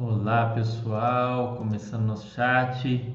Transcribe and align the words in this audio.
Olá 0.00 0.46
pessoal, 0.54 1.56
começando 1.56 2.06
nosso 2.06 2.34
chat. 2.34 3.12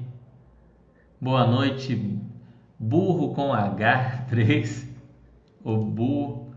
Boa 1.20 1.44
noite, 1.44 2.20
burro 2.78 3.34
com 3.34 3.50
H3, 3.50 4.86
o 5.64 5.76
burro. 5.76 6.52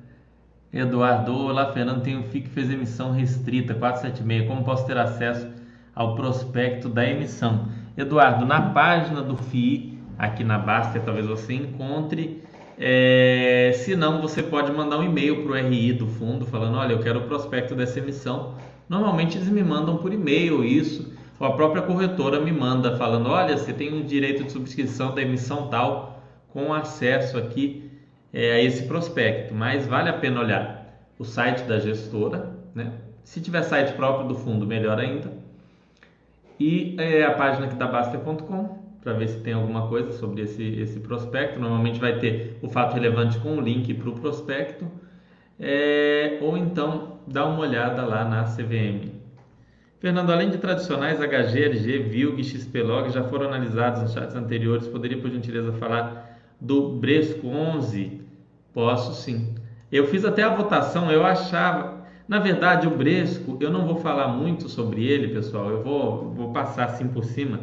Eduardo, 0.71 1.35
olá 1.35 1.73
Fernando, 1.73 2.03
tem 2.03 2.17
um 2.17 2.23
FII 2.23 2.41
que 2.41 2.49
fez 2.49 2.69
emissão 2.69 3.11
restrita 3.11 3.73
476. 3.73 4.47
Como 4.47 4.63
posso 4.63 4.85
ter 4.85 4.95
acesso 4.95 5.47
ao 5.95 6.13
prospecto 6.13 6.87
da 6.87 7.03
emissão? 7.03 7.69
Eduardo, 7.97 8.45
na 8.45 8.69
página 8.69 9.23
do 9.23 9.35
FII, 9.35 9.99
aqui 10.19 10.43
na 10.43 10.59
Baster, 10.59 11.01
talvez 11.01 11.25
você 11.25 11.55
encontre. 11.55 12.43
É, 12.77 13.71
se 13.73 13.95
não, 13.95 14.21
você 14.21 14.43
pode 14.43 14.71
mandar 14.71 14.99
um 14.99 15.03
e-mail 15.03 15.43
para 15.43 15.51
o 15.51 15.55
RI 15.55 15.93
do 15.93 16.05
fundo 16.05 16.45
falando: 16.45 16.77
olha, 16.77 16.93
eu 16.93 16.99
quero 16.99 17.21
o 17.21 17.23
prospecto 17.23 17.73
dessa 17.73 17.97
emissão 17.99 18.55
Normalmente 18.91 19.37
eles 19.37 19.47
me 19.47 19.63
mandam 19.63 19.95
por 19.95 20.11
e-mail 20.11 20.65
isso, 20.65 21.13
ou 21.39 21.47
a 21.47 21.53
própria 21.53 21.81
corretora 21.81 22.41
me 22.41 22.51
manda 22.51 22.97
falando: 22.97 23.29
olha, 23.29 23.55
você 23.55 23.71
tem 23.71 23.93
um 23.93 24.05
direito 24.05 24.43
de 24.43 24.51
subscrição 24.51 25.15
da 25.15 25.21
emissão 25.21 25.69
tal 25.69 26.21
com 26.49 26.73
acesso 26.73 27.37
aqui 27.37 27.89
é, 28.33 28.51
a 28.51 28.61
esse 28.61 28.83
prospecto. 28.83 29.53
Mas 29.53 29.87
vale 29.87 30.09
a 30.09 30.13
pena 30.13 30.41
olhar 30.41 31.07
o 31.17 31.23
site 31.23 31.63
da 31.63 31.79
gestora, 31.79 32.53
né? 32.75 32.91
Se 33.23 33.39
tiver 33.39 33.61
site 33.61 33.93
próprio 33.93 34.27
do 34.27 34.35
fundo, 34.35 34.67
melhor 34.67 34.99
ainda. 34.99 35.31
E 36.59 36.97
é, 36.99 37.23
a 37.23 37.31
página 37.31 37.67
aqui 37.67 37.75
da 37.75 37.87
Baster.com 37.87 38.77
para 39.01 39.13
ver 39.13 39.29
se 39.29 39.39
tem 39.39 39.53
alguma 39.53 39.87
coisa 39.87 40.11
sobre 40.11 40.41
esse, 40.41 40.63
esse 40.63 40.99
prospecto. 40.99 41.57
Normalmente 41.61 41.97
vai 41.97 42.19
ter 42.19 42.59
o 42.61 42.67
fato 42.67 42.95
relevante 42.95 43.39
com 43.39 43.55
o 43.55 43.61
link 43.61 43.93
para 43.93 44.09
o 44.09 44.19
prospecto. 44.19 44.85
É, 45.57 46.39
ou 46.41 46.57
então 46.57 47.10
dá 47.27 47.45
uma 47.45 47.59
olhada 47.59 48.03
lá 48.05 48.25
na 48.25 48.43
CVM. 48.43 49.21
Fernando, 49.99 50.31
além 50.31 50.49
de 50.49 50.57
tradicionais 50.57 51.19
HGLG, 51.19 51.99
VILG 51.99 52.41
e 52.41 52.43
XPlog 52.43 53.11
já 53.11 53.23
foram 53.23 53.45
analisados 53.45 54.01
nos 54.01 54.13
chats 54.13 54.35
anteriores, 54.35 54.87
poderia 54.87 55.21
por 55.21 55.29
gentileza 55.29 55.71
falar 55.73 56.39
do 56.59 56.93
Bresco 56.93 57.47
11? 57.47 58.19
Posso 58.73 59.13
sim. 59.13 59.53
Eu 59.91 60.07
fiz 60.07 60.25
até 60.25 60.41
a 60.41 60.55
votação, 60.55 61.11
eu 61.11 61.23
achava, 61.23 62.03
na 62.27 62.39
verdade, 62.39 62.87
o 62.87 62.97
Bresco, 62.97 63.57
eu 63.59 63.69
não 63.69 63.85
vou 63.85 63.97
falar 63.97 64.29
muito 64.29 64.67
sobre 64.69 65.05
ele, 65.05 65.33
pessoal, 65.33 65.69
eu 65.69 65.83
vou, 65.83 66.33
vou 66.33 66.51
passar 66.51 66.85
assim 66.85 67.07
por 67.07 67.23
cima, 67.23 67.59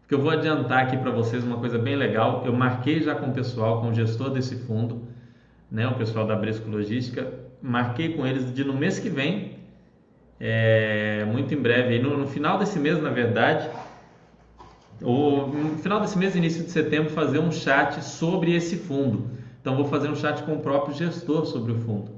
porque 0.00 0.14
eu 0.14 0.20
vou 0.20 0.30
adiantar 0.30 0.82
aqui 0.82 0.96
para 0.96 1.12
vocês 1.12 1.44
uma 1.44 1.58
coisa 1.58 1.78
bem 1.78 1.94
legal. 1.94 2.42
Eu 2.44 2.52
marquei 2.52 3.00
já 3.02 3.14
com 3.14 3.26
o 3.26 3.32
pessoal, 3.32 3.80
com 3.82 3.90
o 3.90 3.94
gestor 3.94 4.30
desse 4.30 4.56
fundo, 4.56 5.06
né, 5.70 5.86
o 5.86 5.94
pessoal 5.94 6.26
da 6.26 6.34
Bresco 6.34 6.68
Logística, 6.68 7.47
marquei 7.62 8.14
com 8.14 8.26
eles 8.26 8.52
de 8.54 8.64
no 8.64 8.74
mês 8.74 8.98
que 8.98 9.08
vem, 9.08 9.58
é, 10.40 11.24
muito 11.24 11.52
em 11.52 11.56
breve, 11.56 11.98
no, 11.98 12.16
no, 12.16 12.26
final 12.26 12.58
desse 12.58 12.78
mês, 12.78 13.02
na 13.02 13.10
verdade, 13.10 13.68
ou 15.02 15.48
no 15.48 15.78
final 15.78 16.00
desse 16.00 16.18
mês, 16.18 16.34
início 16.34 16.64
de 16.64 16.70
setembro, 16.70 17.10
fazer 17.10 17.38
um 17.38 17.50
chat 17.50 18.02
sobre 18.04 18.54
esse 18.54 18.76
fundo. 18.76 19.30
Então, 19.60 19.76
vou 19.76 19.84
fazer 19.84 20.08
um 20.08 20.16
chat 20.16 20.42
com 20.44 20.54
o 20.54 20.60
próprio 20.60 20.94
gestor 20.94 21.44
sobre 21.46 21.72
o 21.72 21.76
fundo. 21.76 22.12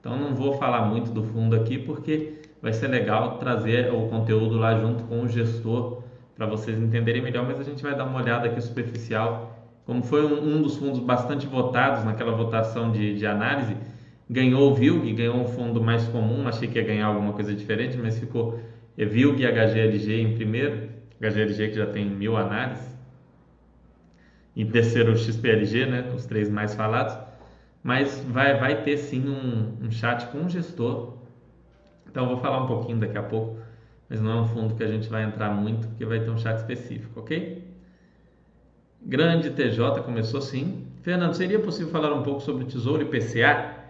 Então, 0.00 0.16
não 0.16 0.34
vou 0.34 0.56
falar 0.58 0.86
muito 0.86 1.10
do 1.10 1.22
fundo 1.22 1.56
aqui, 1.56 1.78
porque 1.78 2.40
vai 2.62 2.72
ser 2.72 2.88
legal 2.88 3.38
trazer 3.38 3.92
o 3.92 4.08
conteúdo 4.08 4.56
lá 4.56 4.78
junto 4.78 5.04
com 5.04 5.22
o 5.22 5.28
gestor 5.28 6.02
para 6.36 6.46
vocês 6.46 6.78
entenderem 6.78 7.20
melhor, 7.20 7.44
mas 7.46 7.58
a 7.58 7.64
gente 7.64 7.82
vai 7.82 7.96
dar 7.96 8.04
uma 8.04 8.20
olhada 8.20 8.46
aqui 8.46 8.60
superficial. 8.60 9.58
Como 9.84 10.02
foi 10.04 10.24
um, 10.24 10.56
um 10.56 10.62
dos 10.62 10.76
fundos 10.76 11.00
bastante 11.00 11.46
votados 11.46 12.04
naquela 12.04 12.32
votação 12.32 12.92
de, 12.92 13.16
de 13.16 13.26
análise, 13.26 13.76
ganhou 14.28 14.70
o 14.70 14.74
VILG, 14.74 15.12
ganhou 15.14 15.36
um 15.36 15.46
fundo 15.46 15.80
mais 15.80 16.06
comum, 16.08 16.46
achei 16.46 16.68
que 16.68 16.78
ia 16.78 16.84
ganhar 16.84 17.06
alguma 17.06 17.32
coisa 17.32 17.54
diferente, 17.54 17.96
mas 17.96 18.18
ficou 18.18 18.58
é, 18.96 19.04
VILG 19.04 19.42
e 19.42 19.46
HGLG 19.46 20.20
em 20.20 20.34
primeiro, 20.34 20.88
HGLG 21.20 21.68
que 21.68 21.74
já 21.74 21.86
tem 21.86 22.08
mil 22.10 22.36
análises, 22.36 22.96
em 24.54 24.66
terceiro 24.66 25.12
o 25.12 25.16
XPLG, 25.16 25.86
né, 25.86 26.10
os 26.14 26.26
três 26.26 26.48
mais 26.48 26.74
falados, 26.74 27.16
mas 27.82 28.22
vai, 28.24 28.54
vai 28.58 28.82
ter 28.82 28.96
sim 28.98 29.28
um, 29.28 29.86
um 29.86 29.90
chat 29.90 30.26
com 30.28 30.40
um 30.40 30.48
gestor, 30.48 31.14
então 32.10 32.24
eu 32.24 32.28
vou 32.30 32.38
falar 32.38 32.58
um 32.62 32.66
pouquinho 32.66 32.98
daqui 32.98 33.16
a 33.16 33.22
pouco, 33.22 33.56
mas 34.08 34.20
não 34.20 34.30
é 34.30 34.40
um 34.40 34.44
fundo 34.46 34.74
que 34.74 34.82
a 34.82 34.88
gente 34.88 35.08
vai 35.08 35.24
entrar 35.24 35.50
muito, 35.50 35.88
porque 35.88 36.04
vai 36.04 36.20
ter 36.20 36.30
um 36.30 36.36
chat 36.36 36.56
específico, 36.56 37.20
ok? 37.20 37.62
Grande 39.00 39.50
TJ 39.50 40.02
começou 40.02 40.40
sim. 40.40 40.84
Fernando, 41.02 41.34
seria 41.34 41.60
possível 41.60 41.90
falar 41.90 42.12
um 42.12 42.22
pouco 42.22 42.40
sobre 42.40 42.64
Tesouro 42.64 43.02
IPCA? 43.02 43.87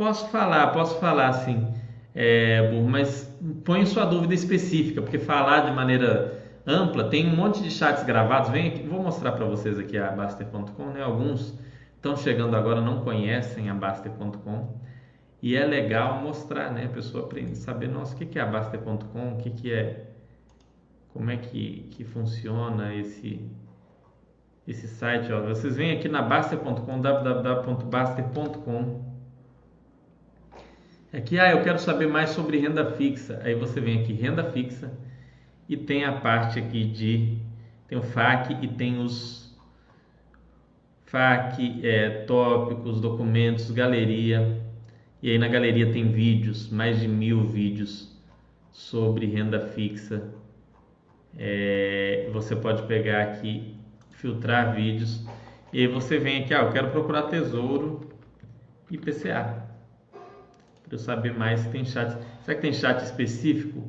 Posso 0.00 0.28
falar, 0.28 0.68
posso 0.68 0.98
falar 0.98 1.30
sim, 1.34 1.68
é, 2.14 2.72
mas 2.88 3.30
põe 3.66 3.84
sua 3.84 4.06
dúvida 4.06 4.32
específica, 4.32 5.02
porque 5.02 5.18
falar 5.18 5.66
de 5.66 5.72
maneira 5.72 6.42
ampla, 6.66 7.10
tem 7.10 7.30
um 7.30 7.36
monte 7.36 7.62
de 7.62 7.70
chats 7.70 8.02
gravados. 8.04 8.48
Vem 8.48 8.68
aqui, 8.68 8.82
vou 8.82 9.02
mostrar 9.02 9.32
para 9.32 9.44
vocês 9.44 9.78
aqui 9.78 9.98
a 9.98 10.10
Baster.com, 10.10 10.86
né? 10.86 11.02
Alguns 11.02 11.54
estão 11.96 12.16
chegando 12.16 12.56
agora, 12.56 12.80
não 12.80 13.04
conhecem 13.04 13.68
a 13.68 13.74
Baster.com. 13.74 14.74
E 15.42 15.54
é 15.54 15.66
legal 15.66 16.22
mostrar, 16.22 16.72
né? 16.72 16.86
A 16.86 16.94
pessoa 16.94 17.24
aprende 17.24 17.58
saber, 17.58 17.88
nossa, 17.88 18.14
o 18.14 18.18
que 18.18 18.38
é 18.38 18.42
a 18.42 18.46
Baster.com, 18.46 19.34
o 19.34 19.36
que, 19.36 19.50
que 19.50 19.70
é, 19.70 20.06
como 21.12 21.30
é 21.30 21.36
que, 21.36 21.88
que 21.90 22.04
funciona 22.04 22.94
esse, 22.94 23.46
esse 24.66 24.88
site. 24.88 25.30
Ó. 25.30 25.42
Vocês 25.42 25.76
vêm 25.76 25.92
aqui 25.92 26.08
na 26.08 26.22
Baster.com, 26.22 27.02
www.baster.com 27.02 29.09
É 31.12 31.18
ah, 31.40 31.50
eu 31.50 31.64
quero 31.64 31.78
saber 31.80 32.06
mais 32.06 32.30
sobre 32.30 32.58
renda 32.58 32.92
fixa. 32.92 33.40
Aí 33.42 33.52
você 33.54 33.80
vem 33.80 34.00
aqui, 34.00 34.12
renda 34.12 34.44
fixa, 34.44 34.92
e 35.68 35.76
tem 35.76 36.04
a 36.04 36.12
parte 36.12 36.58
aqui 36.58 36.84
de. 36.84 37.38
Tem 37.88 37.98
o 37.98 38.02
FAQ 38.02 38.56
e 38.62 38.68
tem 38.68 39.00
os 39.00 39.58
FAQ, 41.06 41.80
é, 41.82 42.24
tópicos, 42.26 43.00
documentos, 43.00 43.72
galeria. 43.72 44.62
E 45.20 45.32
aí 45.32 45.38
na 45.38 45.48
galeria 45.48 45.92
tem 45.92 46.12
vídeos, 46.12 46.70
mais 46.70 47.00
de 47.00 47.08
mil 47.08 47.44
vídeos 47.44 48.16
sobre 48.70 49.26
renda 49.26 49.58
fixa. 49.58 50.32
É, 51.36 52.30
você 52.32 52.54
pode 52.54 52.84
pegar 52.84 53.22
aqui, 53.22 53.76
filtrar 54.12 54.76
vídeos. 54.76 55.26
E 55.72 55.80
aí 55.80 55.86
você 55.88 56.18
vem 56.18 56.44
aqui, 56.44 56.54
ah, 56.54 56.62
eu 56.62 56.70
quero 56.70 56.90
procurar 56.90 57.22
tesouro 57.22 58.08
e 58.88 58.96
PCA 58.96 59.69
para 60.90 60.96
eu 60.96 60.98
saber 60.98 61.32
mais 61.38 61.64
tem 61.66 61.84
chat. 61.84 62.18
Será 62.42 62.56
que 62.56 62.62
tem 62.62 62.72
chat 62.72 63.00
específico? 63.04 63.88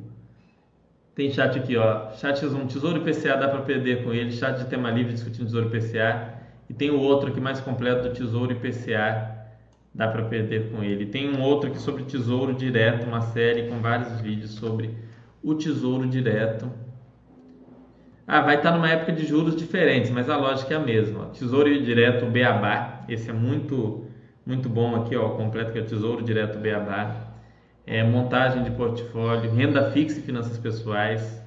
Tem 1.16 1.30
chat 1.32 1.58
aqui, 1.58 1.76
ó. 1.76 2.12
Chat 2.12 2.46
um 2.46 2.66
Tesouro 2.66 2.98
IPCA 2.98 3.36
dá 3.36 3.48
para 3.48 3.62
perder 3.62 4.04
com 4.04 4.14
ele. 4.14 4.30
Chat 4.30 4.58
de 4.58 4.66
tema 4.66 4.88
livre 4.88 5.12
discutindo 5.12 5.46
Tesouro 5.46 5.66
IPCA. 5.66 6.34
E 6.70 6.72
tem 6.72 6.90
o 6.90 7.00
outro 7.00 7.28
aqui 7.28 7.40
mais 7.40 7.60
completo 7.60 8.08
do 8.08 8.14
Tesouro 8.14 8.52
IPCA. 8.52 9.32
Dá 9.92 10.06
para 10.06 10.22
perder 10.26 10.70
com 10.70 10.82
ele. 10.82 11.06
Tem 11.06 11.28
um 11.28 11.42
outro 11.42 11.68
aqui 11.68 11.80
sobre 11.80 12.04
Tesouro 12.04 12.54
Direto, 12.54 13.04
uma 13.04 13.20
série 13.20 13.68
com 13.68 13.80
vários 13.80 14.20
vídeos 14.20 14.52
sobre 14.52 14.94
o 15.42 15.54
Tesouro 15.56 16.06
Direto. 16.06 16.70
Ah, 18.26 18.40
vai 18.42 18.56
estar 18.56 18.70
numa 18.70 18.88
época 18.88 19.12
de 19.12 19.26
juros 19.26 19.56
diferentes, 19.56 20.10
mas 20.10 20.30
a 20.30 20.36
lógica 20.36 20.72
é 20.72 20.76
a 20.76 20.80
mesma. 20.80 21.26
Tesouro 21.30 21.68
Direto 21.82 22.26
Beabá, 22.26 23.04
esse 23.08 23.28
é 23.28 23.32
muito 23.32 24.06
muito 24.44 24.68
bom 24.68 24.96
aqui, 24.96 25.16
ó, 25.16 25.30
completo 25.30 25.72
que 25.72 25.78
é 25.78 25.82
Tesouro 25.82 26.22
Direto 26.22 26.58
Beabá, 26.58 27.28
é, 27.86 28.02
montagem 28.02 28.62
de 28.64 28.70
portfólio, 28.72 29.52
renda 29.52 29.90
fixa 29.90 30.18
e 30.18 30.22
finanças 30.22 30.58
pessoais, 30.58 31.40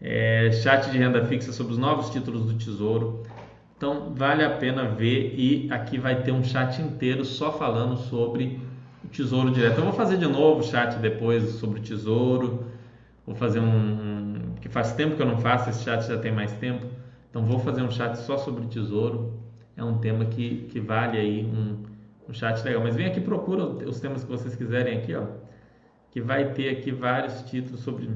é, 0.00 0.50
chat 0.52 0.90
de 0.90 0.98
renda 0.98 1.24
fixa 1.26 1.52
sobre 1.52 1.72
os 1.72 1.78
novos 1.78 2.10
títulos 2.10 2.44
do 2.46 2.54
Tesouro. 2.54 3.22
Então 3.76 4.14
vale 4.14 4.42
a 4.42 4.50
pena 4.50 4.84
ver 4.84 5.34
e 5.36 5.68
aqui 5.70 5.98
vai 5.98 6.22
ter 6.22 6.32
um 6.32 6.42
chat 6.42 6.80
inteiro 6.80 7.24
só 7.24 7.52
falando 7.52 7.96
sobre 7.96 8.58
o 9.04 9.08
Tesouro 9.08 9.50
Direto. 9.50 9.78
Eu 9.78 9.84
vou 9.84 9.92
fazer 9.92 10.16
de 10.16 10.26
novo 10.26 10.60
o 10.60 10.62
chat 10.62 10.98
depois 10.98 11.44
sobre 11.56 11.80
o 11.80 11.82
Tesouro. 11.82 12.66
Vou 13.26 13.34
fazer 13.34 13.60
um, 13.60 13.64
um 13.64 14.54
que 14.60 14.68
faz 14.68 14.92
tempo 14.92 15.16
que 15.16 15.22
eu 15.22 15.26
não 15.26 15.38
faço 15.38 15.68
esse 15.68 15.84
chat 15.84 16.06
já 16.06 16.16
tem 16.16 16.32
mais 16.32 16.52
tempo. 16.52 16.86
Então 17.28 17.44
vou 17.44 17.58
fazer 17.58 17.82
um 17.82 17.90
chat 17.90 18.16
só 18.16 18.38
sobre 18.38 18.64
o 18.64 18.66
Tesouro 18.66 19.45
é 19.76 19.84
um 19.84 19.98
tema 19.98 20.24
que, 20.24 20.66
que 20.70 20.80
vale 20.80 21.18
aí 21.18 21.44
um, 21.44 21.82
um 22.28 22.32
chat 22.32 22.62
legal. 22.64 22.82
Mas 22.82 22.96
vem 22.96 23.06
aqui, 23.06 23.20
procura 23.20 23.64
os 23.64 24.00
temas 24.00 24.24
que 24.24 24.30
vocês 24.30 24.56
quiserem 24.56 24.98
aqui, 24.98 25.14
ó, 25.14 25.26
que 26.10 26.20
vai 26.20 26.52
ter 26.52 26.70
aqui 26.70 26.90
vários 26.90 27.42
títulos 27.42 27.80
sobre 27.80 28.08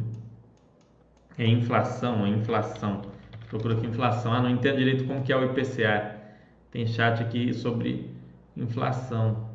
é 1.39 1.47
inflação, 1.47 2.27
é 2.27 2.29
inflação. 2.29 3.03
Procura 3.49 3.75
aqui 3.75 3.87
inflação. 3.87 4.33
Ah, 4.33 4.43
não 4.43 4.51
entendo 4.51 4.77
direito 4.77 5.05
como 5.05 5.23
que 5.23 5.33
é 5.33 5.37
o 5.37 5.45
IPCA. 5.45 6.17
Tem 6.71 6.87
chat 6.87 7.23
aqui 7.23 7.53
sobre 7.53 8.11
inflação. 8.57 9.49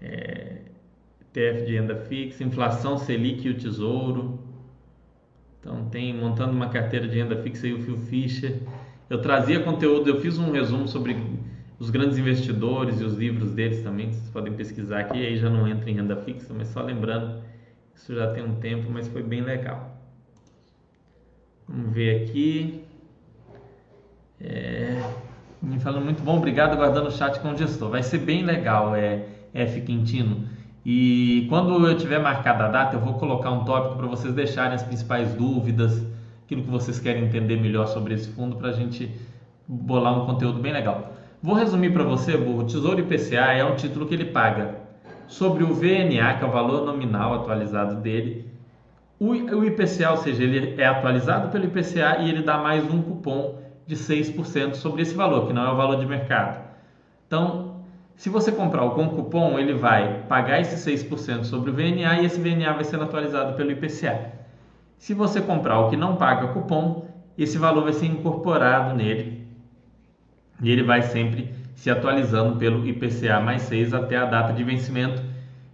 É, 0.00 0.62
TF 1.32 1.66
de 1.66 1.74
renda 1.74 1.96
fixa, 1.96 2.42
inflação 2.44 2.96
Selic 2.98 3.46
e 3.46 3.50
o 3.50 3.58
Tesouro. 3.58 4.38
Então 5.60 5.88
tem 5.88 6.14
montando 6.14 6.52
uma 6.52 6.68
carteira 6.68 7.06
de 7.06 7.16
renda 7.16 7.36
fixa 7.42 7.66
e 7.66 7.74
o 7.74 7.82
Phil 7.82 7.96
Fisher 7.96 8.60
eu 9.08 9.20
trazia 9.20 9.60
conteúdo, 9.60 10.08
eu 10.08 10.20
fiz 10.20 10.38
um 10.38 10.50
resumo 10.50 10.86
sobre 10.86 11.16
os 11.78 11.90
grandes 11.90 12.18
investidores 12.18 13.00
e 13.00 13.04
os 13.04 13.14
livros 13.14 13.52
deles 13.52 13.82
também, 13.82 14.12
vocês 14.12 14.28
podem 14.30 14.52
pesquisar 14.52 15.00
aqui, 15.00 15.24
aí 15.24 15.36
já 15.36 15.48
não 15.48 15.66
entra 15.66 15.88
em 15.90 15.94
renda 15.94 16.16
fixa, 16.16 16.52
mas 16.52 16.68
só 16.68 16.82
lembrando, 16.82 17.40
Isso 17.94 18.14
já 18.14 18.32
tem 18.32 18.44
um 18.44 18.56
tempo, 18.56 18.90
mas 18.90 19.08
foi 19.08 19.22
bem 19.22 19.40
legal. 19.40 19.96
Vamos 21.68 21.92
ver 21.92 22.22
aqui. 22.22 22.84
É, 24.40 25.02
me 25.60 25.80
falando 25.80 26.04
muito 26.04 26.22
bom, 26.22 26.36
obrigado, 26.36 26.76
guardando 26.76 27.08
o 27.08 27.10
chat 27.10 27.40
com 27.40 27.50
o 27.50 27.56
gestor. 27.56 27.90
Vai 27.90 28.02
ser 28.02 28.18
bem 28.18 28.44
legal, 28.44 28.94
é, 28.94 29.26
F 29.52 29.80
Quintino. 29.80 30.48
E 30.84 31.46
quando 31.48 31.86
eu 31.86 31.96
tiver 31.96 32.18
marcada 32.18 32.64
a 32.64 32.68
data, 32.68 32.96
eu 32.96 33.00
vou 33.00 33.14
colocar 33.14 33.50
um 33.50 33.64
tópico 33.64 33.96
para 33.96 34.06
vocês 34.06 34.32
deixarem 34.32 34.74
as 34.74 34.82
principais 34.82 35.34
dúvidas, 35.34 36.02
aquilo 36.48 36.62
que 36.62 36.70
vocês 36.70 36.98
querem 36.98 37.24
entender 37.24 37.60
melhor 37.60 37.86
sobre 37.86 38.14
esse 38.14 38.30
fundo, 38.30 38.56
para 38.56 38.70
a 38.70 38.72
gente 38.72 39.10
bolar 39.66 40.18
um 40.18 40.24
conteúdo 40.24 40.58
bem 40.58 40.72
legal. 40.72 41.12
Vou 41.42 41.54
resumir 41.54 41.92
para 41.92 42.02
você, 42.04 42.38
Burro. 42.38 42.60
O 42.60 42.64
Tesouro 42.64 42.98
IPCA 43.00 43.52
é 43.52 43.62
um 43.62 43.76
título 43.76 44.06
que 44.06 44.14
ele 44.14 44.24
paga 44.24 44.76
sobre 45.26 45.62
o 45.62 45.74
VNA, 45.74 46.38
que 46.38 46.44
é 46.44 46.46
o 46.46 46.50
valor 46.50 46.86
nominal 46.86 47.34
atualizado 47.34 47.96
dele. 47.96 48.50
O, 49.20 49.34
IPCA, 49.34 50.12
ou 50.12 50.16
seja, 50.16 50.42
ele 50.42 50.80
é 50.80 50.86
atualizado 50.86 51.50
pelo 51.50 51.66
IPCA 51.66 52.20
e 52.20 52.30
ele 52.30 52.42
dá 52.42 52.56
mais 52.56 52.82
um 52.90 53.02
cupom 53.02 53.58
de 53.86 53.94
6% 53.94 54.72
sobre 54.72 55.02
esse 55.02 55.14
valor, 55.14 55.46
que 55.46 55.52
não 55.52 55.66
é 55.66 55.70
o 55.70 55.76
valor 55.76 55.98
de 55.98 56.06
mercado. 56.06 56.64
Então, 57.26 57.82
se 58.16 58.30
você 58.30 58.50
comprar 58.50 58.84
o 58.84 58.92
com 58.92 59.06
cupom, 59.10 59.58
ele 59.58 59.74
vai 59.74 60.22
pagar 60.22 60.62
esse 60.62 60.90
6% 60.90 61.44
sobre 61.44 61.70
o 61.70 61.74
VNA 61.74 62.22
e 62.22 62.24
esse 62.24 62.40
VNA 62.40 62.72
vai 62.72 62.84
ser 62.84 63.02
atualizado 63.02 63.52
pelo 63.54 63.70
IPCA. 63.70 64.37
Se 64.98 65.14
você 65.14 65.40
comprar 65.40 65.78
o 65.80 65.90
que 65.90 65.96
não 65.96 66.16
paga 66.16 66.48
cupom, 66.48 67.06
esse 67.36 67.56
valor 67.56 67.84
vai 67.84 67.92
ser 67.92 68.06
incorporado 68.06 68.94
nele 68.96 69.46
e 70.60 70.70
ele 70.70 70.82
vai 70.82 71.02
sempre 71.02 71.54
se 71.74 71.88
atualizando 71.88 72.56
pelo 72.56 72.86
IPCA 72.86 73.40
mais 73.40 73.62
6 73.62 73.94
até 73.94 74.16
a 74.16 74.24
data 74.24 74.52
de 74.52 74.64
vencimento. 74.64 75.22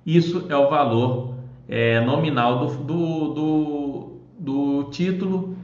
Isso 0.05 0.47
é 0.51 0.57
o 0.57 0.69
valor 0.69 1.35
é, 1.67 2.01
nominal 2.01 2.59
do, 2.59 2.77
do, 2.85 3.29
do, 3.35 4.13
do 4.39 4.91
título, 4.91 5.57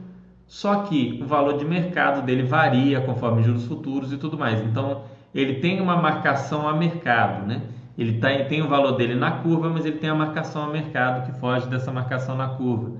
só 0.47 0.83
que 0.83 1.19
o 1.21 1.27
valor 1.27 1.57
de 1.57 1.63
mercado 1.63 2.25
dele 2.25 2.43
varia 2.43 2.99
conforme 3.01 3.43
juros 3.43 3.67
futuros 3.67 4.11
e 4.11 4.17
tudo 4.17 4.37
mais. 4.37 4.59
Então, 4.61 5.03
ele 5.33 5.59
tem 5.59 5.79
uma 5.79 5.95
marcação 5.95 6.67
a 6.67 6.73
mercado, 6.73 7.45
né? 7.45 7.61
Ele 7.95 8.13
tá, 8.19 8.29
tem 8.45 8.63
o 8.63 8.67
valor 8.67 8.93
dele 8.93 9.13
na 9.13 9.31
curva, 9.31 9.69
mas 9.69 9.85
ele 9.85 9.97
tem 9.97 10.09
a 10.09 10.15
marcação 10.15 10.63
a 10.63 10.67
mercado 10.67 11.25
que 11.25 11.39
foge 11.39 11.69
dessa 11.69 11.91
marcação 11.91 12.35
na 12.35 12.47
curva. 12.47 12.93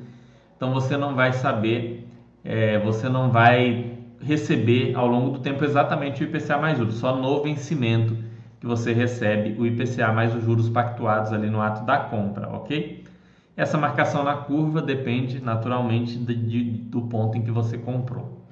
Então 0.62 0.72
você 0.72 0.96
não 0.96 1.16
vai 1.16 1.34
saber, 1.34 2.08
é, 2.44 2.78
você 2.78 3.10
não 3.10 3.32
vai 3.32 3.98
receber 4.22 4.94
ao 4.94 5.08
longo 5.08 5.32
do 5.32 5.40
tempo 5.40 5.64
exatamente 5.64 6.24
o 6.24 6.28
IPCA 6.28 6.56
mais 6.60 6.78
juros, 6.78 7.00
só 7.00 7.16
no 7.16 7.42
vencimento 7.42 8.16
que 8.60 8.68
você 8.68 8.94
recebe 8.94 9.60
o 9.60 9.66
IPCA 9.66 10.14
mais 10.14 10.36
os 10.36 10.44
juros 10.44 10.70
pactuados 10.70 11.34
ali 11.34 11.50
no 11.50 11.60
ato 11.60 11.84
da 11.84 11.98
compra, 11.98 12.48
ok? 12.50 13.04
Essa 13.58 13.76
marcação 13.76 14.24
na 14.24 14.36
curva 14.36 14.84
depende 14.84 15.42
naturalmente 15.42 16.16
de, 16.20 16.36
de, 16.36 16.64
do 16.64 17.02
ponto 17.02 17.36
em 17.40 17.42
que 17.42 17.50
você 17.50 17.80
comprou. 17.80 18.46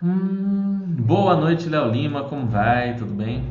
Hum, 0.00 0.94
boa 1.00 1.34
noite, 1.34 1.68
Léo 1.68 1.90
Lima, 1.90 2.22
como 2.22 2.46
vai? 2.46 2.94
Tudo 2.94 3.12
bem? 3.12 3.42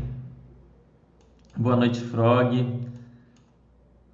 Boa 1.54 1.76
noite, 1.76 2.00
Frog. 2.00 2.91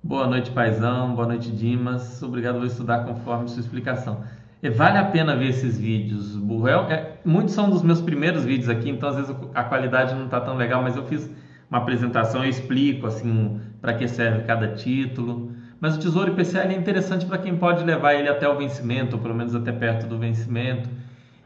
Boa 0.07 0.25
noite, 0.25 0.51
Paizão. 0.51 1.13
Boa 1.13 1.27
noite, 1.27 1.51
Dimas. 1.51 2.23
Obrigado, 2.23 2.59
vou 2.59 2.65
estudar 2.65 3.03
conforme 3.03 3.49
sua 3.49 3.59
explicação. 3.59 4.23
E 4.63 4.69
vale 4.69 4.97
a 4.97 5.03
pena 5.03 5.35
ver 5.35 5.49
esses 5.49 5.77
vídeos, 5.77 6.33
burro. 6.37 6.69
É, 6.69 7.17
muitos 7.25 7.53
são 7.53 7.69
dos 7.69 7.83
meus 7.83 7.99
primeiros 7.99 8.45
vídeos 8.45 8.69
aqui, 8.69 8.89
então 8.89 9.09
às 9.09 9.17
vezes 9.17 9.35
a 9.53 9.65
qualidade 9.65 10.15
não 10.15 10.23
está 10.23 10.39
tão 10.39 10.55
legal, 10.55 10.81
mas 10.81 10.95
eu 10.95 11.05
fiz 11.07 11.29
uma 11.69 11.79
apresentação, 11.79 12.41
eu 12.41 12.49
explico 12.49 13.05
assim 13.05 13.59
para 13.81 13.95
que 13.95 14.07
serve 14.07 14.43
cada 14.43 14.75
título. 14.75 15.51
Mas 15.77 15.97
o 15.97 15.99
Tesouro 15.99 16.31
IPCA 16.31 16.59
é 16.59 16.73
interessante 16.73 17.25
para 17.25 17.37
quem 17.37 17.57
pode 17.57 17.83
levar 17.83 18.13
ele 18.13 18.29
até 18.29 18.47
o 18.47 18.57
vencimento, 18.57 19.17
ou 19.17 19.21
pelo 19.21 19.35
menos 19.35 19.53
até 19.53 19.73
perto 19.73 20.07
do 20.07 20.17
vencimento, 20.17 20.89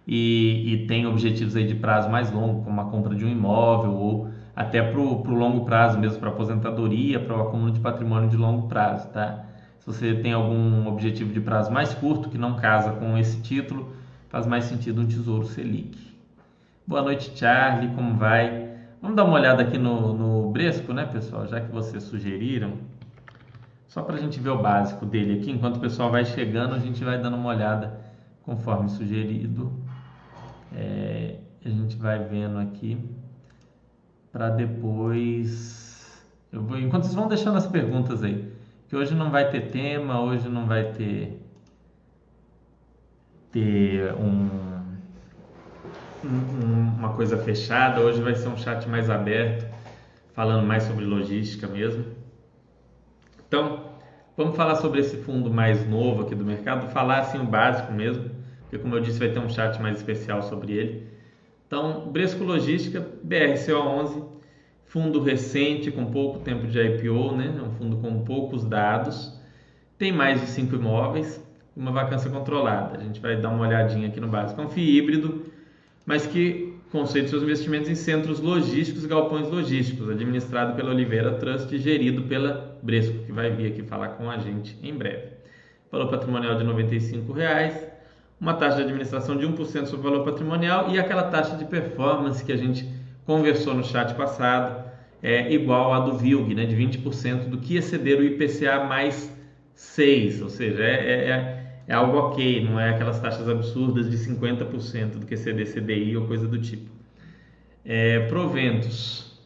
e, 0.07 0.71
e 0.71 0.85
tem 0.85 1.07
objetivos 1.07 1.55
aí 1.55 1.65
de 1.65 1.73
prazo 1.73 2.11
mais 2.11 2.31
longo, 2.31 2.63
como 2.63 2.79
a 2.79 2.85
compra 2.85 3.15
de 3.15 3.25
um 3.25 3.27
imóvel, 3.27 3.93
ou 3.93 4.29
até 4.61 4.81
para 4.81 4.99
o 4.99 5.33
longo 5.33 5.65
prazo 5.65 5.97
mesmo, 5.97 6.19
para 6.19 6.29
aposentadoria, 6.29 7.19
para 7.19 7.35
o 7.35 7.41
acúmulo 7.41 7.71
de 7.71 7.79
patrimônio 7.79 8.29
de 8.29 8.37
longo 8.37 8.67
prazo, 8.67 9.09
tá? 9.09 9.45
Se 9.79 9.87
você 9.87 10.13
tem 10.13 10.33
algum 10.33 10.87
objetivo 10.87 11.33
de 11.33 11.41
prazo 11.41 11.71
mais 11.71 11.93
curto 11.95 12.29
que 12.29 12.37
não 12.37 12.55
casa 12.55 12.91
com 12.91 13.17
esse 13.17 13.41
título, 13.41 13.95
faz 14.29 14.45
mais 14.45 14.65
sentido 14.65 15.01
um 15.01 15.07
Tesouro 15.07 15.45
Selic. 15.45 15.97
Boa 16.85 17.01
noite, 17.01 17.31
Charlie, 17.35 17.89
como 17.95 18.15
vai? 18.15 18.69
Vamos 19.01 19.17
dar 19.17 19.23
uma 19.23 19.33
olhada 19.33 19.63
aqui 19.63 19.79
no, 19.79 20.13
no 20.13 20.51
Bresco, 20.51 20.93
né, 20.93 21.05
pessoal? 21.05 21.47
Já 21.47 21.59
que 21.59 21.71
vocês 21.71 22.03
sugeriram. 22.03 22.73
Só 23.87 24.03
para 24.03 24.15
a 24.15 24.19
gente 24.19 24.39
ver 24.39 24.51
o 24.51 24.61
básico 24.61 25.05
dele 25.05 25.39
aqui. 25.39 25.51
Enquanto 25.51 25.77
o 25.77 25.79
pessoal 25.79 26.11
vai 26.11 26.23
chegando, 26.23 26.75
a 26.75 26.79
gente 26.79 27.03
vai 27.03 27.19
dando 27.19 27.35
uma 27.35 27.49
olhada 27.49 27.99
conforme 28.43 28.89
sugerido. 28.89 29.71
É, 30.71 31.37
a 31.65 31.69
gente 31.69 31.97
vai 31.97 32.19
vendo 32.19 32.59
aqui 32.59 32.97
para 34.31 34.49
depois. 34.49 36.23
Eu 36.51 36.61
vou, 36.61 36.77
enquanto 36.77 37.03
vocês 37.03 37.15
vão 37.15 37.27
deixando 37.27 37.57
as 37.57 37.67
perguntas 37.67 38.23
aí 38.23 38.51
que 38.91 38.95
hoje 38.97 39.15
não 39.15 39.31
vai 39.31 39.49
ter 39.49 39.71
tema, 39.71 40.21
hoje 40.21 40.49
não 40.49 40.65
vai 40.65 40.91
ter 40.91 41.41
ter 43.53 44.13
um, 44.15 44.49
um, 46.25 46.97
uma 46.97 47.13
coisa 47.13 47.37
fechada, 47.37 48.01
hoje 48.01 48.21
vai 48.21 48.35
ser 48.35 48.49
um 48.49 48.57
chat 48.57 48.89
mais 48.89 49.09
aberto, 49.09 49.65
falando 50.33 50.67
mais 50.67 50.83
sobre 50.83 51.05
logística 51.05 51.69
mesmo. 51.69 52.03
Então, 53.47 53.91
vamos 54.35 54.57
falar 54.57 54.75
sobre 54.75 54.99
esse 54.99 55.15
fundo 55.15 55.49
mais 55.49 55.87
novo 55.89 56.23
aqui 56.23 56.35
do 56.35 56.43
mercado, 56.43 56.89
falar 56.89 57.19
assim 57.19 57.39
o 57.39 57.45
básico 57.45 57.93
mesmo, 57.93 58.29
porque 58.63 58.77
como 58.77 58.93
eu 58.93 58.99
disse, 58.99 59.19
vai 59.19 59.29
ter 59.29 59.39
um 59.39 59.47
chat 59.47 59.81
mais 59.81 59.95
especial 59.95 60.43
sobre 60.43 60.73
ele. 60.73 61.07
Então, 61.71 62.11
Bresco 62.11 62.43
Logística, 62.43 63.07
BRCO11, 63.25 64.25
fundo 64.87 65.23
recente 65.23 65.89
com 65.89 66.03
pouco 66.07 66.39
tempo 66.39 66.67
de 66.67 66.77
IPO, 66.77 67.31
né? 67.33 67.55
É 67.57 67.61
um 67.61 67.71
fundo 67.71 67.95
com 67.95 68.25
poucos 68.25 68.65
dados, 68.65 69.39
tem 69.97 70.11
mais 70.11 70.41
de 70.41 70.47
cinco 70.47 70.75
imóveis, 70.75 71.41
uma 71.73 71.89
vacância 71.93 72.29
controlada. 72.29 72.97
A 72.99 73.01
gente 73.01 73.21
vai 73.21 73.37
dar 73.37 73.47
uma 73.51 73.65
olhadinha 73.65 74.09
aqui 74.09 74.19
no 74.19 74.27
básico. 74.27 74.59
É 74.59 74.65
um 74.65 74.67
FII 74.67 74.97
híbrido, 74.97 75.45
mas 76.05 76.27
que 76.27 76.73
concentra 76.91 77.29
seus 77.29 77.43
investimentos 77.43 77.89
em 77.89 77.95
centros 77.95 78.41
logísticos, 78.41 79.05
galpões 79.05 79.49
logísticos, 79.49 80.09
administrado 80.09 80.75
pela 80.75 80.91
Oliveira 80.91 81.35
Trust 81.35 81.73
e 81.73 81.79
gerido 81.79 82.23
pela 82.23 82.77
Bresco, 82.83 83.17
que 83.19 83.31
vai 83.31 83.49
vir 83.49 83.71
aqui 83.71 83.81
falar 83.81 84.09
com 84.09 84.29
a 84.29 84.37
gente 84.39 84.77
em 84.83 84.93
breve. 84.93 85.29
Valor 85.89 86.09
patrimonial 86.09 86.57
de 86.57 86.65
95 86.65 87.31
reais, 87.31 87.87
uma 88.41 88.55
taxa 88.55 88.77
de 88.77 88.83
administração 88.83 89.37
de 89.37 89.45
1% 89.45 89.85
sobre 89.85 90.07
o 90.07 90.11
valor 90.11 90.25
patrimonial 90.25 90.89
e 90.89 90.99
aquela 90.99 91.25
taxa 91.25 91.55
de 91.55 91.63
performance 91.65 92.43
que 92.43 92.51
a 92.51 92.57
gente 92.57 92.89
conversou 93.23 93.75
no 93.75 93.83
chat 93.83 94.15
passado, 94.15 94.83
é 95.21 95.53
igual 95.53 95.93
a 95.93 95.99
do 95.99 96.17
VILG, 96.17 96.55
né, 96.55 96.65
de 96.65 96.75
20% 96.75 97.49
do 97.49 97.59
que 97.59 97.77
exceder 97.77 98.19
o 98.19 98.23
IPCA 98.23 98.83
mais 98.83 99.31
6, 99.75 100.41
ou 100.41 100.49
seja, 100.49 100.83
é, 100.83 100.89
é, 100.89 101.29
é, 101.29 101.73
é 101.87 101.93
algo 101.93 102.17
ok, 102.17 102.65
não 102.65 102.79
é 102.79 102.89
aquelas 102.89 103.19
taxas 103.19 103.47
absurdas 103.47 104.09
de 104.09 104.17
50% 104.17 105.19
do 105.19 105.25
que 105.27 105.35
exceder 105.35 105.71
CDI 105.71 106.17
ou 106.17 106.25
coisa 106.25 106.47
do 106.47 106.59
tipo. 106.59 106.89
É, 107.85 108.21
proventos. 108.21 109.39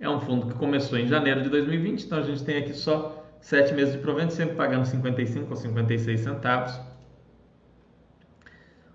É 0.00 0.08
um 0.08 0.18
fundo 0.18 0.46
que 0.46 0.54
começou 0.54 0.98
em 0.98 1.06
janeiro 1.06 1.42
de 1.42 1.50
2020, 1.50 2.04
então 2.04 2.18
a 2.18 2.22
gente 2.22 2.42
tem 2.42 2.56
aqui 2.56 2.72
só 2.72 3.22
7 3.42 3.74
meses 3.74 3.92
de 3.92 4.00
proventos, 4.00 4.34
sempre 4.34 4.56
pagando 4.56 4.86
55 4.86 5.50
ou 5.50 5.56
56 5.56 6.20
centavos. 6.20 6.93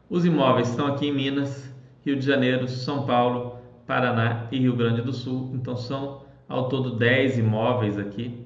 Os 0.10 0.26
imóveis 0.26 0.70
estão 0.70 0.88
aqui 0.88 1.08
em 1.08 1.14
Minas, 1.14 1.72
Rio 2.04 2.16
de 2.16 2.26
Janeiro, 2.26 2.68
São 2.68 3.06
Paulo, 3.06 3.60
Paraná 3.86 4.48
e 4.52 4.58
Rio 4.58 4.76
Grande 4.76 5.04
do 5.04 5.14
Sul. 5.14 5.52
Então 5.54 5.78
são 5.78 6.24
ao 6.48 6.68
todo 6.68 6.96
10 6.96 7.38
imóveis 7.38 7.96
aqui. 7.96 8.44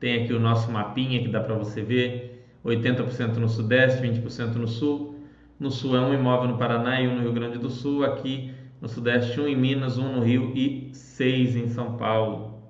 Tem 0.00 0.24
aqui 0.24 0.32
o 0.32 0.40
nosso 0.40 0.72
mapinha 0.72 1.20
que 1.20 1.28
dá 1.28 1.40
para 1.40 1.56
você 1.56 1.82
ver: 1.82 2.48
80% 2.64 3.36
no 3.36 3.50
Sudeste, 3.50 4.00
20% 4.00 4.54
no 4.54 4.66
Sul. 4.66 5.16
No 5.60 5.70
Sul 5.70 5.94
é 5.94 6.00
um 6.00 6.14
imóvel 6.14 6.48
no 6.48 6.56
Paraná 6.56 6.98
e 6.98 7.06
um 7.06 7.16
no 7.16 7.20
Rio 7.20 7.34
Grande 7.34 7.58
do 7.58 7.68
Sul. 7.68 8.02
Aqui 8.02 8.54
no 8.80 8.88
Sudeste, 8.88 9.38
um 9.38 9.46
em 9.46 9.54
Minas, 9.54 9.98
um 9.98 10.10
no 10.10 10.22
Rio 10.22 10.52
e 10.56 10.88
seis 10.94 11.54
em 11.54 11.68
São 11.68 11.98
Paulo. 11.98 12.62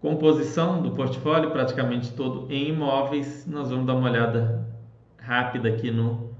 Composição 0.00 0.82
do 0.82 0.90
portfólio 0.90 1.52
praticamente 1.52 2.12
todo 2.14 2.50
em 2.50 2.70
imóveis. 2.70 3.46
Nós 3.46 3.70
vamos 3.70 3.86
dar 3.86 3.94
uma 3.94 4.10
olhada 4.10 4.68
rápida 5.16 5.68
aqui 5.68 5.92
no 5.92 6.31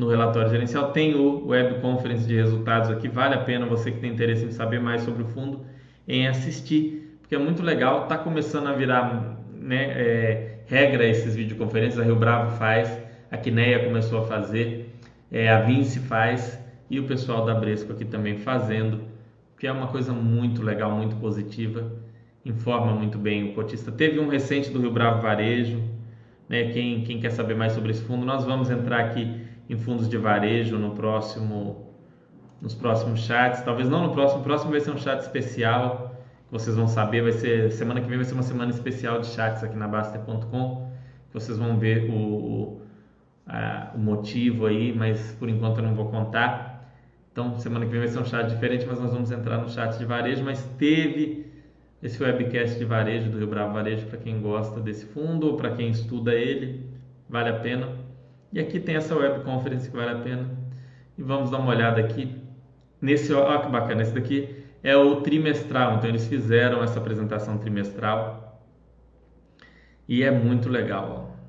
no 0.00 0.08
relatório 0.08 0.50
gerencial. 0.50 0.92
Tem 0.92 1.14
o 1.14 1.46
web 1.46 1.80
conference 1.80 2.26
de 2.26 2.34
resultados 2.34 2.90
aqui, 2.90 3.08
vale 3.08 3.34
a 3.34 3.38
pena 3.38 3.66
você 3.66 3.90
que 3.90 4.00
tem 4.00 4.10
interesse 4.10 4.44
em 4.44 4.50
saber 4.50 4.80
mais 4.80 5.02
sobre 5.02 5.22
o 5.22 5.26
fundo 5.26 5.60
em 6.08 6.26
assistir, 6.26 7.18
porque 7.20 7.34
é 7.34 7.38
muito 7.38 7.62
legal, 7.62 8.04
está 8.04 8.16
começando 8.16 8.66
a 8.68 8.72
virar 8.72 9.38
né, 9.52 9.84
é, 9.94 10.58
regra 10.66 11.04
esses 11.04 11.36
videoconferências, 11.36 12.00
a 12.00 12.04
Rio 12.04 12.16
Bravo 12.16 12.56
faz, 12.56 12.90
a 13.30 13.36
Quineia 13.36 13.84
começou 13.84 14.20
a 14.20 14.26
fazer, 14.26 14.92
é, 15.30 15.50
a 15.50 15.60
Vinci 15.60 16.00
faz 16.00 16.58
e 16.88 16.98
o 16.98 17.04
pessoal 17.04 17.44
da 17.44 17.54
Bresco 17.54 17.92
aqui 17.92 18.04
também 18.04 18.38
fazendo, 18.38 19.02
que 19.58 19.66
é 19.66 19.72
uma 19.72 19.88
coisa 19.88 20.12
muito 20.12 20.62
legal, 20.62 20.90
muito 20.90 21.14
positiva 21.16 21.92
informa 22.44 22.92
muito 22.92 23.18
bem 23.18 23.50
o 23.50 23.54
cotista. 23.54 23.92
Teve 23.92 24.18
um 24.18 24.28
recente 24.28 24.70
do 24.70 24.80
Rio 24.80 24.90
Bravo 24.90 25.20
Varejo, 25.20 25.82
né? 26.48 26.72
Quem, 26.72 27.04
quem 27.04 27.20
quer 27.20 27.30
saber 27.30 27.54
mais 27.54 27.72
sobre 27.72 27.90
esse 27.90 28.02
fundo, 28.02 28.24
nós 28.24 28.44
vamos 28.44 28.70
entrar 28.70 29.00
aqui 29.00 29.49
em 29.70 29.78
fundos 29.78 30.08
de 30.08 30.18
varejo 30.18 30.76
no 30.76 30.90
próximo 30.96 31.86
nos 32.60 32.74
próximos 32.74 33.20
chats, 33.20 33.62
talvez 33.62 33.88
não 33.88 34.02
no 34.02 34.12
próximo, 34.12 34.40
o 34.40 34.44
próximo 34.44 34.70
vai 34.72 34.80
ser 34.80 34.90
um 34.90 34.98
chat 34.98 35.20
especial, 35.20 36.14
vocês 36.50 36.76
vão 36.76 36.86
saber, 36.86 37.22
vai 37.22 37.32
ser 37.32 37.70
semana 37.70 38.02
que 38.02 38.06
vem 38.06 38.18
vai 38.18 38.24
ser 38.26 38.34
uma 38.34 38.42
semana 38.42 38.70
especial 38.70 39.18
de 39.20 39.28
chats 39.28 39.64
aqui 39.64 39.76
na 39.76 39.88
Baster.com, 39.88 40.90
que 41.28 41.32
vocês 41.32 41.56
vão 41.56 41.78
ver 41.78 42.10
o, 42.10 42.14
o, 42.14 42.82
a, 43.46 43.92
o 43.94 43.98
motivo 43.98 44.66
aí, 44.66 44.92
mas 44.94 45.34
por 45.38 45.48
enquanto 45.48 45.78
eu 45.78 45.84
não 45.84 45.94
vou 45.94 46.10
contar. 46.10 46.92
Então, 47.32 47.58
semana 47.58 47.86
que 47.86 47.92
vem 47.92 48.00
vai 48.00 48.08
ser 48.08 48.18
um 48.18 48.26
chat 48.26 48.46
diferente, 48.48 48.84
mas 48.84 49.00
nós 49.00 49.12
vamos 49.12 49.30
entrar 49.30 49.56
no 49.56 49.70
chat 49.70 49.96
de 49.96 50.04
varejo, 50.04 50.44
mas 50.44 50.62
teve 50.76 51.46
esse 52.02 52.22
webcast 52.22 52.78
de 52.78 52.84
varejo 52.84 53.30
do 53.30 53.38
Rio 53.38 53.46
Bravo 53.46 53.72
Varejo 53.72 54.06
para 54.06 54.18
quem 54.18 54.42
gosta 54.42 54.80
desse 54.80 55.06
fundo 55.06 55.46
ou 55.46 55.56
para 55.56 55.70
quem 55.70 55.88
estuda 55.88 56.34
ele, 56.34 56.84
vale 57.28 57.48
a 57.48 57.58
pena. 57.60 57.99
E 58.52 58.58
aqui 58.60 58.80
tem 58.80 58.96
essa 58.96 59.14
web 59.14 59.44
conference 59.44 59.88
que 59.88 59.96
vale 59.96 60.10
a 60.10 60.18
pena. 60.22 60.50
E 61.16 61.22
vamos 61.22 61.50
dar 61.50 61.58
uma 61.58 61.70
olhada 61.70 62.00
aqui 62.00 62.36
nesse, 63.00 63.32
olha 63.32 63.60
que 63.60 63.70
bacana, 63.70 64.02
esse 64.02 64.12
daqui 64.12 64.56
é 64.82 64.96
o 64.96 65.20
trimestral, 65.20 65.96
então 65.96 66.08
eles 66.08 66.26
fizeram 66.26 66.82
essa 66.82 66.98
apresentação 66.98 67.58
trimestral 67.58 68.62
e 70.08 70.22
é 70.22 70.30
muito 70.30 70.68
legal. 70.68 71.28
Ó. 71.28 71.40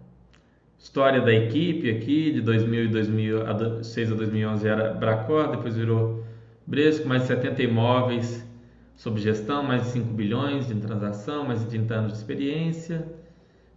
História 0.77 1.22
da 1.22 1.34
equipe 1.34 1.89
aqui 1.89 2.31
de 2.31 2.41
2000 2.41 2.86
e 2.86 2.88
2006 2.89 4.12
a 4.12 4.15
2011 4.15 4.67
era 4.67 4.93
Bracor, 4.93 5.50
depois 5.51 5.75
virou 5.75 6.24
Bresco, 6.65 7.08
mais 7.08 7.24
de 7.24 7.29
70 7.29 7.63
imóveis 7.63 8.48
sob 8.96 9.20
gestão, 9.20 9.63
mais 9.63 9.84
de 9.84 9.89
5 9.89 10.13
bilhões 10.13 10.67
de 10.67 10.75
transação, 10.75 11.46
mais 11.46 11.62
de 11.62 11.67
30 11.67 11.93
anos 11.93 12.12
de 12.12 12.17
experiência, 12.20 13.08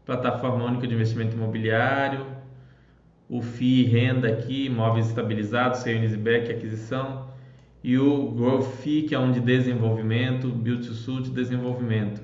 plataforma 0.05 0.65
única 0.65 0.87
de 0.87 0.95
investimento 0.95 1.35
imobiliário, 1.35 2.27
o 3.29 3.41
FII 3.41 3.85
renda 3.85 4.29
aqui, 4.29 4.67
imóveis 4.67 5.09
estabilizados, 5.09 5.81
sales 5.81 6.15
back, 6.15 6.51
aquisição, 6.51 7.29
e 7.83 7.99
o 7.99 8.31
Growth 8.31 8.81
FII, 8.83 9.03
que 9.03 9.15
é 9.15 9.19
um 9.19 9.31
de 9.31 9.41
desenvolvimento, 9.41 10.49
Build 10.49 10.87
to 10.87 10.95
Suit, 10.95 11.31
desenvolvimento. 11.31 12.23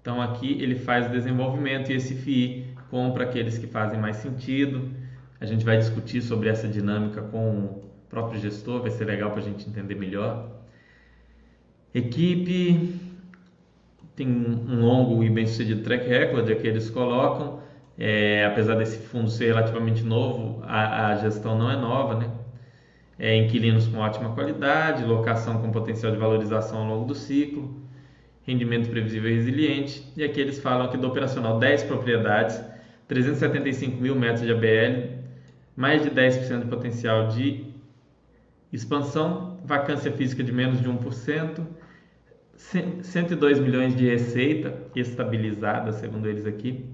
Então 0.00 0.20
aqui 0.20 0.58
ele 0.60 0.74
faz 0.74 1.10
desenvolvimento 1.10 1.90
e 1.90 1.94
esse 1.94 2.14
FII 2.14 2.74
compra 2.90 3.24
aqueles 3.24 3.56
que 3.56 3.66
fazem 3.66 3.98
mais 3.98 4.16
sentido. 4.16 4.90
A 5.40 5.46
gente 5.46 5.64
vai 5.64 5.78
discutir 5.78 6.20
sobre 6.20 6.48
essa 6.50 6.68
dinâmica 6.68 7.22
com 7.22 7.64
o 7.64 7.84
próprio 8.10 8.38
gestor, 8.38 8.82
vai 8.82 8.90
ser 8.90 9.06
legal 9.06 9.30
para 9.30 9.40
a 9.40 9.44
gente 9.44 9.68
entender 9.68 9.94
melhor. 9.94 10.50
Equipe 11.94 13.00
tem 14.14 14.28
um 14.28 14.80
longo 14.80 15.24
e 15.24 15.30
bem 15.30 15.46
sucedido 15.46 15.82
track 15.82 16.06
record 16.06 16.46
que 16.60 16.66
eles 16.66 16.90
colocam. 16.90 17.63
É, 17.96 18.44
apesar 18.44 18.74
desse 18.74 18.98
fundo 18.98 19.30
ser 19.30 19.46
relativamente 19.46 20.02
novo, 20.02 20.62
a, 20.64 21.08
a 21.08 21.16
gestão 21.16 21.56
não 21.56 21.70
é 21.70 21.76
nova, 21.76 22.14
né? 22.14 22.30
É, 23.16 23.36
inquilinos 23.36 23.86
com 23.86 23.98
ótima 23.98 24.34
qualidade, 24.34 25.04
locação 25.04 25.60
com 25.60 25.70
potencial 25.70 26.10
de 26.10 26.18
valorização 26.18 26.78
ao 26.78 26.88
longo 26.88 27.06
do 27.06 27.14
ciclo, 27.14 27.80
rendimento 28.42 28.90
previsível 28.90 29.30
e 29.30 29.34
resiliente. 29.34 30.12
E 30.16 30.24
aqui 30.24 30.40
eles 30.40 30.58
falam 30.58 30.86
aqui 30.86 30.96
do 30.96 31.06
operacional 31.06 31.58
10 31.58 31.84
propriedades, 31.84 32.60
375 33.06 34.02
mil 34.02 34.16
metros 34.16 34.42
de 34.44 34.52
ABL, 34.52 35.14
mais 35.76 36.02
de 36.02 36.10
10% 36.10 36.60
de 36.62 36.66
potencial 36.66 37.28
de 37.28 37.72
expansão, 38.72 39.60
vacância 39.64 40.10
física 40.10 40.42
de 40.42 40.50
menos 40.52 40.80
de 40.80 40.88
1%, 40.88 41.64
102 43.02 43.58
milhões 43.60 43.94
de 43.94 44.08
receita 44.08 44.74
estabilizada, 44.96 45.92
segundo 45.92 46.28
eles 46.28 46.46
aqui, 46.46 46.84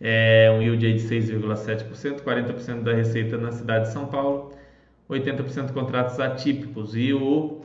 é 0.00 0.50
um 0.50 0.60
yield 0.60 0.94
de 0.94 1.08
6,7%, 1.08 2.20
40% 2.20 2.82
da 2.82 2.92
receita 2.92 3.38
na 3.38 3.52
cidade 3.52 3.86
de 3.86 3.92
São 3.92 4.06
Paulo, 4.06 4.52
80% 5.08 5.66
de 5.66 5.72
contratos 5.72 6.18
atípicos 6.18 6.96
e 6.96 7.12
o 7.12 7.60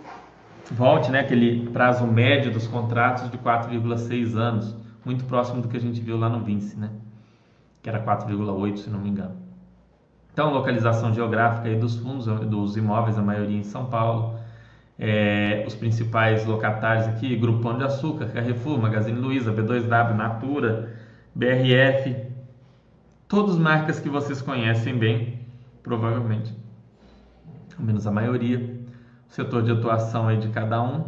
volte, 0.72 1.10
né, 1.12 1.22
aquele 1.22 1.68
prazo 1.70 2.06
médio 2.06 2.52
dos 2.52 2.68
contratos 2.68 3.30
de 3.30 3.38
4,6 3.38 4.36
anos, 4.36 4.76
muito 5.04 5.26
próximo 5.26 5.62
do 5.62 5.68
que 5.68 5.78
a 5.78 5.80
gente 5.80 6.00
viu 6.02 6.18
lá 6.18 6.30
no 6.30 6.44
Vinci, 6.44 6.78
né, 6.78 6.92
que 7.82 7.90
era 7.90 8.00
4,8 8.00 8.78
se 8.78 8.90
não 8.90 9.00
me 9.00 9.10
engano. 9.10 9.36
Então, 10.32 10.54
localização 10.54 11.14
geográfica 11.14 11.68
aí 11.68 11.76
dos 11.76 11.98
fundos, 11.98 12.26
dos 12.26 12.78
imóveis, 12.78 13.18
a 13.18 13.22
maioria 13.22 13.58
em 13.58 13.64
São 13.64 13.86
Paulo, 13.86 14.40
é, 14.98 15.64
os 15.66 15.76
principais 15.76 16.46
locatários 16.46 17.08
aqui, 17.08 17.36
Grupo 17.36 17.62
Pão 17.62 17.78
de 17.78 17.84
Açúcar, 17.84 18.28
Carrefour, 18.28 18.78
Magazine 18.78 19.18
Luiza, 19.18 19.52
B2W, 19.52 20.16
Natura, 20.16 20.99
BRF, 21.34 22.16
todas 23.28 23.58
marcas 23.58 24.00
que 24.00 24.10
vocês 24.10 24.42
conhecem 24.42 24.98
bem, 24.98 25.40
provavelmente, 25.84 26.54
ao 27.78 27.86
menos 27.86 28.06
a 28.06 28.12
maioria, 28.12 28.80
o 29.30 29.34
setor 29.34 29.64
de 29.64 29.72
atuação 29.72 30.28
aí 30.28 30.38
de 30.38 30.50
cada 30.50 30.82
um. 30.82 31.06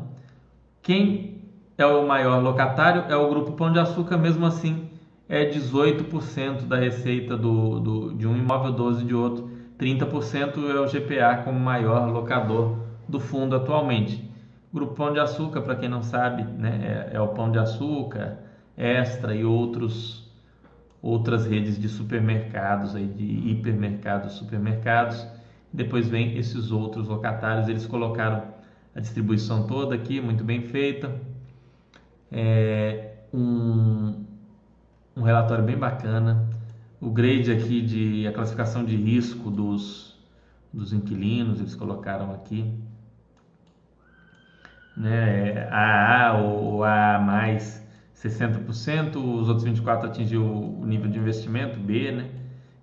Quem 0.81 1.41
é 1.77 1.85
o 1.85 2.07
maior 2.07 2.41
locatário 2.41 3.05
é 3.09 3.15
o 3.15 3.29
Grupo 3.29 3.53
Pão 3.53 3.71
de 3.71 3.79
Açúcar, 3.79 4.17
mesmo 4.17 4.45
assim 4.45 4.91
é 5.31 5.49
18% 5.49 6.67
da 6.67 6.75
receita 6.75 7.37
do, 7.37 7.79
do, 7.79 8.13
de 8.13 8.27
um 8.27 8.35
imóvel, 8.35 8.73
12% 8.73 9.05
de 9.05 9.15
outro, 9.15 9.49
30% 9.79 10.57
é 10.69 10.77
o 10.77 10.87
GPA 10.87 11.41
como 11.45 11.57
maior 11.57 12.11
locador 12.11 12.79
do 13.07 13.17
fundo 13.17 13.55
atualmente. 13.55 14.29
Grupo 14.73 14.93
Pão 14.93 15.13
de 15.13 15.21
Açúcar, 15.21 15.61
para 15.61 15.77
quem 15.77 15.87
não 15.87 16.03
sabe, 16.03 16.43
né, 16.43 17.09
é, 17.13 17.15
é, 17.15 17.21
o 17.21 17.29
Pão 17.29 17.49
de 17.49 17.57
Açúcar, 17.57 18.39
Extra 18.81 19.35
e 19.35 19.45
outros 19.45 20.21
outras 21.01 21.45
redes 21.45 21.79
de 21.79 21.89
supermercados, 21.89 22.95
aí, 22.95 23.07
de 23.07 23.23
hipermercados, 23.23 24.33
supermercados. 24.33 25.25
Depois 25.73 26.07
vem 26.07 26.37
esses 26.37 26.71
outros 26.71 27.07
locatários, 27.07 27.67
eles 27.67 27.85
colocaram 27.85 28.43
a 28.95 28.99
distribuição 28.99 29.65
toda 29.65 29.95
aqui, 29.95 30.21
muito 30.21 30.43
bem 30.43 30.61
feita. 30.63 31.15
É 32.31 33.13
um, 33.33 34.23
um 35.15 35.21
relatório 35.23 35.63
bem 35.63 35.77
bacana. 35.77 36.49
O 36.99 37.09
grade 37.09 37.51
aqui 37.51 37.81
de 37.81 38.27
a 38.27 38.31
classificação 38.31 38.85
de 38.85 38.95
risco 38.95 39.49
dos, 39.49 40.19
dos 40.71 40.93
inquilinos, 40.93 41.59
eles 41.59 41.73
colocaram 41.73 42.31
aqui 42.31 42.71
né, 44.95 45.67
AA 45.71 46.37
ou 46.37 46.83
AA 46.83 47.19
mais 47.19 47.80
60%, 48.23 49.15
os 49.15 49.49
outros 49.49 49.65
24% 49.65 50.05
atingiu 50.05 50.45
o 50.45 50.85
nível 50.85 51.09
de 51.09 51.17
investimento 51.17 51.79
B, 51.79 52.11
né, 52.11 52.29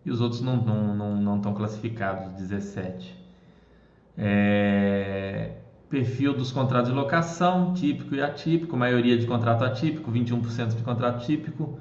e 0.05 0.11
os 0.11 0.21
outros 0.21 0.41
não 0.41 0.59
estão 0.59 0.95
não, 0.95 1.17
não, 1.17 1.37
não 1.37 1.55
classificados, 1.55 2.33
17%. 2.43 3.05
É, 4.21 5.53
perfil 5.89 6.35
dos 6.35 6.51
contratos 6.51 6.91
de 6.91 6.97
locação, 6.97 7.73
típico 7.73 8.17
e 8.17 8.21
atípico, 8.21 8.77
maioria 8.77 9.17
de 9.17 9.27
contrato 9.27 9.65
atípico, 9.65 10.11
21% 10.11 10.75
de 10.75 10.83
contrato 10.83 11.25
típico. 11.25 11.79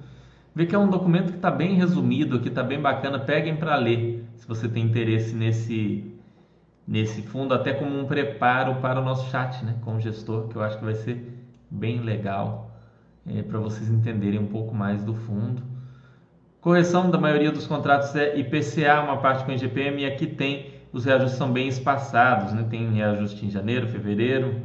Vê 0.53 0.67
que 0.67 0.75
é 0.75 0.77
um 0.77 0.89
documento 0.89 1.31
que 1.31 1.37
está 1.37 1.49
bem 1.49 1.75
resumido, 1.75 2.39
que 2.39 2.49
está 2.49 2.61
bem 2.61 2.79
bacana, 2.79 3.19
peguem 3.19 3.55
para 3.55 3.75
ler, 3.75 4.23
se 4.35 4.47
você 4.47 4.69
tem 4.69 4.83
interesse 4.83 5.35
nesse, 5.35 6.13
nesse 6.87 7.23
fundo, 7.23 7.55
até 7.55 7.73
como 7.73 7.99
um 7.99 8.05
preparo 8.05 8.75
para 8.75 8.99
o 8.99 9.03
nosso 9.03 9.31
chat 9.31 9.65
né, 9.65 9.75
com 9.81 9.95
o 9.95 9.99
gestor, 9.99 10.47
que 10.47 10.55
eu 10.55 10.61
acho 10.61 10.77
que 10.77 10.85
vai 10.85 10.95
ser 10.95 11.33
bem 11.71 12.01
legal 12.01 12.66
é, 13.27 13.41
para 13.41 13.59
vocês 13.59 13.89
entenderem 13.89 14.39
um 14.39 14.47
pouco 14.47 14.73
mais 14.73 15.03
do 15.03 15.13
fundo. 15.13 15.61
Correção 16.61 17.09
da 17.09 17.17
maioria 17.17 17.51
dos 17.51 17.67
contratos 17.67 18.15
é 18.15 18.37
IPCA, 18.37 19.01
uma 19.01 19.17
parte 19.17 19.45
com 19.45 19.51
IGPM, 19.51 20.01
e 20.01 20.05
aqui 20.05 20.27
tem 20.27 20.77
os 20.91 21.05
reajustes 21.05 21.37
são 21.37 21.51
bem 21.51 21.67
espaçados, 21.67 22.53
né? 22.53 22.65
tem 22.69 22.89
reajuste 22.91 23.45
em 23.45 23.49
janeiro, 23.49 23.87
fevereiro, 23.87 24.61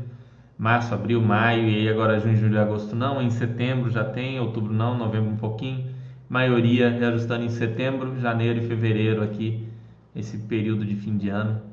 março, 0.57 0.95
abril, 0.95 1.21
maio, 1.21 1.69
e 1.69 1.81
aí 1.81 1.88
agora 1.88 2.19
junho, 2.19 2.37
julho 2.37 2.61
agosto 2.61 2.95
não, 2.95 3.21
em 3.21 3.28
setembro 3.28 3.90
já 3.90 4.04
tem, 4.04 4.38
outubro 4.40 4.73
não, 4.73 4.97
novembro 4.97 5.31
um 5.31 5.37
pouquinho, 5.37 5.92
maioria 6.28 6.88
reajustando 6.88 7.45
em 7.45 7.49
setembro, 7.49 8.19
janeiro 8.21 8.61
e 8.61 8.66
fevereiro 8.66 9.23
aqui, 9.23 9.69
esse 10.14 10.38
período 10.38 10.87
de 10.87 10.95
fim 10.95 11.19
de 11.19 11.28
ano 11.28 11.73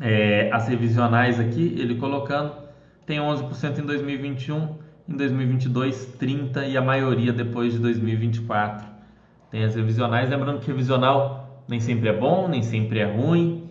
é, 0.00 0.50
as 0.52 0.68
revisionais 0.68 1.40
aqui, 1.40 1.74
ele 1.78 1.96
colocando, 1.96 2.52
tem 3.08 3.20
11% 3.20 3.78
em 3.78 3.86
2021, 3.86 4.76
em 5.08 5.16
2022 5.16 6.14
30% 6.20 6.68
e 6.68 6.76
a 6.76 6.82
maioria 6.82 7.32
depois 7.32 7.72
de 7.72 7.78
2024. 7.78 8.86
Tem 9.50 9.64
as 9.64 9.74
revisionais, 9.74 10.28
lembrando 10.28 10.60
que 10.60 10.66
revisional 10.66 11.64
nem 11.66 11.80
sempre 11.80 12.10
é 12.10 12.12
bom, 12.12 12.48
nem 12.48 12.62
sempre 12.62 12.98
é 12.98 13.10
ruim. 13.10 13.70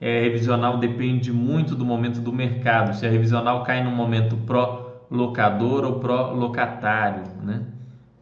É, 0.00 0.22
revisional 0.22 0.78
depende 0.78 1.30
muito 1.30 1.74
do 1.74 1.84
momento 1.84 2.22
do 2.22 2.32
mercado. 2.32 2.96
Se 2.96 3.06
a 3.06 3.10
revisional 3.10 3.64
cai 3.64 3.84
no 3.84 3.90
momento 3.90 4.34
pró-locador 4.38 5.84
ou 5.84 6.00
pró-locatário, 6.00 7.24
né? 7.42 7.66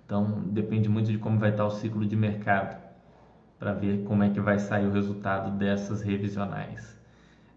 Então 0.04 0.42
depende 0.46 0.88
muito 0.88 1.12
de 1.12 1.18
como 1.18 1.38
vai 1.38 1.50
estar 1.50 1.66
o 1.66 1.70
ciclo 1.70 2.04
de 2.04 2.16
mercado 2.16 2.76
para 3.60 3.72
ver 3.74 4.02
como 4.02 4.24
é 4.24 4.30
que 4.30 4.40
vai 4.40 4.58
sair 4.58 4.86
o 4.86 4.92
resultado 4.92 5.56
dessas 5.56 6.02
revisionais. 6.02 6.98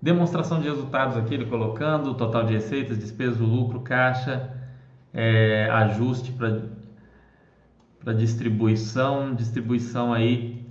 Demonstração 0.02 0.60
de 0.60 0.68
resultados 0.68 1.16
aqui, 1.16 1.36
ele 1.36 1.46
colocando 1.46 2.16
total 2.16 2.46
de 2.46 2.54
receitas, 2.54 2.98
despesas, 2.98 3.38
lucro, 3.38 3.82
caixa, 3.82 4.50
é, 5.14 5.70
ajuste 5.70 6.32
para 6.32 8.14
distribuição, 8.14 9.36
distribuição 9.36 10.12
aí 10.12 10.66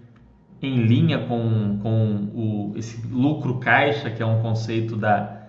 em 0.61 0.83
linha 0.83 1.27
com, 1.27 1.79
com 1.81 2.29
o, 2.35 2.73
esse 2.77 3.07
lucro 3.07 3.59
caixa, 3.61 4.11
que 4.11 4.21
é 4.21 4.27
um 4.27 4.43
conceito 4.43 4.97
da, 4.97 5.43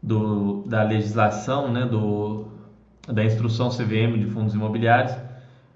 do, 0.00 0.62
da 0.62 0.84
legislação, 0.84 1.72
né, 1.72 1.84
do, 1.84 2.46
da 3.08 3.24
instrução 3.24 3.70
CVM 3.70 4.18
de 4.18 4.26
fundos 4.26 4.54
imobiliários, 4.54 5.16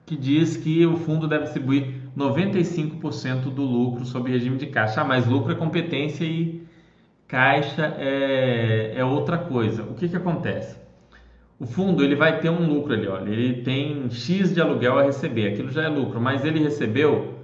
que 0.07 0.17
diz 0.17 0.57
que 0.57 0.87
o 0.87 0.97
fundo 0.97 1.27
deve 1.27 1.45
distribuir 1.45 2.01
95% 2.17 3.53
do 3.53 3.63
lucro 3.63 4.05
sob 4.05 4.31
regime 4.31 4.57
de 4.57 4.67
caixa. 4.67 5.01
Ah, 5.01 5.05
mas 5.05 5.27
lucro 5.27 5.53
é 5.53 5.55
competência 5.55 6.25
e 6.25 6.70
caixa 7.31 7.95
é, 7.97 8.93
é 8.97 9.05
outra 9.05 9.39
coisa. 9.39 9.85
O 9.85 9.95
que, 9.95 10.09
que 10.09 10.17
acontece? 10.17 10.77
O 11.61 11.65
fundo 11.65 12.03
ele 12.03 12.17
vai 12.17 12.41
ter 12.41 12.51
um 12.51 12.67
lucro 12.67 12.93
ali, 12.93 13.07
olha, 13.07 13.31
ele 13.31 13.63
tem 13.63 14.11
X 14.11 14.53
de 14.53 14.61
aluguel 14.61 14.99
a 14.99 15.03
receber, 15.03 15.49
aquilo 15.49 15.71
já 15.71 15.83
é 15.83 15.89
lucro, 15.89 16.21
mas 16.21 16.45
ele 16.45 16.59
recebeu 16.59 17.35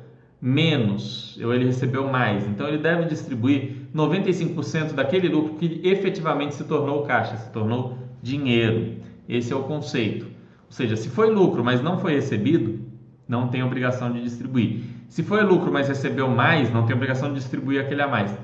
menos, 0.40 1.38
ou 1.43 1.55
ele 1.55 1.66
recebeu 1.66 2.09
mais, 2.09 2.47
então 2.47 2.66
ele 2.66 2.78
deve 2.78 3.05
distribuir 3.05 3.76
95% 3.95 4.95
daquele 4.95 5.28
lucro 5.28 5.55
que 5.55 5.81
efetivamente 5.85 6.55
se 6.55 6.64
tornou 6.64 7.02
caixa, 7.02 7.37
se 7.37 7.50
tornou 7.50 7.99
dinheiro. 8.23 8.97
Esse 9.28 9.52
é 9.52 9.57
o 9.57 9.64
conceito. 9.64 10.25
Ou 10.25 10.73
seja, 10.73 10.97
se 10.97 11.11
foi 11.11 11.31
lucro, 11.31 11.62
mas 11.62 11.83
não 11.83 11.99
foi 11.99 12.14
recebido, 12.14 12.81
não 13.28 13.49
tem 13.49 13.62
obrigação 13.62 14.11
de 14.11 14.23
distribuir. 14.23 14.81
Se 15.09 15.23
foi 15.23 15.43
lucro, 15.43 15.71
mas 15.71 15.88
recebeu 15.88 16.28
mais, 16.28 16.73
não 16.73 16.87
tem 16.87 16.97
obrigação 16.97 17.28
de 17.28 17.37
distribuir 17.37 17.81
aquele 17.81 18.02
a 18.02 18.09
mais. 18.09 18.37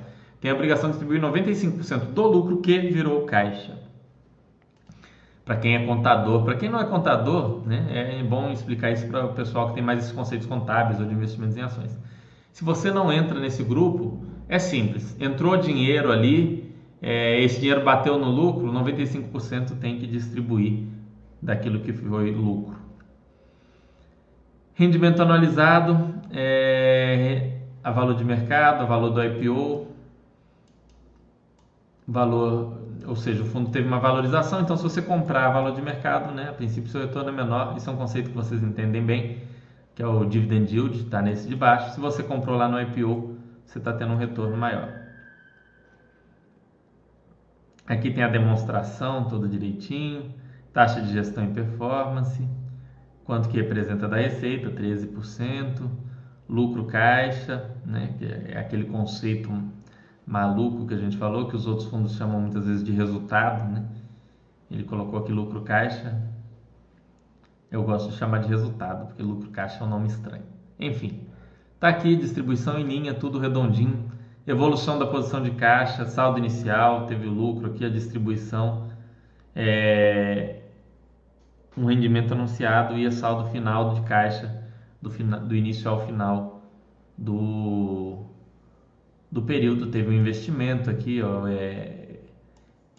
Tem 0.43 0.51
a 0.51 0.55
obrigação 0.55 0.91
de 0.91 0.99
distribuir 0.99 1.23
95% 1.23 2.13
do 2.13 2.27
lucro 2.27 2.57
que 2.57 2.77
virou 2.77 3.25
caixa 3.25 3.79
para 5.45 5.57
quem 5.57 5.77
é 5.77 5.87
contador. 5.87 6.43
Para 6.45 6.57
quem 6.57 6.69
não 6.69 6.81
é 6.81 6.85
contador, 6.85 7.63
né, 7.65 8.19
é 8.19 8.23
bom 8.25 8.51
explicar 8.51 8.91
isso 8.91 9.07
para 9.07 9.25
o 9.25 9.35
pessoal 9.35 9.69
que 9.69 9.75
tem 9.75 9.85
mais 9.85 10.01
esses 10.01 10.11
conceitos 10.11 10.45
contábeis 10.47 10.99
ou 10.99 11.07
de 11.07 11.15
investimentos 11.15 11.57
em 11.57 11.61
ações. 11.61 11.97
Se 12.53 12.65
você 12.65 12.91
não 12.91 13.13
entra 13.13 13.39
nesse 13.39 13.63
grupo, 13.63 14.25
é 14.49 14.59
simples. 14.59 15.17
Entrou 15.21 15.57
dinheiro 15.57 16.11
ali, 16.11 16.75
é, 17.01 17.41
esse 17.41 17.61
dinheiro 17.61 17.85
bateu 17.85 18.19
no 18.19 18.29
lucro, 18.29 18.67
95% 18.73 19.79
tem 19.79 19.97
que 19.97 20.09
distribuir 20.09 20.89
daquilo 21.41 21.79
que 21.79 21.93
foi 21.93 22.33
lucro. 22.33 22.77
Rendimento 24.75 25.23
anualizado, 25.23 26.15
é, 26.33 27.59
a 27.85 27.93
valor 27.93 28.17
de 28.17 28.25
mercado, 28.25 28.83
a 28.83 28.85
valor 28.85 29.11
do 29.11 29.23
IPO, 29.23 29.92
valor 32.07 32.83
ou 33.07 33.17
seja, 33.17 33.43
o 33.43 33.47
fundo 33.47 33.71
teve 33.71 33.87
uma 33.87 33.99
valorização, 33.99 34.61
então 34.61 34.77
se 34.77 34.83
você 34.83 35.03
comprar 35.03 35.51
valor 35.51 35.75
de 35.75 35.83
mercado, 35.83 36.33
né, 36.33 36.49
a 36.49 36.53
princípio 36.53 36.91
seu 36.91 37.01
retorno 37.01 37.31
é 37.31 37.33
menor, 37.33 37.77
isso 37.77 37.89
é 37.89 37.93
um 37.93 37.97
conceito 37.97 38.31
que 38.31 38.37
vocês 38.37 38.63
entendem 38.63 39.05
bem, 39.05 39.43
que 39.95 40.03
é 40.03 40.07
o 40.07 40.25
dividend 40.25 40.75
yield, 40.75 40.99
está 40.99 41.21
nesse 41.21 41.49
de 41.49 41.57
baixo. 41.57 41.95
Se 41.95 42.01
você 42.01 42.23
comprou 42.23 42.57
lá 42.57 42.69
no 42.69 42.81
IPO, 42.81 43.37
você 43.65 43.79
está 43.79 43.93
tendo 43.93 44.13
um 44.13 44.17
retorno 44.17 44.57
maior. 44.57 44.89
Aqui 47.87 48.11
tem 48.11 48.23
a 48.23 48.29
demonstração 48.29 49.25
toda 49.29 49.49
direitinho, 49.49 50.33
taxa 50.73 51.01
de 51.01 51.13
gestão 51.13 51.45
e 51.45 51.49
performance, 51.49 52.47
quanto 53.25 53.49
que 53.49 53.57
representa 53.57 54.09
da 54.09 54.17
receita, 54.17 54.71
13%, 54.71 55.91
lucro 56.49 56.85
caixa, 56.87 57.71
né, 57.85 58.15
que 58.19 58.25
é 58.25 58.59
aquele 58.59 58.85
conceito 58.85 59.51
maluco 60.27 60.87
que 60.87 60.95
a 60.95 60.99
gente 60.99 61.17
falou, 61.17 61.49
que 61.49 61.57
os 61.57 61.67
outros 61.67 61.89
fundos 61.89 62.15
chamam 62.15 62.41
muitas 62.41 62.67
vezes 62.67 62.83
de 62.83 62.93
resultado, 62.93 63.71
né? 63.71 63.85
Ele 64.71 64.85
colocou 64.85 65.19
aqui 65.19 65.33
lucro 65.33 65.63
caixa. 65.63 66.21
Eu 67.71 67.83
gosto 67.83 68.11
de 68.11 68.17
chamar 68.17 68.39
de 68.39 68.49
resultado, 68.49 69.07
porque 69.07 69.23
lucro 69.23 69.51
caixa 69.51 69.83
é 69.83 69.87
um 69.87 69.91
nome 69.91 70.09
estranho. 70.09 70.45
Enfim, 70.79 71.27
tá 71.79 71.89
aqui 71.89 72.17
distribuição 72.17 72.79
em 72.79 72.85
linha, 72.85 73.15
tudo 73.15 73.39
redondinho. 73.39 74.11
Evolução 74.47 74.99
da 74.99 75.07
posição 75.07 75.43
de 75.43 75.53
caixa, 75.53 76.05
saldo 76.07 76.39
inicial, 76.39 77.07
teve 77.07 77.27
o 77.27 77.31
lucro 77.31 77.67
aqui, 77.67 77.85
a 77.85 77.89
distribuição, 77.89 78.89
é, 79.55 80.63
um 81.77 81.87
rendimento 81.87 82.33
anunciado 82.33 82.99
e 82.99 83.07
a 83.07 83.11
saldo 83.11 83.51
final 83.51 83.95
de 83.95 84.01
caixa 84.03 84.63
do, 85.01 85.11
do 85.11 85.55
início 85.55 85.89
ao 85.91 86.05
final 86.05 86.63
do, 87.17 88.27
do 89.33 89.41
período 89.41 89.87
teve 89.87 90.11
um 90.11 90.13
investimento 90.13 90.91
aqui, 90.91 91.23
ó, 91.23 91.49
é, 91.49 92.19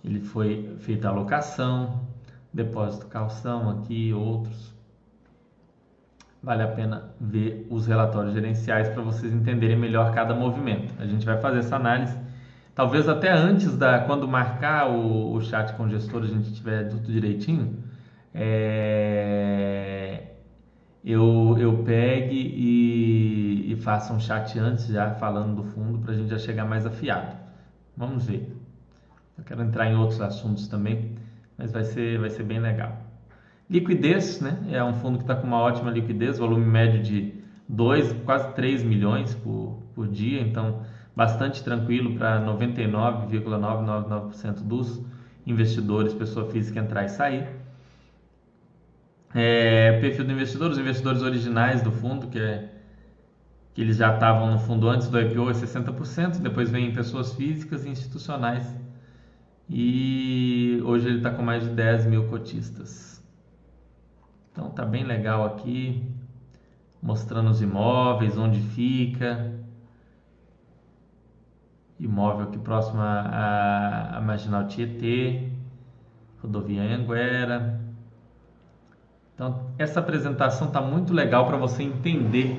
ele 0.04 0.20
foi 0.20 0.76
feita 0.80 1.08
a 1.08 1.12
alocação, 1.12 2.08
depósito 2.52 3.06
calção 3.06 3.70
aqui, 3.70 4.12
outros. 4.12 4.74
Vale 6.42 6.64
a 6.64 6.68
pena 6.68 7.14
ver 7.22 7.68
os 7.70 7.86
relatórios 7.86 8.34
gerenciais 8.34 8.90
para 8.90 9.04
vocês 9.04 9.32
entenderem 9.32 9.78
melhor 9.78 10.12
cada 10.12 10.34
movimento. 10.34 10.92
A 11.00 11.06
gente 11.06 11.24
vai 11.24 11.40
fazer 11.40 11.60
essa 11.60 11.76
análise, 11.76 12.18
talvez 12.74 13.08
até 13.08 13.32
antes 13.32 13.78
da 13.78 14.00
quando 14.00 14.28
marcar 14.28 14.90
o, 14.90 15.34
o 15.34 15.42
chat 15.42 15.74
com 15.76 15.84
o 15.84 15.90
gestor 15.90 16.24
a 16.24 16.28
gente 16.28 16.52
tiver 16.52 16.90
tudo 16.90 17.12
direitinho. 17.12 17.78
É, 18.34 20.33
eu, 21.04 21.58
eu 21.60 21.84
pegue 21.84 22.36
e, 22.36 23.74
e 23.74 23.76
faça 23.78 24.14
um 24.14 24.20
chat 24.20 24.58
antes 24.58 24.88
já 24.88 25.12
falando 25.16 25.58
do 25.58 25.64
fundo 25.64 26.00
para 26.00 26.14
a 26.14 26.16
gente 26.16 26.30
já 26.30 26.38
chegar 26.38 26.66
mais 26.66 26.86
afiado. 26.86 27.36
Vamos 27.96 28.26
ver. 28.26 28.56
Eu 29.38 29.44
quero 29.44 29.62
entrar 29.62 29.92
em 29.92 29.96
outros 29.96 30.22
assuntos 30.22 30.68
também, 30.68 31.16
mas 31.58 31.72
vai 31.72 31.84
ser, 31.84 32.20
vai 32.20 32.30
ser 32.30 32.44
bem 32.44 32.60
legal. 32.60 32.98
Liquidez, 33.70 34.40
né? 34.40 34.58
É 34.72 34.84
um 34.84 34.94
fundo 34.94 35.18
que 35.18 35.24
está 35.24 35.36
com 35.36 35.48
uma 35.48 35.60
ótima 35.60 35.92
liquidez, 35.92 36.38
volume 36.38 36.66
médio 36.66 37.02
de 37.02 37.34
2, 37.68 38.14
quase 38.26 38.54
3 38.54 38.84
milhões 38.84 39.34
por, 39.36 39.80
por 39.96 40.08
dia, 40.08 40.42
então 40.42 40.82
bastante 41.16 41.64
tranquilo 41.64 42.18
para 42.18 42.44
99,999% 42.46 44.64
dos 44.64 45.02
investidores, 45.46 46.14
pessoa 46.14 46.50
física 46.50 46.80
entrar 46.80 47.06
e 47.06 47.10
sair. 47.10 47.48
É, 49.36 50.00
perfil 50.00 50.26
do 50.26 50.32
investidor, 50.32 50.70
os 50.70 50.78
investidores 50.78 51.22
originais 51.24 51.82
do 51.82 51.92
fundo, 51.92 52.28
que, 52.28 52.38
é, 52.38 52.70
que 53.74 53.82
eles 53.82 53.98
já 53.98 54.14
estavam 54.14 54.52
no 54.52 54.60
fundo 54.60 54.88
antes 54.88 55.08
do 55.08 55.20
IPO, 55.20 55.50
é 55.50 55.54
60%, 55.54 56.40
depois 56.40 56.70
vem 56.70 56.94
pessoas 56.94 57.34
físicas 57.34 57.84
e 57.86 57.90
institucionais. 57.90 58.64
E 59.70 60.80
hoje 60.84 61.08
ele 61.08 61.18
está 61.18 61.32
com 61.32 61.42
mais 61.42 61.64
de 61.64 61.70
10 61.70 62.06
mil 62.06 62.28
cotistas. 62.28 63.24
Então 64.52 64.70
tá 64.70 64.86
bem 64.86 65.04
legal 65.04 65.46
aqui, 65.46 66.04
mostrando 67.02 67.50
os 67.50 67.62
imóveis, 67.62 68.38
onde 68.38 68.60
fica. 68.60 69.52
Imóvel 72.00 72.48
aqui 72.48 72.60
próximo 72.60 73.02
à, 73.02 74.18
à 74.18 74.22
Marginal 74.22 74.68
Tietê, 74.68 75.50
rodovia 76.40 76.84
Anguera. 76.84 77.83
Então, 79.34 79.72
essa 79.78 80.00
apresentação 80.00 80.68
está 80.68 80.82
muito 80.82 81.14
legal 81.14 81.48
para 81.48 81.58
você 81.58 81.84
entender 81.84 82.56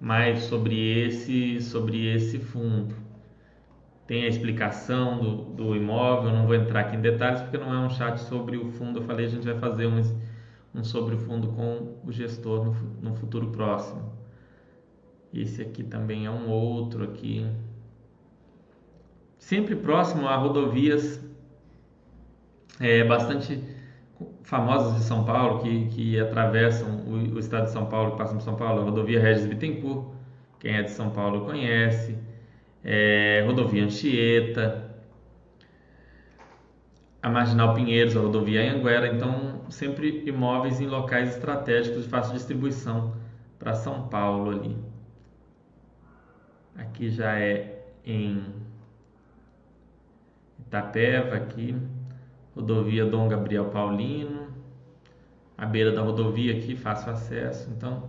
mais 0.00 0.44
sobre 0.44 1.06
esse, 1.06 1.60
sobre 1.60 2.14
esse 2.14 2.38
fundo. 2.38 2.94
Tem 4.06 4.24
a 4.24 4.28
explicação 4.28 5.18
do, 5.18 5.36
do 5.54 5.76
imóvel, 5.76 6.32
não 6.32 6.46
vou 6.46 6.54
entrar 6.54 6.80
aqui 6.80 6.96
em 6.96 7.00
detalhes 7.00 7.40
porque 7.40 7.58
não 7.58 7.74
é 7.74 7.78
um 7.78 7.90
chat 7.90 8.18
sobre 8.18 8.56
o 8.56 8.70
fundo. 8.70 9.00
Eu 9.00 9.02
falei, 9.02 9.26
a 9.26 9.28
gente 9.28 9.44
vai 9.44 9.58
fazer 9.58 9.86
um, 9.86 10.00
um 10.72 10.84
sobre 10.84 11.16
o 11.16 11.18
fundo 11.18 11.48
com 11.48 11.96
o 12.04 12.12
gestor 12.12 12.64
no, 12.64 12.72
no 13.02 13.16
futuro 13.16 13.48
próximo. 13.48 14.12
Esse 15.34 15.60
aqui 15.60 15.82
também 15.82 16.26
é 16.26 16.30
um 16.30 16.48
outro 16.48 17.02
aqui. 17.02 17.44
Sempre 19.38 19.74
próximo 19.74 20.28
a 20.28 20.36
rodovias 20.36 21.20
é, 22.78 23.02
bastante 23.02 23.60
famosas 24.46 24.94
de 24.94 25.02
São 25.02 25.24
Paulo 25.24 25.60
que, 25.60 25.86
que 25.88 26.20
atravessam 26.20 26.88
o, 27.04 27.34
o, 27.34 27.38
estado 27.38 27.64
de 27.64 27.72
São 27.72 27.86
Paulo, 27.86 28.16
passam 28.16 28.36
por 28.36 28.44
São 28.44 28.54
Paulo, 28.54 28.80
a 28.80 28.84
rodovia 28.84 29.20
Regis 29.20 29.44
Bittencourt, 29.44 30.06
quem 30.60 30.76
é 30.76 30.82
de 30.82 30.90
São 30.92 31.10
Paulo 31.10 31.44
conhece, 31.44 32.16
é, 32.84 33.42
rodovia 33.44 33.84
Anchieta, 33.84 34.88
a 37.20 37.28
Marginal 37.28 37.74
Pinheiros, 37.74 38.16
a 38.16 38.20
rodovia 38.20 38.72
Anguera, 38.72 39.08
então 39.12 39.62
sempre 39.68 40.22
imóveis 40.24 40.80
em 40.80 40.86
locais 40.86 41.30
estratégicos 41.30 42.04
de 42.04 42.08
fácil 42.08 42.34
distribuição 42.34 43.16
para 43.58 43.74
São 43.74 44.06
Paulo 44.06 44.52
ali. 44.52 44.76
Aqui 46.76 47.10
já 47.10 47.36
é 47.36 47.84
em 48.04 48.44
Itapeva 50.60 51.34
aqui 51.34 51.74
rodovia 52.56 53.04
Dom 53.04 53.28
Gabriel 53.28 53.66
Paulino, 53.66 54.48
à 55.58 55.66
beira 55.66 55.92
da 55.92 56.00
rodovia 56.00 56.56
aqui, 56.56 56.74
fácil 56.74 57.12
acesso. 57.12 57.70
Então, 57.70 58.08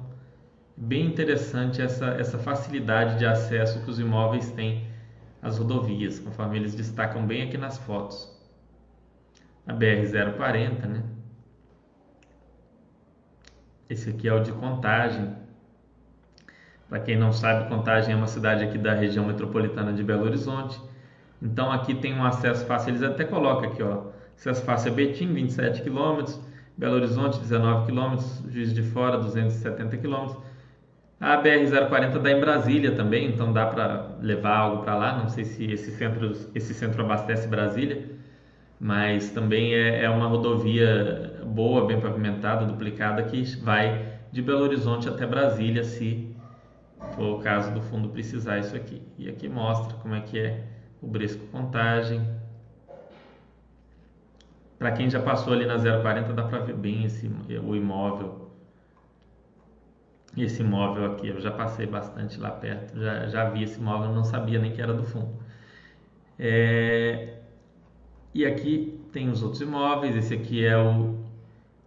bem 0.76 1.06
interessante 1.06 1.82
essa, 1.82 2.06
essa 2.12 2.40
facilidade 2.40 3.20
de 3.20 3.26
acesso 3.26 3.84
que 3.84 3.90
os 3.90 4.00
imóveis 4.00 4.50
têm 4.52 4.88
às 5.42 5.58
rodovias, 5.58 6.18
conforme 6.18 6.58
eles 6.58 6.74
destacam 6.74 7.28
bem 7.28 7.44
aqui 7.44 7.58
nas 7.58 7.78
fotos. 7.78 8.34
A 9.68 9.74
BR-040, 9.74 10.86
né? 10.86 11.04
Esse 13.90 14.10
aqui 14.10 14.30
é 14.30 14.34
o 14.34 14.42
de 14.42 14.54
Contagem. 14.54 15.36
Para 16.90 17.00
quem 17.00 17.18
não 17.18 17.34
sabe, 17.34 17.68
Contagem 17.68 18.14
é 18.14 18.18
uma 18.18 18.28
cidade 18.28 18.64
aqui 18.64 18.78
da 18.78 18.94
região 18.94 19.26
metropolitana 19.26 19.92
de 19.92 20.04
Belo 20.04 20.24
Horizonte. 20.24 20.80
Então 21.42 21.70
aqui 21.72 21.96
tem 21.96 22.14
um 22.14 22.24
acesso 22.24 22.66
fácil, 22.66 22.92
eles 22.92 23.04
até 23.04 23.24
colocam 23.24 23.70
aqui, 23.70 23.84
ó, 23.84 24.07
acesso 24.38 24.64
fácil 24.64 24.92
a 24.92 24.96
Betim, 24.96 25.34
27 25.34 25.82
km, 25.82 26.24
Belo 26.78 26.96
Horizonte, 26.96 27.40
19 27.40 27.92
km, 27.92 28.18
Juiz 28.50 28.72
de 28.72 28.84
Fora, 28.84 29.18
270 29.18 29.98
km. 29.98 30.36
A 31.20 31.42
BR-040 31.42 32.20
dá 32.20 32.32
em 32.32 32.40
Brasília 32.40 32.92
também, 32.92 33.28
então 33.28 33.52
dá 33.52 33.66
para 33.66 34.16
levar 34.22 34.56
algo 34.56 34.84
para 34.84 34.96
lá. 34.96 35.18
Não 35.18 35.28
sei 35.28 35.44
se 35.44 35.72
esse 35.72 35.90
centro, 35.92 36.32
esse 36.54 36.74
centro 36.76 37.04
abastece 37.04 37.48
Brasília, 37.48 38.08
mas 38.80 39.32
também 39.32 39.74
é, 39.74 40.04
é 40.04 40.10
uma 40.10 40.28
rodovia 40.28 41.42
boa, 41.44 41.88
bem 41.88 42.00
pavimentada, 42.00 42.64
duplicada, 42.66 43.24
que 43.24 43.44
vai 43.64 44.20
de 44.32 44.44
Belo 44.44 44.62
Horizonte 44.62 45.10
até 45.10 45.26
Brasília, 45.26 45.84
se 45.84 46.32
for 47.16 47.38
o 47.38 47.40
caso 47.40 47.74
do 47.74 47.82
fundo 47.82 48.10
precisar 48.10 48.60
isso 48.60 48.76
aqui. 48.76 49.02
E 49.18 49.28
aqui 49.28 49.50
mostra 49.50 49.98
como 49.98 50.14
é 50.14 50.22
que 50.22 50.38
é 50.38 50.64
o 51.02 51.08
Bresco 51.08 51.44
Contagem. 51.48 52.22
Para 54.78 54.92
quem 54.92 55.10
já 55.10 55.20
passou 55.20 55.54
ali 55.54 55.66
na 55.66 55.78
040 55.78 56.34
dá 56.34 56.44
para 56.44 56.60
ver 56.60 56.76
bem 56.76 57.04
esse, 57.04 57.30
o 57.64 57.76
imóvel. 57.76 58.52
Esse 60.36 60.62
imóvel 60.62 61.14
aqui, 61.14 61.30
eu 61.30 61.42
já 61.42 61.52
passei 61.52 61.88
bastante 61.88 62.40
lá 62.40 62.52
perto, 62.52 63.00
já, 63.00 63.28
já 63.28 63.50
vi 63.50 63.64
esse 63.64 63.80
imóvel, 63.80 64.14
não 64.14 64.24
sabia 64.24 64.60
nem 64.60 64.72
que 64.72 64.82
era 64.82 64.94
do 64.94 65.04
fundo. 65.04 65.34
É, 66.38 67.40
e 68.34 68.46
aqui 68.46 69.00
tem 69.12 69.30
os 69.30 69.42
outros 69.42 69.62
imóveis, 69.62 70.16
esse 70.16 70.36
aqui 70.36 70.64
é 70.64 70.78
o 70.78 71.18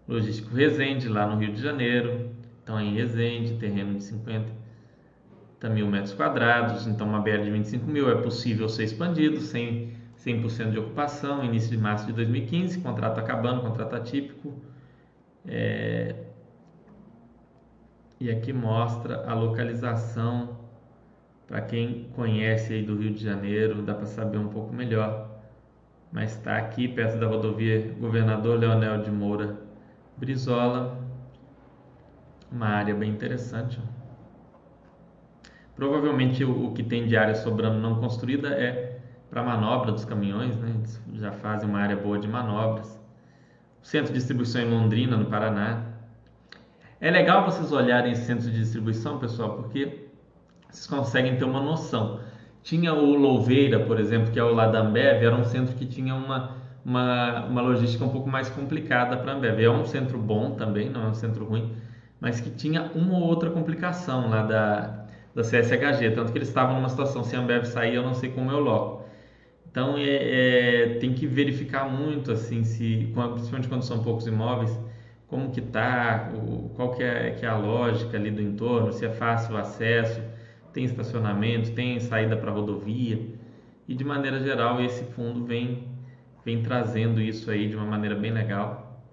Logístico 0.09 0.53
Resende, 0.53 1.09
lá 1.09 1.25
no 1.25 1.39
Rio 1.39 1.53
de 1.53 1.63
Janeiro. 1.63 2.31
Então 2.63 2.77
é 2.77 2.83
em 2.83 2.95
Resende, 2.95 3.55
terreno 3.55 3.95
de 3.95 4.03
50 4.03 4.51
mil 5.71 5.87
metros 5.87 6.13
quadrados, 6.13 6.89
então 6.89 7.07
uma 7.07 7.21
BR 7.21 7.43
de 7.45 7.51
25 7.53 7.87
mil 7.87 8.11
é 8.11 8.21
possível 8.21 8.69
ser 8.69 8.85
expandido, 8.85 9.41
sem 9.41 9.93
100% 10.25 10.71
de 10.71 10.79
ocupação, 10.79 11.45
início 11.45 11.71
de 11.71 11.79
março 11.79 12.07
de 12.07 12.13
2015, 12.13 12.81
contrato 12.81 13.19
acabando, 13.19 13.63
contrato 13.63 13.97
atípico. 13.97 14.55
É... 15.47 16.15
E 18.21 18.31
aqui 18.31 18.53
mostra 18.53 19.25
a 19.27 19.35
localização, 19.35 20.59
para 21.47 21.63
quem 21.63 22.09
conhece 22.15 22.75
aí 22.75 22.83
do 22.83 22.97
Rio 22.97 23.15
de 23.15 23.25
Janeiro, 23.25 23.83
dá 23.83 23.95
para 23.95 24.07
saber 24.07 24.37
um 24.37 24.49
pouco 24.49 24.75
melhor. 24.75 25.41
Mas 26.13 26.37
está 26.37 26.59
aqui 26.59 26.87
perto 26.87 27.19
da 27.19 27.27
rodovia 27.27 27.95
Governador 27.99 28.59
Leonel 28.59 29.03
de 29.03 29.11
Moura 29.11 29.59
Brizola, 30.19 30.99
uma 32.53 32.67
área 32.67 32.95
bem 32.95 33.11
interessante. 33.11 33.81
Provavelmente 35.75 36.45
o, 36.45 36.67
o 36.67 36.75
que 36.75 36.83
tem 36.83 37.07
de 37.07 37.17
área 37.17 37.35
sobrando 37.35 37.79
não 37.79 38.01
construída 38.01 38.49
é 38.49 39.00
para 39.31 39.43
manobra 39.43 39.93
dos 39.93 40.05
caminhões, 40.05 40.57
né? 40.57 40.75
Eles 41.09 41.21
já 41.21 41.31
fazem 41.31 41.69
uma 41.69 41.79
área 41.79 41.97
boa 41.97 42.19
de 42.19 42.27
manobras. 42.27 42.99
Centro 43.81 44.13
de 44.13 44.19
distribuição 44.19 44.61
em 44.61 44.69
Londrina, 44.69 45.17
no 45.17 45.27
Paraná. 45.27 45.85
É 47.01 47.11
legal 47.11 47.45
vocês 47.45 47.73
olharem 47.73 48.13
esse 48.13 48.27
centro 48.27 48.51
de 48.51 48.59
distribuição, 48.59 49.19
pessoal, 49.19 49.55
porque 49.55 50.09
vocês 50.69 50.87
conseguem 50.87 51.37
ter 51.37 51.45
uma 51.45 51.61
noção. 51.61 52.21
Tinha 52.63 52.93
o 52.93 53.15
Louveira, 53.15 53.81
por 53.81 53.99
exemplo, 53.99 54.31
que 54.31 54.39
é 54.39 54.45
o 54.45 54.53
lá 54.53 54.67
da 54.67 54.81
Ambev, 54.81 55.25
era 55.25 55.35
um 55.35 55.45
centro 55.45 55.75
que 55.77 55.87
tinha 55.87 56.15
uma, 56.15 56.57
uma, 56.85 57.47
uma 57.47 57.63
logística 57.63 58.05
um 58.05 58.11
pouco 58.11 58.29
mais 58.29 58.51
complicada 58.51 59.17
para 59.17 59.33
a 59.33 59.35
Ambev. 59.37 59.61
É 59.61 59.71
um 59.71 59.85
centro 59.87 60.19
bom 60.19 60.51
também, 60.51 60.91
não 60.91 61.05
é 61.05 61.07
um 61.07 61.15
centro 61.15 61.47
ruim, 61.47 61.75
mas 62.21 62.41
que 62.41 62.51
tinha 62.51 62.91
uma 62.95 63.15
ou 63.15 63.23
outra 63.23 63.49
complicação 63.49 64.29
lá 64.29 64.43
da, 64.43 65.07
da 65.35 65.43
CSHG, 65.43 66.11
tanto 66.15 66.33
que 66.33 66.39
eles 66.39 66.49
estavam 66.49 66.75
numa 66.75 66.89
situação, 66.91 67.25
se 67.25 67.35
a 67.35 67.39
Ambev 67.39 67.65
sair, 67.65 67.95
eu 67.95 68.03
não 68.03 68.13
sei 68.13 68.31
como 68.31 68.51
eu 68.51 68.59
logo. 68.59 69.00
Então 69.71 69.97
é, 69.97 70.05
é, 70.05 70.99
tem 70.99 71.15
que 71.15 71.27
verificar 71.27 71.89
muito, 71.89 72.33
assim, 72.33 72.65
se, 72.65 73.13
principalmente 73.15 73.69
quando 73.69 73.83
são 73.83 74.03
poucos 74.03 74.27
imóveis, 74.27 74.77
como 75.29 75.51
que 75.51 75.61
tá, 75.61 76.33
o, 76.35 76.71
qual 76.71 76.91
que 76.93 77.03
é, 77.05 77.31
que 77.31 77.47
é 77.47 77.49
a 77.49 77.57
lógica 77.57 78.17
ali 78.17 78.33
do 78.33 78.43
entorno, 78.43 78.93
se 78.93 79.07
é 79.07 79.11
fácil 79.11 79.55
o 79.55 79.57
acesso, 79.57 80.21
tem 80.73 80.85
estacionamento, 80.85 81.71
tem 81.71 82.01
saída 82.01 82.37
para 82.37 82.51
rodovia. 82.51 83.25
E 83.87 83.95
de 83.95 84.05
maneira 84.05 84.41
geral 84.41 84.81
esse 84.81 85.05
fundo 85.05 85.45
vem, 85.45 85.85
vem 86.45 86.63
trazendo 86.63 87.21
isso 87.21 87.51
aí 87.51 87.69
de 87.69 87.77
uma 87.77 87.87
maneira 87.87 88.17
bem 88.17 88.33
legal. 88.33 89.05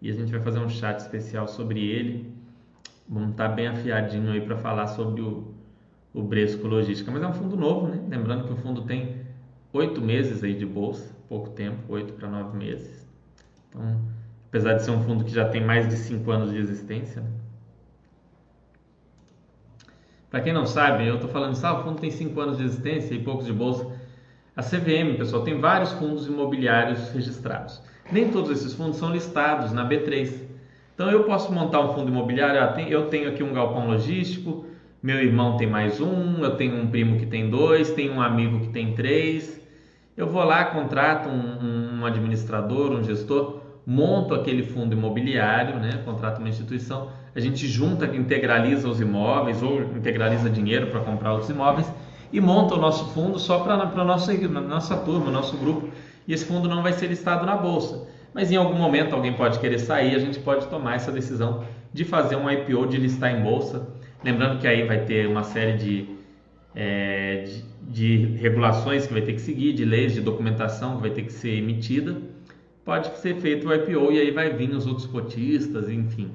E 0.00 0.10
a 0.10 0.12
gente 0.12 0.30
vai 0.30 0.40
fazer 0.40 0.58
um 0.58 0.68
chat 0.68 0.98
especial 1.00 1.48
sobre 1.48 1.86
ele. 1.86 2.32
Vamos 3.08 3.30
estar 3.30 3.48
tá 3.48 3.54
bem 3.54 3.66
afiadinho 3.66 4.30
aí 4.30 4.40
para 4.40 4.56
falar 4.56 4.86
sobre 4.86 5.20
o, 5.20 5.54
o 6.14 6.22
Bresco 6.22 6.66
Logística, 6.66 7.10
mas 7.10 7.22
é 7.22 7.26
um 7.26 7.32
fundo 7.32 7.56
novo, 7.56 7.88
né? 7.88 8.00
Lembrando 8.08 8.44
que 8.44 8.52
o 8.52 8.56
fundo 8.56 8.82
tem 8.82 9.17
oito 9.72 10.00
meses 10.00 10.42
aí 10.42 10.54
de 10.54 10.66
bolsa, 10.66 11.14
pouco 11.28 11.50
tempo, 11.50 11.78
oito 11.88 12.12
para 12.14 12.28
nove 12.28 12.56
meses. 12.56 13.06
Então, 13.68 14.00
apesar 14.48 14.74
de 14.74 14.84
ser 14.84 14.90
um 14.90 15.02
fundo 15.02 15.24
que 15.24 15.30
já 15.30 15.48
tem 15.48 15.64
mais 15.64 15.88
de 15.88 15.96
cinco 15.96 16.30
anos 16.30 16.50
de 16.50 16.58
existência, 16.58 17.20
né? 17.20 17.28
Para 20.30 20.42
quem 20.42 20.52
não 20.52 20.66
sabe, 20.66 21.06
eu 21.06 21.14
estou 21.14 21.30
falando, 21.30 21.58
ah, 21.64 21.80
o 21.80 21.84
fundo 21.84 22.00
tem 22.00 22.10
cinco 22.10 22.38
anos 22.40 22.58
de 22.58 22.64
existência 22.64 23.14
e 23.14 23.22
poucos 23.22 23.46
de 23.46 23.52
bolsa. 23.52 23.86
A 24.54 24.62
CVM, 24.62 25.16
pessoal, 25.16 25.42
tem 25.42 25.58
vários 25.58 25.92
fundos 25.92 26.26
imobiliários 26.26 27.08
registrados. 27.10 27.80
Nem 28.12 28.30
todos 28.30 28.50
esses 28.50 28.74
fundos 28.74 28.98
são 28.98 29.10
listados 29.10 29.72
na 29.72 29.88
B3. 29.88 30.48
Então 30.94 31.10
eu 31.10 31.24
posso 31.24 31.50
montar 31.50 31.80
um 31.80 31.94
fundo 31.94 32.10
imobiliário, 32.10 32.60
ah, 32.60 32.82
eu 32.82 33.08
tenho 33.08 33.30
aqui 33.30 33.42
um 33.42 33.54
galpão 33.54 33.86
logístico, 33.86 34.66
meu 35.00 35.22
irmão 35.22 35.56
tem 35.56 35.68
mais 35.68 36.00
um, 36.00 36.42
eu 36.42 36.56
tenho 36.56 36.74
um 36.74 36.88
primo 36.88 37.18
que 37.18 37.26
tem 37.26 37.48
dois, 37.48 37.90
tenho 37.92 38.14
um 38.14 38.20
amigo 38.20 38.58
que 38.58 38.68
tem 38.68 38.94
três. 38.94 39.60
Eu 40.16 40.26
vou 40.26 40.42
lá, 40.42 40.64
contrato 40.64 41.28
um, 41.28 42.00
um 42.00 42.04
administrador, 42.04 42.90
um 42.90 43.04
gestor, 43.04 43.60
monto 43.86 44.34
aquele 44.34 44.64
fundo 44.64 44.94
imobiliário, 44.94 45.78
né? 45.78 46.02
contrato 46.04 46.38
uma 46.38 46.48
instituição, 46.48 47.10
a 47.32 47.38
gente 47.38 47.68
junta, 47.68 48.06
integraliza 48.06 48.88
os 48.88 49.00
imóveis 49.00 49.62
ou 49.62 49.82
integraliza 49.82 50.50
dinheiro 50.50 50.88
para 50.88 50.98
comprar 50.98 51.30
outros 51.30 51.50
imóveis 51.50 51.88
e 52.32 52.40
monta 52.40 52.74
o 52.74 52.78
nosso 52.78 53.10
fundo 53.10 53.38
só 53.38 53.60
para 53.60 53.74
a 53.74 54.04
nossa, 54.04 54.36
nossa 54.36 54.96
turma, 54.96 55.30
nosso 55.30 55.56
grupo. 55.56 55.90
E 56.26 56.32
esse 56.32 56.44
fundo 56.44 56.68
não 56.68 56.82
vai 56.82 56.92
ser 56.92 57.06
listado 57.06 57.46
na 57.46 57.56
bolsa. 57.56 58.04
Mas 58.34 58.50
em 58.50 58.56
algum 58.56 58.76
momento 58.76 59.14
alguém 59.14 59.32
pode 59.32 59.60
querer 59.60 59.78
sair, 59.78 60.16
a 60.16 60.18
gente 60.18 60.40
pode 60.40 60.66
tomar 60.66 60.96
essa 60.96 61.12
decisão 61.12 61.62
de 61.92 62.04
fazer 62.04 62.34
um 62.34 62.50
IPO, 62.50 62.88
de 62.88 62.96
listar 62.96 63.30
em 63.30 63.40
bolsa 63.40 63.96
Lembrando 64.22 64.60
que 64.60 64.66
aí 64.66 64.86
vai 64.86 65.04
ter 65.04 65.28
uma 65.28 65.44
série 65.44 65.76
de, 65.76 66.08
é, 66.74 67.44
de, 67.44 68.26
de, 68.26 68.36
regulações 68.36 69.06
que 69.06 69.12
vai 69.12 69.22
ter 69.22 69.34
que 69.34 69.40
seguir, 69.40 69.72
de 69.72 69.84
leis, 69.84 70.12
de 70.12 70.20
documentação 70.20 70.96
que 70.96 71.02
vai 71.02 71.10
ter 71.10 71.22
que 71.22 71.32
ser 71.32 71.56
emitida. 71.56 72.20
Pode 72.84 73.16
ser 73.18 73.36
feito 73.36 73.68
o 73.68 73.74
IPO 73.74 74.12
e 74.12 74.18
aí 74.18 74.30
vai 74.30 74.50
vir 74.50 74.70
os 74.70 74.86
outros 74.86 75.06
cotistas, 75.06 75.88
enfim. 75.88 76.32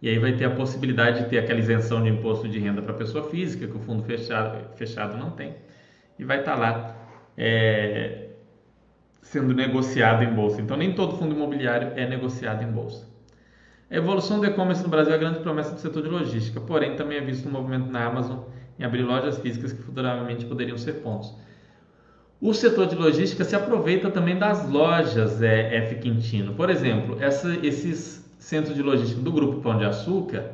E 0.00 0.08
aí 0.08 0.18
vai 0.18 0.32
ter 0.32 0.44
a 0.44 0.50
possibilidade 0.50 1.24
de 1.24 1.28
ter 1.30 1.38
aquela 1.38 1.58
isenção 1.58 2.02
de 2.02 2.08
imposto 2.08 2.48
de 2.48 2.58
renda 2.58 2.80
para 2.80 2.94
pessoa 2.94 3.28
física, 3.28 3.66
que 3.66 3.76
o 3.76 3.80
fundo 3.80 4.02
fechado, 4.04 4.76
fechado 4.76 5.16
não 5.16 5.30
tem. 5.30 5.54
E 6.18 6.24
vai 6.24 6.40
estar 6.40 6.54
tá 6.54 6.58
lá 6.58 6.96
é, 7.36 8.28
sendo 9.22 9.52
negociado 9.52 10.22
em 10.22 10.32
bolsa. 10.32 10.60
Então, 10.60 10.76
nem 10.76 10.94
todo 10.94 11.16
fundo 11.16 11.34
imobiliário 11.34 11.92
é 11.96 12.08
negociado 12.08 12.62
em 12.62 12.70
bolsa. 12.70 13.15
A 13.88 13.96
evolução 13.96 14.40
do 14.40 14.46
e-commerce 14.46 14.82
no 14.82 14.88
Brasil 14.88 15.12
é 15.12 15.14
a 15.14 15.18
grande 15.18 15.38
promessa 15.38 15.72
do 15.72 15.80
setor 15.80 16.02
de 16.02 16.08
logística, 16.08 16.60
porém 16.60 16.96
também 16.96 17.18
é 17.18 17.20
visto 17.20 17.48
um 17.48 17.52
movimento 17.52 17.88
na 17.88 18.04
Amazon 18.04 18.38
em 18.76 18.82
abrir 18.82 19.02
lojas 19.02 19.38
físicas 19.38 19.72
que 19.72 19.80
futuramente 19.80 20.44
poderiam 20.44 20.76
ser 20.76 20.94
pontos. 20.94 21.32
O 22.40 22.52
setor 22.52 22.88
de 22.88 22.96
logística 22.96 23.44
se 23.44 23.54
aproveita 23.54 24.10
também 24.10 24.36
das 24.36 24.68
lojas 24.68 25.40
é, 25.40 25.76
F 25.76 25.94
Quintino. 26.00 26.54
Por 26.54 26.68
exemplo, 26.68 27.16
essa, 27.22 27.56
esses 27.64 28.28
centros 28.38 28.74
de 28.74 28.82
logística 28.82 29.22
do 29.22 29.30
Grupo 29.30 29.60
Pão 29.60 29.78
de 29.78 29.84
Açúcar, 29.84 30.44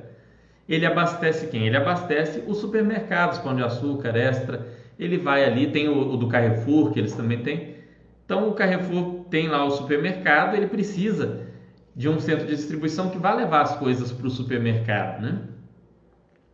ele 0.68 0.85
abastece 0.85 1.47
quem? 1.47 1.66
Ele 1.66 1.77
abastece 1.77 2.45
os 2.47 2.59
supermercados 2.59 3.38
Pão 3.38 3.57
de 3.57 3.62
Açúcar, 3.62 4.14
Extra. 4.14 4.68
Ele 4.99 5.16
vai 5.16 5.42
ali, 5.42 5.68
tem 5.68 5.88
o, 5.88 6.12
o 6.12 6.16
do 6.18 6.29
Carrefour, 6.29 6.92
que 6.92 7.01
eles 7.01 7.14
também 7.14 7.42
têm. 7.42 7.77
Então 8.27 8.51
o 8.51 8.53
Carrefour 8.53 9.25
tem 9.31 9.49
lá 9.49 9.64
o 9.64 9.71
supermercado, 9.71 10.55
ele 10.55 10.66
precisa 10.66 11.41
de 11.94 12.09
um 12.09 12.18
centro 12.18 12.46
de 12.46 12.57
distribuição 12.57 13.11
que 13.11 13.18
vai 13.18 13.37
levar 13.37 13.62
as 13.62 13.76
coisas 13.76 14.11
para 14.11 14.26
o 14.26 14.31
supermercado, 14.31 15.22
né? 15.22 15.42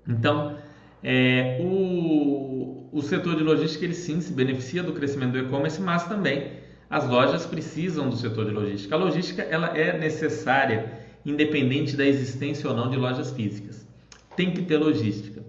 Então, 0.07 0.57
é, 1.03 1.59
o, 1.61 2.88
o 2.90 3.03
setor 3.03 3.37
de 3.37 3.42
logística 3.42 3.85
ele 3.85 3.94
sim 3.94 4.20
se 4.20 4.33
beneficia 4.33 4.83
do 4.83 4.92
crescimento 4.92 5.33
do 5.33 5.38
e-commerce, 5.38 5.81
mas 5.81 6.05
também 6.09 6.53
as 6.90 7.07
lojas 7.07 7.46
precisam 7.46 8.09
do 8.09 8.16
setor 8.16 8.46
de 8.46 8.51
logística. 8.51 8.94
A 8.94 8.98
logística 8.98 9.42
ela 9.42 9.77
é 9.77 9.96
necessária, 9.96 10.92
independente 11.24 11.96
da 11.96 12.05
existência 12.05 12.68
ou 12.68 12.74
não 12.74 12.90
de 12.90 12.96
lojas 12.96 13.31
físicas. 13.31 13.87
Tem 14.35 14.53
que 14.53 14.62
ter 14.62 14.79
logística, 14.79 15.42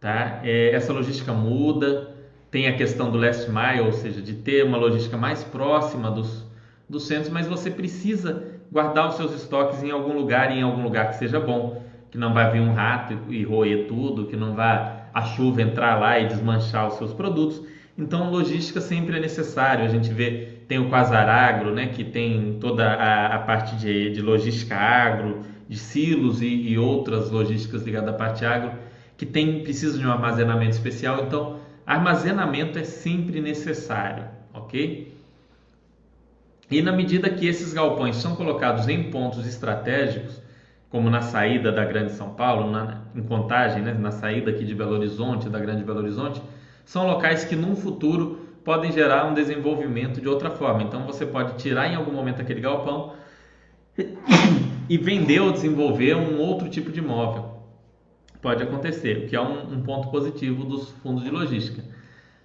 tá? 0.00 0.40
É, 0.44 0.70
essa 0.70 0.92
logística 0.92 1.32
muda. 1.32 2.14
Tem 2.48 2.68
a 2.68 2.76
questão 2.76 3.10
do 3.10 3.18
last 3.18 3.50
mile, 3.50 3.80
ou 3.80 3.92
seja, 3.92 4.22
de 4.22 4.34
ter 4.34 4.64
uma 4.64 4.78
logística 4.78 5.16
mais 5.16 5.42
próxima 5.42 6.10
dos, 6.10 6.46
dos 6.88 7.06
centros, 7.06 7.28
mas 7.28 7.46
você 7.46 7.70
precisa 7.70 8.55
guardar 8.70 9.08
os 9.08 9.16
seus 9.16 9.32
estoques 9.34 9.82
em 9.82 9.90
algum 9.90 10.12
lugar, 10.12 10.50
em 10.50 10.62
algum 10.62 10.82
lugar 10.82 11.10
que 11.10 11.16
seja 11.16 11.40
bom. 11.40 11.84
que 12.10 12.18
não 12.18 12.32
vai 12.32 12.50
vir 12.50 12.60
um 12.60 12.72
rato 12.72 13.18
e 13.28 13.42
roer 13.42 13.86
tudo, 13.88 14.26
que 14.26 14.36
não 14.36 14.54
vai 14.54 14.96
a 15.12 15.22
chuva 15.22 15.62
entrar 15.62 15.98
lá 15.98 16.18
e 16.18 16.26
desmanchar 16.26 16.86
os 16.88 16.94
seus 16.94 17.12
produtos. 17.12 17.62
Então, 17.98 18.30
logística 18.30 18.80
sempre 18.80 19.16
é 19.16 19.20
necessário. 19.20 19.84
A 19.84 19.88
gente 19.88 20.12
vê, 20.12 20.60
tem 20.68 20.78
o 20.78 20.90
Quasar 20.90 21.28
Agro, 21.28 21.74
né, 21.74 21.86
que 21.86 22.04
tem 22.04 22.58
toda 22.60 22.86
a, 22.86 23.34
a 23.34 23.38
parte 23.38 23.76
de, 23.76 24.10
de, 24.10 24.20
logística 24.20 24.76
agro, 24.76 25.40
de 25.66 25.78
silos 25.78 26.42
e, 26.42 26.46
e, 26.46 26.78
outras 26.78 27.30
logísticas 27.30 27.82
ligadas 27.82 28.10
à 28.10 28.12
parte 28.12 28.44
agro, 28.44 28.72
que 29.16 29.24
tem, 29.24 29.62
precisa 29.62 29.98
de 29.98 30.06
um 30.06 30.12
armazenamento 30.12 30.72
especial. 30.72 31.24
Então, 31.26 31.60
armazenamento 31.86 32.78
é 32.78 32.84
sempre 32.84 33.40
necessário, 33.40 34.26
ok? 34.52 35.15
E 36.70 36.82
na 36.82 36.92
medida 36.92 37.30
que 37.30 37.46
esses 37.46 37.72
galpões 37.72 38.16
são 38.16 38.34
colocados 38.34 38.88
em 38.88 39.10
pontos 39.10 39.46
estratégicos, 39.46 40.40
como 40.90 41.08
na 41.10 41.20
saída 41.20 41.70
da 41.70 41.84
Grande 41.84 42.12
São 42.12 42.30
Paulo, 42.30 42.70
na, 42.70 43.02
em 43.14 43.22
Contagem, 43.22 43.82
né, 43.82 43.92
na 43.92 44.10
saída 44.10 44.50
aqui 44.50 44.64
de 44.64 44.74
Belo 44.74 44.92
Horizonte, 44.92 45.48
da 45.48 45.58
Grande 45.58 45.84
Belo 45.84 45.98
Horizonte, 45.98 46.42
são 46.84 47.06
locais 47.06 47.44
que 47.44 47.54
num 47.54 47.76
futuro 47.76 48.40
podem 48.64 48.90
gerar 48.90 49.26
um 49.26 49.34
desenvolvimento 49.34 50.20
de 50.20 50.28
outra 50.28 50.50
forma. 50.50 50.82
Então 50.82 51.06
você 51.06 51.24
pode 51.24 51.56
tirar 51.58 51.86
em 51.88 51.94
algum 51.94 52.12
momento 52.12 52.40
aquele 52.40 52.60
galpão 52.60 53.14
e 54.88 54.98
vender 54.98 55.40
ou 55.40 55.52
desenvolver 55.52 56.16
um 56.16 56.38
outro 56.38 56.68
tipo 56.68 56.90
de 56.90 56.98
imóvel. 56.98 57.56
Pode 58.42 58.62
acontecer, 58.62 59.18
o 59.18 59.28
que 59.28 59.36
é 59.36 59.40
um, 59.40 59.72
um 59.72 59.82
ponto 59.82 60.08
positivo 60.08 60.64
dos 60.64 60.90
fundos 61.02 61.22
de 61.22 61.30
logística. 61.30 61.82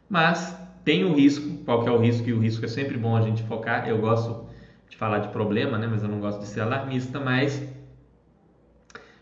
Mas 0.09 0.60
tem 0.83 1.03
o 1.05 1.13
risco, 1.13 1.63
qual 1.63 1.83
que 1.83 1.89
é 1.89 1.91
o 1.91 1.97
risco? 1.97 2.27
E 2.27 2.33
o 2.33 2.39
risco 2.39 2.65
é 2.65 2.67
sempre 2.67 2.97
bom 2.97 3.15
a 3.15 3.21
gente 3.21 3.43
focar. 3.43 3.87
Eu 3.87 3.99
gosto 3.99 4.45
de 4.89 4.97
falar 4.97 5.19
de 5.19 5.29
problema, 5.29 5.77
né? 5.77 5.87
mas 5.89 6.03
eu 6.03 6.09
não 6.09 6.19
gosto 6.19 6.39
de 6.39 6.47
ser 6.47 6.61
alarmista, 6.61 7.19
mas 7.19 7.63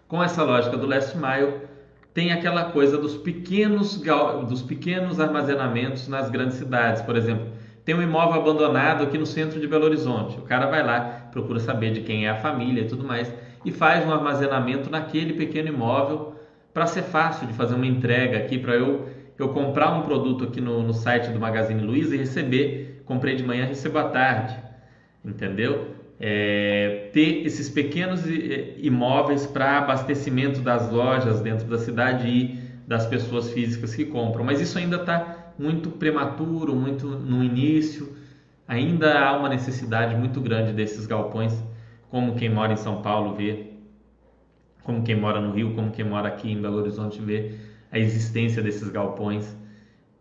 com 0.07 0.23
essa 0.23 0.43
lógica 0.43 0.75
do 0.75 0.87
last 0.87 1.15
mile, 1.15 1.53
tem 2.13 2.31
aquela 2.31 2.71
coisa 2.71 2.97
dos 2.97 3.15
pequenos, 3.15 4.01
dos 4.47 4.63
pequenos 4.63 5.19
armazenamentos 5.19 6.07
nas 6.07 6.29
grandes 6.29 6.57
cidades. 6.57 7.03
Por 7.03 7.15
exemplo, 7.15 7.47
tem 7.85 7.93
um 7.93 8.01
imóvel 8.01 8.41
abandonado 8.41 9.03
aqui 9.03 9.17
no 9.17 9.25
centro 9.25 9.59
de 9.59 9.67
Belo 9.67 9.85
Horizonte. 9.85 10.39
O 10.39 10.41
cara 10.41 10.65
vai 10.65 10.83
lá, 10.83 11.29
procura 11.31 11.59
saber 11.59 11.91
de 11.93 12.01
quem 12.01 12.25
é 12.25 12.29
a 12.29 12.35
família 12.35 12.81
e 12.81 12.87
tudo 12.87 13.03
mais, 13.03 13.31
e 13.63 13.71
faz 13.71 14.05
um 14.05 14.11
armazenamento 14.11 14.89
naquele 14.89 15.33
pequeno 15.33 15.67
imóvel 15.67 16.35
para 16.73 16.87
ser 16.87 17.03
fácil 17.03 17.45
de 17.45 17.53
fazer 17.53 17.75
uma 17.75 17.85
entrega 17.85 18.37
aqui, 18.37 18.57
para 18.57 18.75
eu, 18.75 19.07
eu 19.41 19.49
comprar 19.49 19.91
um 19.97 20.03
produto 20.03 20.45
aqui 20.45 20.59
no, 20.59 20.83
no 20.83 20.93
site 20.93 21.29
do 21.31 21.39
Magazine 21.39 21.81
Luiza 21.81 22.15
e 22.15 22.19
receber. 22.19 23.03
Comprei 23.05 23.35
de 23.35 23.43
manhã, 23.43 23.65
recebo 23.65 23.97
à 23.97 24.09
tarde. 24.09 24.55
Entendeu? 25.23 25.99
é, 26.19 27.09
ter 27.13 27.45
esses 27.45 27.69
pequenos 27.69 28.23
imóveis 28.77 29.45
para 29.45 29.77
abastecimento 29.77 30.59
das 30.59 30.91
lojas 30.91 31.39
dentro 31.39 31.67
da 31.67 31.77
cidade 31.77 32.27
e 32.27 32.59
das 32.85 33.05
pessoas 33.05 33.51
físicas 33.51 33.95
que 33.95 34.03
compram. 34.05 34.43
Mas 34.43 34.59
isso 34.59 34.77
ainda 34.77 34.97
está 34.97 35.53
muito 35.57 35.89
prematuro, 35.89 36.75
muito 36.75 37.07
no 37.07 37.43
início. 37.43 38.13
Ainda 38.67 39.19
há 39.19 39.37
uma 39.37 39.47
necessidade 39.47 40.15
muito 40.15 40.41
grande 40.41 40.73
desses 40.73 41.07
galpões, 41.07 41.63
como 42.09 42.35
quem 42.35 42.49
mora 42.49 42.73
em 42.73 42.77
São 42.77 43.01
Paulo 43.01 43.35
vê, 43.35 43.67
como 44.83 45.03
quem 45.03 45.15
mora 45.15 45.39
no 45.39 45.53
Rio, 45.53 45.73
como 45.73 45.91
quem 45.91 46.03
mora 46.03 46.27
aqui 46.27 46.51
em 46.51 46.61
Belo 46.61 46.77
Horizonte 46.77 47.21
vê 47.21 47.53
a 47.91 47.97
existência 47.97 48.61
desses 48.61 48.89
galpões 48.89 49.55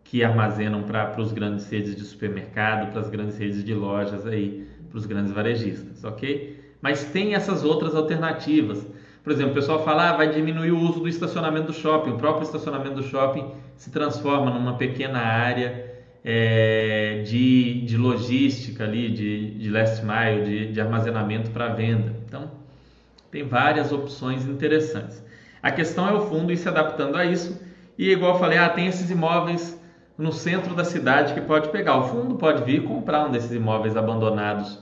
que 0.03 0.23
armazenam 0.23 0.83
para 0.83 1.19
os 1.21 1.31
grandes 1.31 1.69
redes 1.69 1.95
de 1.95 2.03
supermercado, 2.03 2.91
para 2.91 3.01
as 3.01 3.09
grandes 3.09 3.37
redes 3.37 3.63
de 3.63 3.73
lojas 3.73 4.25
aí 4.25 4.67
para 4.89 4.97
os 4.97 5.05
grandes 5.05 5.31
varejistas, 5.31 6.03
ok? 6.03 6.59
Mas 6.81 7.05
tem 7.05 7.35
essas 7.35 7.63
outras 7.63 7.95
alternativas. 7.95 8.85
Por 9.23 9.31
exemplo, 9.31 9.51
o 9.51 9.55
pessoal 9.55 9.83
fala, 9.83 10.09
ah, 10.09 10.13
vai 10.13 10.31
diminuir 10.31 10.71
o 10.71 10.79
uso 10.79 11.01
do 11.01 11.07
estacionamento 11.07 11.67
do 11.67 11.73
shopping. 11.73 12.11
O 12.11 12.17
próprio 12.17 12.43
estacionamento 12.43 12.95
do 12.95 13.03
shopping 13.03 13.51
se 13.75 13.91
transforma 13.91 14.49
numa 14.49 14.77
pequena 14.77 15.19
área 15.19 15.89
é, 16.23 17.21
de, 17.25 17.81
de 17.81 17.97
logística 17.97 18.83
ali, 18.83 19.09
de, 19.11 19.51
de 19.51 19.69
last 19.69 20.03
mile, 20.03 20.45
de, 20.45 20.73
de 20.73 20.81
armazenamento 20.81 21.51
para 21.51 21.67
venda. 21.69 22.15
Então, 22.25 22.49
tem 23.29 23.43
várias 23.43 23.91
opções 23.91 24.45
interessantes. 24.45 25.23
A 25.61 25.71
questão 25.71 26.07
é 26.07 26.13
o 26.13 26.21
fundo 26.21 26.51
ir 26.51 26.57
se 26.57 26.67
adaptando 26.67 27.15
a 27.15 27.25
isso. 27.25 27.61
E 27.97 28.11
igual 28.11 28.33
eu 28.33 28.39
falei, 28.39 28.57
ah, 28.57 28.69
tem 28.69 28.87
esses 28.87 29.09
imóveis 29.09 29.79
no 30.17 30.31
centro 30.31 30.73
da 30.73 30.83
cidade 30.83 31.33
que 31.33 31.41
pode 31.41 31.69
pegar. 31.69 31.97
O 31.97 32.03
fundo 32.03 32.35
pode 32.35 32.63
vir 32.63 32.83
comprar 32.83 33.25
um 33.25 33.31
desses 33.31 33.51
imóveis 33.51 33.95
abandonados 33.95 34.79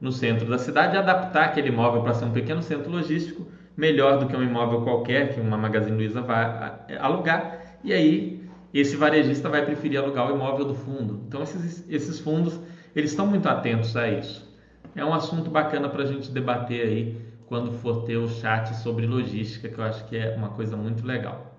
no 0.00 0.12
centro 0.12 0.48
da 0.48 0.58
cidade 0.58 0.94
e 0.94 0.98
adaptar 0.98 1.46
aquele 1.46 1.68
imóvel 1.68 2.02
para 2.02 2.14
ser 2.14 2.24
um 2.24 2.30
pequeno 2.30 2.62
centro 2.62 2.90
logístico, 2.90 3.46
melhor 3.76 4.18
do 4.18 4.26
que 4.26 4.36
um 4.36 4.42
imóvel 4.42 4.82
qualquer 4.82 5.34
que 5.34 5.40
uma 5.40 5.56
Magazine 5.56 5.96
Luiza 5.96 6.20
vai 6.20 6.72
alugar. 7.00 7.78
E 7.82 7.92
aí 7.92 8.48
esse 8.72 8.96
varejista 8.96 9.48
vai 9.48 9.64
preferir 9.64 9.98
alugar 9.98 10.30
o 10.30 10.34
imóvel 10.34 10.64
do 10.64 10.74
fundo. 10.74 11.22
Então 11.26 11.42
esses, 11.42 11.84
esses 11.88 12.20
fundos 12.20 12.58
eles 12.94 13.10
estão 13.10 13.26
muito 13.26 13.48
atentos 13.48 13.96
a 13.96 14.08
isso. 14.08 14.46
É 14.94 15.04
um 15.04 15.14
assunto 15.14 15.50
bacana 15.50 15.88
para 15.88 16.02
a 16.02 16.06
gente 16.06 16.30
debater 16.30 16.82
aí 16.82 17.27
quando 17.48 17.72
for 17.72 18.04
ter 18.04 18.16
o 18.16 18.28
chat 18.28 18.76
sobre 18.76 19.06
logística, 19.06 19.68
que 19.68 19.78
eu 19.78 19.84
acho 19.84 20.04
que 20.04 20.16
é 20.16 20.34
uma 20.36 20.50
coisa 20.50 20.76
muito 20.76 21.06
legal. 21.06 21.56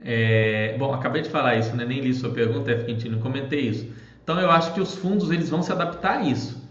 É, 0.00 0.76
bom, 0.78 0.92
acabei 0.92 1.22
de 1.22 1.30
falar 1.30 1.56
isso, 1.56 1.74
né? 1.74 1.84
nem 1.84 2.00
li 2.00 2.12
sua 2.12 2.30
pergunta, 2.30 2.70
F. 2.70 2.84
Quintino, 2.84 3.18
comentei 3.18 3.60
isso. 3.60 3.88
Então 4.22 4.38
eu 4.38 4.50
acho 4.50 4.72
que 4.72 4.80
os 4.80 4.94
fundos 4.94 5.30
eles 5.30 5.48
vão 5.48 5.62
se 5.62 5.72
adaptar 5.72 6.18
a 6.18 6.22
isso. 6.22 6.62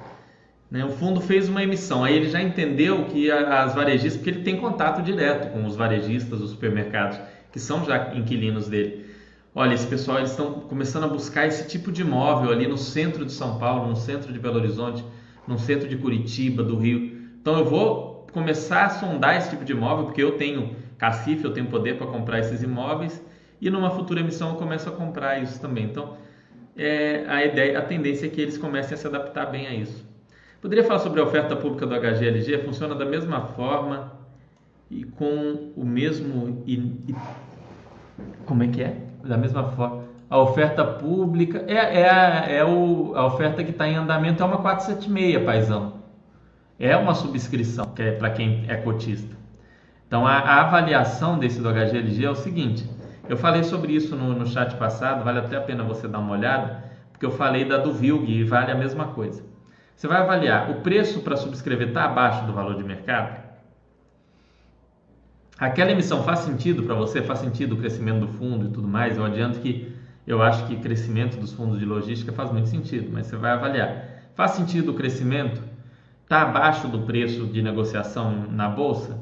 Né? 0.69 0.85
O 0.85 0.89
fundo 0.89 1.19
fez 1.19 1.49
uma 1.49 1.61
emissão, 1.63 2.03
aí 2.03 2.15
ele 2.15 2.29
já 2.29 2.41
entendeu 2.41 3.05
que 3.05 3.29
as 3.29 3.75
varejistas, 3.75 4.17
porque 4.17 4.29
ele 4.29 4.43
tem 4.43 4.57
contato 4.57 5.01
direto 5.01 5.51
com 5.51 5.65
os 5.65 5.75
varejistas, 5.75 6.41
os 6.41 6.51
supermercados, 6.51 7.19
que 7.51 7.59
são 7.59 7.83
já 7.85 8.15
inquilinos 8.15 8.67
dele. 8.67 9.12
Olha, 9.55 9.75
esse 9.75 9.85
pessoal 9.85 10.17
eles 10.17 10.31
estão 10.31 10.61
começando 10.61 11.03
a 11.03 11.07
buscar 11.07 11.45
esse 11.45 11.67
tipo 11.67 11.91
de 11.91 12.01
imóvel 12.01 12.51
ali 12.51 12.65
no 12.65 12.77
centro 12.77 13.23
de 13.23 13.31
São 13.31 13.59
Paulo, 13.59 13.87
no 13.87 13.95
centro 13.95 14.33
de 14.33 14.39
Belo 14.39 14.57
Horizonte, 14.57 15.05
no 15.47 15.59
centro 15.59 15.87
de 15.87 15.95
Curitiba, 15.95 16.63
do 16.63 16.75
Rio. 16.75 17.29
Então 17.39 17.59
eu 17.59 17.65
vou 17.65 18.25
começar 18.31 18.85
a 18.85 18.89
sondar 18.89 19.37
esse 19.37 19.51
tipo 19.51 19.63
de 19.63 19.71
imóvel, 19.71 20.05
porque 20.05 20.23
eu 20.23 20.37
tenho 20.37 20.75
cacife, 20.97 21.43
eu 21.43 21.53
tenho 21.53 21.67
poder 21.67 21.97
para 21.97 22.07
comprar 22.07 22.39
esses 22.39 22.63
imóveis 22.63 23.23
e 23.61 23.69
numa 23.69 23.91
futura 23.91 24.21
emissão 24.21 24.49
eu 24.49 24.55
começo 24.55 24.89
a 24.89 24.91
comprar 24.91 25.37
isso 25.37 25.61
também. 25.61 25.85
Então, 25.85 26.17
é, 26.75 27.23
a 27.27 27.45
ideia, 27.45 27.77
a 27.77 27.83
tendência 27.83 28.25
é 28.25 28.29
que 28.29 28.41
eles 28.41 28.57
comecem 28.57 28.95
a 28.95 28.97
se 28.97 29.05
adaptar 29.05 29.45
bem 29.45 29.67
a 29.67 29.73
isso. 29.75 30.03
Poderia 30.59 30.83
falar 30.83 30.99
sobre 30.99 31.21
a 31.21 31.23
oferta 31.23 31.55
pública 31.55 31.85
do 31.85 31.93
HGLG? 31.93 32.57
Funciona 32.59 32.95
da 32.95 33.05
mesma 33.05 33.41
forma 33.41 34.13
e 34.89 35.03
com 35.03 35.71
o 35.75 35.85
mesmo 35.85 36.63
como 38.45 38.63
é 38.63 38.67
que 38.67 38.81
é? 38.81 39.12
Da 39.23 39.37
mesma 39.37 39.63
forma. 39.63 40.03
A 40.29 40.37
oferta 40.37 40.83
pública 40.83 41.63
é, 41.67 42.01
é, 42.01 42.09
a, 42.09 42.45
é 42.49 42.65
o, 42.65 43.13
a 43.15 43.25
oferta 43.25 43.63
que 43.63 43.71
está 43.71 43.87
em 43.87 43.95
andamento 43.95 44.41
é 44.41 44.45
uma 44.45 44.57
476, 44.57 45.45
paizão. 45.45 45.93
É 46.79 46.97
uma 46.97 47.13
subscrição, 47.13 47.85
que 47.95 48.01
é 48.01 48.11
para 48.11 48.31
quem 48.31 48.65
é 48.67 48.75
cotista. 48.75 49.35
Então 50.07 50.25
a, 50.25 50.39
a, 50.39 50.61
avaliação 50.61 51.37
desse 51.37 51.61
do 51.61 51.69
HGLG 51.69 52.25
é 52.25 52.29
o 52.29 52.35
seguinte: 52.35 52.89
eu 53.29 53.37
falei 53.37 53.63
sobre 53.63 53.93
isso 53.93 54.15
no, 54.15 54.33
no 54.33 54.45
chat 54.45 54.75
passado, 54.75 55.23
vale 55.23 55.39
até 55.39 55.55
a 55.55 55.61
pena 55.61 55.83
você 55.83 56.07
dar 56.07 56.19
uma 56.19 56.33
olhada, 56.33 56.83
porque 57.11 57.25
eu 57.25 57.31
falei 57.31 57.63
da 57.63 57.77
do 57.77 57.93
VILG 57.93 58.39
e 58.39 58.43
vale 58.43 58.71
a 58.71 58.75
mesma 58.75 59.07
coisa. 59.07 59.43
Você 59.95 60.07
vai 60.07 60.19
avaliar 60.19 60.71
o 60.71 60.81
preço 60.81 61.21
para 61.21 61.37
subscrever 61.37 61.89
está 61.89 62.05
abaixo 62.05 62.45
do 62.45 62.53
valor 62.53 62.75
de 62.75 62.83
mercado? 62.83 63.42
Aquela 65.57 65.91
emissão 65.91 66.23
faz 66.23 66.39
sentido 66.39 66.83
para 66.83 66.95
você? 66.95 67.21
Faz 67.21 67.39
sentido 67.39 67.73
o 67.73 67.77
crescimento 67.77 68.21
do 68.21 68.27
fundo 68.27 68.65
e 68.65 68.69
tudo 68.69 68.87
mais? 68.87 69.17
Eu 69.17 69.25
adianto 69.25 69.59
que 69.59 69.93
eu 70.25 70.41
acho 70.41 70.65
que 70.67 70.75
crescimento 70.77 71.37
dos 71.37 71.53
fundos 71.53 71.79
de 71.79 71.85
logística 71.85 72.31
faz 72.31 72.51
muito 72.51 72.69
sentido, 72.69 73.09
mas 73.11 73.27
você 73.27 73.35
vai 73.35 73.51
avaliar. 73.51 74.23
Faz 74.35 74.51
sentido 74.51 74.91
o 74.91 74.93
crescimento? 74.93 75.61
Está 76.23 76.41
abaixo 76.43 76.87
do 76.87 76.99
preço 76.99 77.45
de 77.45 77.61
negociação 77.61 78.47
na 78.49 78.67
bolsa? 78.67 79.19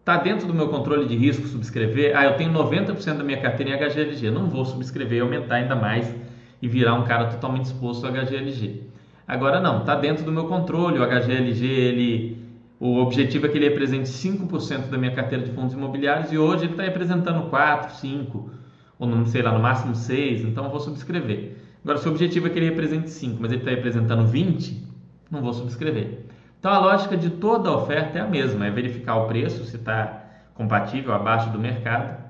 Está 0.00 0.18
dentro 0.18 0.46
do 0.46 0.54
meu 0.54 0.68
controle 0.68 1.06
de 1.08 1.16
risco 1.16 1.46
subscrever? 1.46 2.16
Ah, 2.16 2.24
eu 2.26 2.36
tenho 2.36 2.52
90% 2.52 3.16
da 3.16 3.24
minha 3.24 3.40
carteira 3.40 3.72
em 3.72 3.88
HGLG. 3.88 4.30
Não 4.30 4.48
vou 4.48 4.64
subscrever 4.64 5.18
e 5.18 5.20
aumentar 5.20 5.56
ainda 5.56 5.74
mais 5.74 6.14
e 6.60 6.68
virar 6.68 6.94
um 6.94 7.04
cara 7.04 7.26
totalmente 7.26 7.64
exposto 7.64 8.06
ao 8.06 8.12
HGLG. 8.12 8.82
Agora 9.26 9.60
não, 9.60 9.80
está 9.80 9.96
dentro 9.96 10.24
do 10.24 10.30
meu 10.30 10.44
controle. 10.44 10.98
O 10.98 11.02
HGLG, 11.04 11.66
ele, 11.66 12.45
o 12.78 12.98
objetivo 12.98 13.46
é 13.46 13.48
que 13.48 13.56
ele 13.56 13.68
represente 13.68 14.08
5% 14.08 14.90
da 14.90 14.98
minha 14.98 15.14
carteira 15.14 15.44
de 15.44 15.50
fundos 15.52 15.72
imobiliários 15.72 16.30
e 16.30 16.36
hoje 16.36 16.64
ele 16.64 16.72
está 16.72 16.82
representando 16.82 17.48
4, 17.48 17.96
5, 17.96 18.50
ou 18.98 19.08
não 19.08 19.24
sei 19.24 19.42
lá, 19.42 19.52
no 19.52 19.60
máximo 19.60 19.94
6, 19.94 20.42
então 20.42 20.64
eu 20.64 20.70
vou 20.70 20.80
subscrever. 20.80 21.56
Agora, 21.82 21.98
se 21.98 22.08
o 22.08 22.10
objetivo 22.10 22.46
é 22.46 22.50
que 22.50 22.58
ele 22.58 22.68
represente 22.68 23.10
5, 23.10 23.38
mas 23.40 23.50
ele 23.50 23.62
está 23.62 23.70
representando 23.70 24.26
20, 24.26 24.84
não 25.30 25.40
vou 25.40 25.52
subscrever. 25.54 26.26
Então 26.58 26.70
a 26.70 26.78
lógica 26.78 27.16
de 27.16 27.30
toda 27.30 27.70
oferta 27.70 28.18
é 28.18 28.20
a 28.20 28.26
mesma, 28.26 28.66
é 28.66 28.70
verificar 28.70 29.16
o 29.16 29.26
preço, 29.26 29.64
se 29.64 29.76
está 29.76 30.24
compatível 30.54 31.14
abaixo 31.14 31.50
do 31.50 31.58
mercado. 31.58 32.24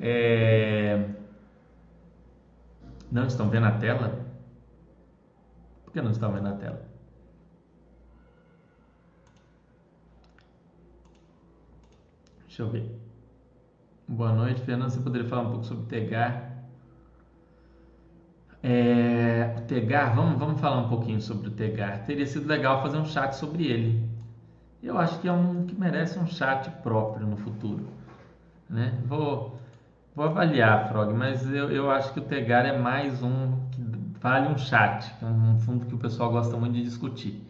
É... 0.00 1.04
Não 3.10 3.26
estão 3.26 3.50
vendo 3.50 3.66
a 3.66 3.72
tela? 3.72 4.24
Por 5.84 5.92
que 5.92 6.00
não 6.00 6.12
estão 6.12 6.32
vendo 6.32 6.48
a 6.48 6.52
tela? 6.52 6.89
Deixa 12.60 12.62
eu 12.62 12.70
ver. 12.70 12.94
Boa 14.06 14.32
noite, 14.34 14.60
Fernando. 14.60 14.90
Você 14.90 15.00
poderia 15.00 15.26
falar 15.26 15.42
um 15.42 15.50
pouco 15.50 15.64
sobre 15.64 15.84
o 15.84 15.86
Tegar? 15.86 16.58
É, 18.62 19.54
o 19.56 19.62
Tegar, 19.62 20.14
vamos, 20.14 20.38
vamos 20.38 20.60
falar 20.60 20.82
um 20.82 20.88
pouquinho 20.90 21.22
sobre 21.22 21.48
o 21.48 21.52
Tegar. 21.52 22.04
Teria 22.04 22.26
sido 22.26 22.46
legal 22.46 22.82
fazer 22.82 22.98
um 22.98 23.06
chat 23.06 23.32
sobre 23.32 23.64
ele. 23.66 24.06
Eu 24.82 24.98
acho 24.98 25.18
que 25.20 25.28
é 25.28 25.32
um 25.32 25.64
que 25.64 25.74
merece 25.74 26.18
um 26.18 26.26
chat 26.26 26.70
próprio 26.82 27.26
no 27.26 27.38
futuro. 27.38 27.86
Né? 28.68 29.00
Vou, 29.06 29.58
vou 30.14 30.26
avaliar, 30.26 30.86
Frog, 30.88 31.14
mas 31.14 31.46
eu, 31.50 31.70
eu 31.70 31.90
acho 31.90 32.12
que 32.12 32.20
o 32.20 32.24
Tegar 32.24 32.66
é 32.66 32.78
mais 32.78 33.22
um 33.22 33.58
que 33.70 33.82
vale 34.20 34.48
um 34.48 34.58
chat, 34.58 35.10
é 35.22 35.24
um 35.24 35.58
fundo 35.60 35.86
que 35.86 35.94
o 35.94 35.98
pessoal 35.98 36.30
gosta 36.30 36.58
muito 36.58 36.74
de 36.74 36.82
discutir. 36.82 37.42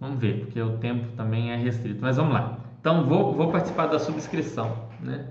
Vamos 0.00 0.18
ver, 0.18 0.40
porque 0.40 0.60
o 0.60 0.78
tempo 0.78 1.12
também 1.12 1.52
é 1.52 1.56
restrito. 1.56 2.00
Mas 2.02 2.16
vamos 2.16 2.34
lá. 2.34 2.65
Então, 2.86 3.04
vou, 3.04 3.34
vou 3.34 3.50
participar 3.50 3.88
da 3.88 3.98
subscrição. 3.98 4.86
Né? 5.00 5.26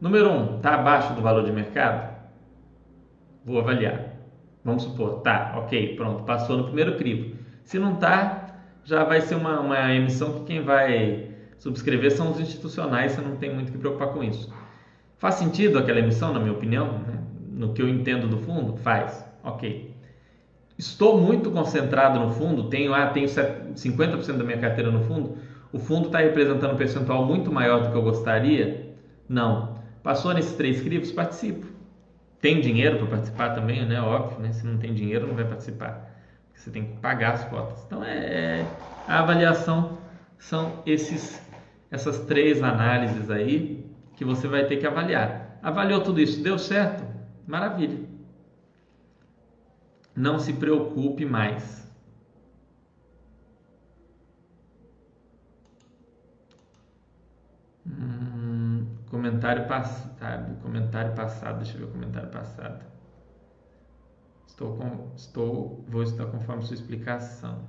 Número 0.00 0.30
1, 0.30 0.32
um, 0.32 0.56
está 0.58 0.76
abaixo 0.76 1.12
do 1.12 1.20
valor 1.20 1.44
de 1.44 1.50
mercado? 1.50 2.08
Vou 3.44 3.58
avaliar. 3.58 4.14
Vamos 4.64 4.84
supor, 4.84 5.20
tá, 5.22 5.54
ok, 5.56 5.96
pronto, 5.96 6.22
passou 6.22 6.56
no 6.56 6.66
primeiro 6.66 6.96
crivo. 6.96 7.36
Se 7.64 7.80
não 7.80 7.96
tá, 7.96 8.54
já 8.84 9.02
vai 9.02 9.22
ser 9.22 9.34
uma, 9.34 9.58
uma 9.58 9.92
emissão 9.92 10.34
que 10.34 10.44
quem 10.44 10.62
vai 10.62 11.32
subscrever 11.58 12.12
são 12.12 12.30
os 12.30 12.38
institucionais, 12.38 13.10
você 13.10 13.20
não 13.20 13.34
tem 13.34 13.52
muito 13.52 13.72
que 13.72 13.78
preocupar 13.78 14.10
com 14.10 14.22
isso. 14.22 14.54
Faz 15.18 15.34
sentido 15.34 15.80
aquela 15.80 15.98
emissão, 15.98 16.32
na 16.32 16.38
minha 16.38 16.52
opinião? 16.52 16.92
Né? 16.92 17.18
No 17.50 17.72
que 17.72 17.82
eu 17.82 17.88
entendo 17.88 18.28
do 18.28 18.38
fundo? 18.38 18.76
Faz, 18.76 19.28
ok. 19.42 19.96
Estou 20.78 21.20
muito 21.20 21.50
concentrado 21.50 22.20
no 22.20 22.30
fundo, 22.30 22.68
tenho, 22.68 22.94
ah, 22.94 23.08
tenho 23.08 23.26
50% 23.26 24.36
da 24.36 24.44
minha 24.44 24.58
carteira 24.58 24.92
no 24.92 25.00
fundo, 25.06 25.50
o 25.72 25.78
fundo 25.78 26.06
está 26.06 26.18
representando 26.18 26.72
um 26.72 26.76
percentual 26.76 27.24
muito 27.24 27.52
maior 27.52 27.82
do 27.82 27.90
que 27.90 27.96
eu 27.96 28.02
gostaria? 28.02 28.94
Não. 29.28 29.78
Passou 30.02 30.34
nesses 30.34 30.54
três 30.54 30.82
crivos? 30.82 31.12
Participo. 31.12 31.66
Tem 32.40 32.60
dinheiro 32.60 32.98
para 32.98 33.06
participar 33.06 33.50
também, 33.50 33.86
né? 33.86 34.00
Óbvio, 34.00 34.40
né? 34.40 34.52
Se 34.52 34.66
não 34.66 34.78
tem 34.78 34.94
dinheiro, 34.94 35.26
não 35.26 35.34
vai 35.34 35.44
participar. 35.44 36.10
Você 36.54 36.70
tem 36.70 36.84
que 36.84 36.96
pagar 36.96 37.34
as 37.34 37.44
cotas. 37.44 37.82
Então, 37.86 38.02
é, 38.02 38.16
é, 38.16 38.66
a 39.06 39.20
avaliação 39.20 39.98
são 40.38 40.82
esses, 40.84 41.40
essas 41.90 42.18
três 42.20 42.62
análises 42.62 43.30
aí 43.30 43.86
que 44.16 44.24
você 44.24 44.48
vai 44.48 44.64
ter 44.64 44.76
que 44.78 44.86
avaliar. 44.86 45.58
Avaliou 45.62 46.00
tudo 46.00 46.20
isso, 46.20 46.42
deu 46.42 46.58
certo? 46.58 47.04
Maravilha. 47.46 47.98
Não 50.16 50.38
se 50.38 50.52
preocupe 50.54 51.24
mais. 51.24 51.89
Comentário 59.10 59.66
passado, 59.66 60.60
comentário 60.62 61.12
passado, 61.14 61.58
deixa 61.58 61.76
eu 61.76 61.80
ver 61.80 61.86
o 61.86 61.92
comentário 61.92 62.28
passado. 62.28 62.84
Estou, 64.46 64.76
com, 64.76 65.12
estou, 65.16 65.84
vou 65.88 66.02
estar 66.02 66.26
conforme 66.26 66.62
sua 66.62 66.74
explicação. 66.74 67.64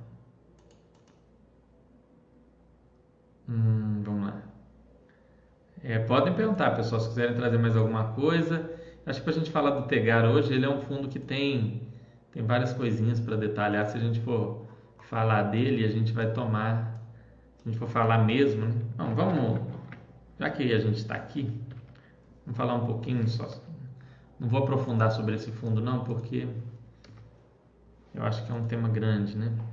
Hum, 3.50 4.02
vamos 4.04 4.28
lá. 4.28 4.42
É, 5.84 5.98
podem 6.00 6.34
perguntar, 6.34 6.76
pessoal, 6.76 7.02
se 7.02 7.10
quiserem 7.10 7.36
trazer 7.36 7.58
mais 7.58 7.76
alguma 7.76 8.14
coisa. 8.14 8.70
Acho 9.06 9.20
que 9.20 9.26
para 9.26 9.34
a 9.34 9.38
gente 9.38 9.52
falar 9.52 9.72
do 9.72 9.88
Tegar 9.88 10.26
hoje, 10.26 10.54
ele 10.54 10.66
é 10.66 10.70
um 10.70 10.82
fundo 10.82 11.08
que 11.10 11.18
tem, 11.20 11.88
tem 12.32 12.44
várias 12.44 12.72
coisinhas 12.72 13.20
para 13.20 13.36
detalhar. 13.36 13.88
Se 13.88 13.98
a 13.98 14.00
gente 14.00 14.20
for 14.20 14.68
falar 15.10 15.44
dele, 15.44 15.84
a 15.84 15.90
gente 15.90 16.14
vai 16.14 16.32
tomar. 16.32 17.02
Se 17.58 17.68
a 17.68 17.72
gente 17.72 17.80
for 17.80 17.90
falar 17.90 18.20
mesmo, 18.20 18.66
né? 18.66 18.76
Não, 18.98 19.16
vamos. 19.16 19.71
Já 20.42 20.50
que 20.50 20.74
a 20.74 20.80
gente 20.80 20.96
está 20.96 21.14
aqui, 21.14 21.44
vamos 22.44 22.58
falar 22.58 22.74
um 22.74 22.88
pouquinho 22.88 23.28
só. 23.28 23.48
Não 24.40 24.50
vou 24.50 24.64
aprofundar 24.64 25.12
sobre 25.12 25.36
esse 25.36 25.52
fundo, 25.52 25.80
não, 25.80 26.04
porque 26.04 26.48
eu 28.16 28.24
acho 28.24 28.44
que 28.44 28.52
é 28.52 28.56
um 28.56 28.66
tema 28.66 28.90
grande, 28.90 29.38
né? 29.38 29.54
Vou 29.56 29.68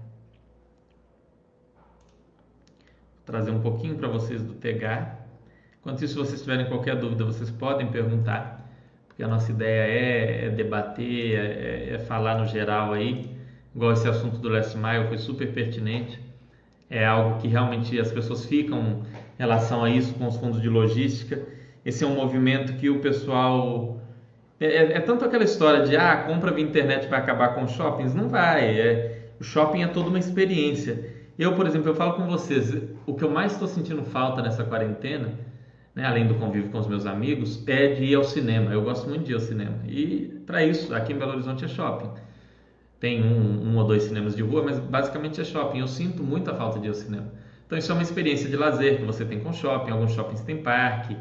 trazer 3.25 3.51
um 3.51 3.63
pouquinho 3.63 3.97
para 3.97 4.09
vocês 4.09 4.43
do 4.43 4.53
Tegar. 4.53 5.27
Enquanto 5.81 6.05
isso, 6.05 6.13
se 6.13 6.19
vocês 6.19 6.43
tiverem 6.43 6.67
qualquer 6.67 6.97
dúvida, 6.97 7.25
vocês 7.25 7.51
podem 7.51 7.91
perguntar, 7.91 8.71
porque 9.07 9.23
a 9.23 9.29
nossa 9.29 9.51
ideia 9.51 9.91
é, 9.91 10.45
é 10.45 10.51
debater, 10.51 11.35
é, 11.35 11.95
é, 11.95 11.99
falar 12.01 12.37
no 12.37 12.47
geral 12.47 12.93
aí. 12.93 13.35
Igual 13.75 13.93
esse 13.93 14.07
assunto 14.07 14.37
do 14.37 14.51
Last 14.51 14.77
Mile 14.77 15.09
foi 15.09 15.17
super 15.17 15.51
pertinente. 15.51 16.21
É 16.91 17.07
algo 17.07 17.41
que 17.41 17.49
realmente 17.49 17.99
as 17.99 18.13
pessoas 18.13 18.45
ficam 18.45 19.03
relação 19.39 19.85
a 19.85 19.91
isso 19.91 20.15
com 20.15 20.27
os 20.27 20.37
fundos 20.37 20.61
de 20.61 20.69
logística. 20.69 21.41
Esse 21.85 22.05
é 22.05 22.07
um 22.07 22.15
movimento 22.15 22.75
que 22.75 22.91
o 22.91 23.01
pessoal 23.01 23.99
é, 24.61 24.67
é, 24.67 24.93
é, 24.97 25.01
tanto 25.01 25.25
aquela 25.25 25.45
história 25.45 25.85
de 25.85 25.97
ah, 25.97 26.17
compra 26.27 26.51
via 26.51 26.65
internet 26.65 27.07
vai 27.09 27.21
acabar 27.21 27.55
com 27.55 27.67
shoppings. 27.69 28.15
Não 28.15 28.29
vai. 28.29 28.79
É, 28.79 29.31
o 29.41 29.45
shopping 29.45 29.83
é 29.83 29.87
toda 29.87 30.09
uma 30.09 30.19
experiência. 30.19 31.17
Eu, 31.39 31.55
por 31.55 31.67
exemplo, 31.67 31.89
eu 31.89 31.95
falo 31.95 32.15
com 32.15 32.27
vocês, 32.27 32.77
o 33.07 33.15
que 33.15 33.23
eu 33.23 33.31
mais 33.31 33.53
estou 33.53 33.69
sentindo 33.69 34.03
falta 34.03 34.43
nessa 34.43 34.65
quarentena, 34.65 35.39
né, 35.95 36.05
além 36.05 36.27
do 36.27 36.35
convívio 36.35 36.71
com 36.71 36.79
os 36.79 36.89
meus 36.89 37.07
amigos, 37.07 37.63
é 37.69 37.95
de 37.95 38.05
ir 38.05 38.15
ao 38.17 38.25
cinema. 38.25 38.73
Eu 38.73 38.83
gosto 38.83 39.09
muito 39.09 39.25
de 39.25 39.31
ir 39.31 39.35
ao 39.35 39.41
cinema. 39.41 39.79
E 39.87 40.43
para 40.45 40.65
isso, 40.65 40.93
aqui 40.93 41.13
em 41.13 41.17
Belo 41.17 41.33
Horizonte 41.33 41.65
é 41.65 41.69
shopping. 41.69 42.11
Tem 42.99 43.23
um, 43.23 43.69
um 43.69 43.77
ou 43.77 43.85
dois 43.85 44.03
cinemas 44.03 44.35
de 44.35 44.43
rua, 44.43 44.65
mas 44.65 44.81
basicamente 44.81 45.41
é 45.41 45.45
shopping. 45.45 45.79
Eu 45.79 45.87
sinto 45.87 46.25
muita 46.25 46.53
falta 46.53 46.81
de 46.81 46.87
ir 46.87 46.89
ao 46.89 46.95
cinema. 46.95 47.31
Então 47.69 47.77
isso 47.77 47.93
é 47.93 47.95
uma 47.95 48.03
experiência 48.03 48.49
de 48.49 48.57
lazer 48.57 48.97
que 48.97 49.05
você 49.05 49.27
tem 49.27 49.41
com 49.41 49.53
shopping. 49.53 49.91
Alguns 49.91 50.15
shoppings 50.15 50.41
têm 50.41 50.63
parque 50.63 51.15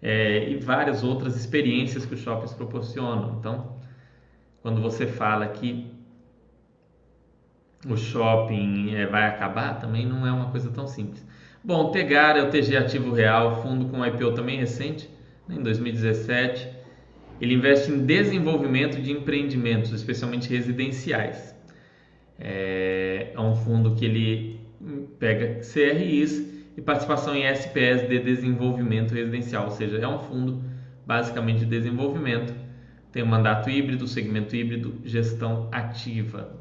é, 0.00 0.48
e 0.48 0.54
várias 0.54 1.02
outras 1.02 1.34
experiências 1.34 2.06
que 2.06 2.14
os 2.14 2.20
shoppings 2.20 2.54
proporcionam. 2.54 3.36
Então, 3.40 3.76
quando 4.62 4.80
você 4.80 5.04
fala 5.04 5.48
que 5.48 5.92
o 7.84 7.96
shopping 7.96 8.94
é, 8.94 9.04
vai 9.06 9.26
acabar, 9.26 9.80
também 9.80 10.06
não 10.06 10.24
é 10.24 10.30
uma 10.30 10.52
coisa 10.52 10.70
tão 10.70 10.86
simples. 10.86 11.26
Bom, 11.64 11.90
Tegar 11.90 12.36
é 12.36 12.42
o 12.42 12.50
TG 12.50 12.76
Ativo 12.76 13.12
Real, 13.12 13.60
fundo 13.60 13.86
com 13.86 14.06
IPO 14.06 14.30
também 14.30 14.60
recente, 14.60 15.10
né, 15.48 15.56
em 15.56 15.62
2017. 15.64 16.68
Ele 17.40 17.54
investe 17.54 17.90
em 17.90 18.06
desenvolvimento 18.06 19.02
de 19.02 19.10
empreendimentos, 19.10 19.90
especialmente 19.90 20.48
residenciais. 20.48 21.52
É, 22.38 23.32
é 23.34 23.40
um 23.40 23.56
fundo 23.56 23.96
que 23.96 24.04
ele 24.04 24.49
pega 25.20 25.60
CRIs 25.60 26.50
e 26.76 26.80
participação 26.80 27.36
em 27.36 27.44
SPS 27.44 28.08
de 28.08 28.18
desenvolvimento 28.18 29.12
residencial, 29.12 29.66
ou 29.66 29.70
seja, 29.70 29.98
é 29.98 30.08
um 30.08 30.18
fundo 30.18 30.64
basicamente 31.06 31.60
de 31.60 31.66
desenvolvimento. 31.66 32.54
Tem 33.12 33.22
um 33.22 33.26
mandato 33.26 33.68
híbrido, 33.68 34.06
segmento 34.06 34.56
híbrido, 34.56 34.94
gestão 35.04 35.68
ativa. 35.70 36.58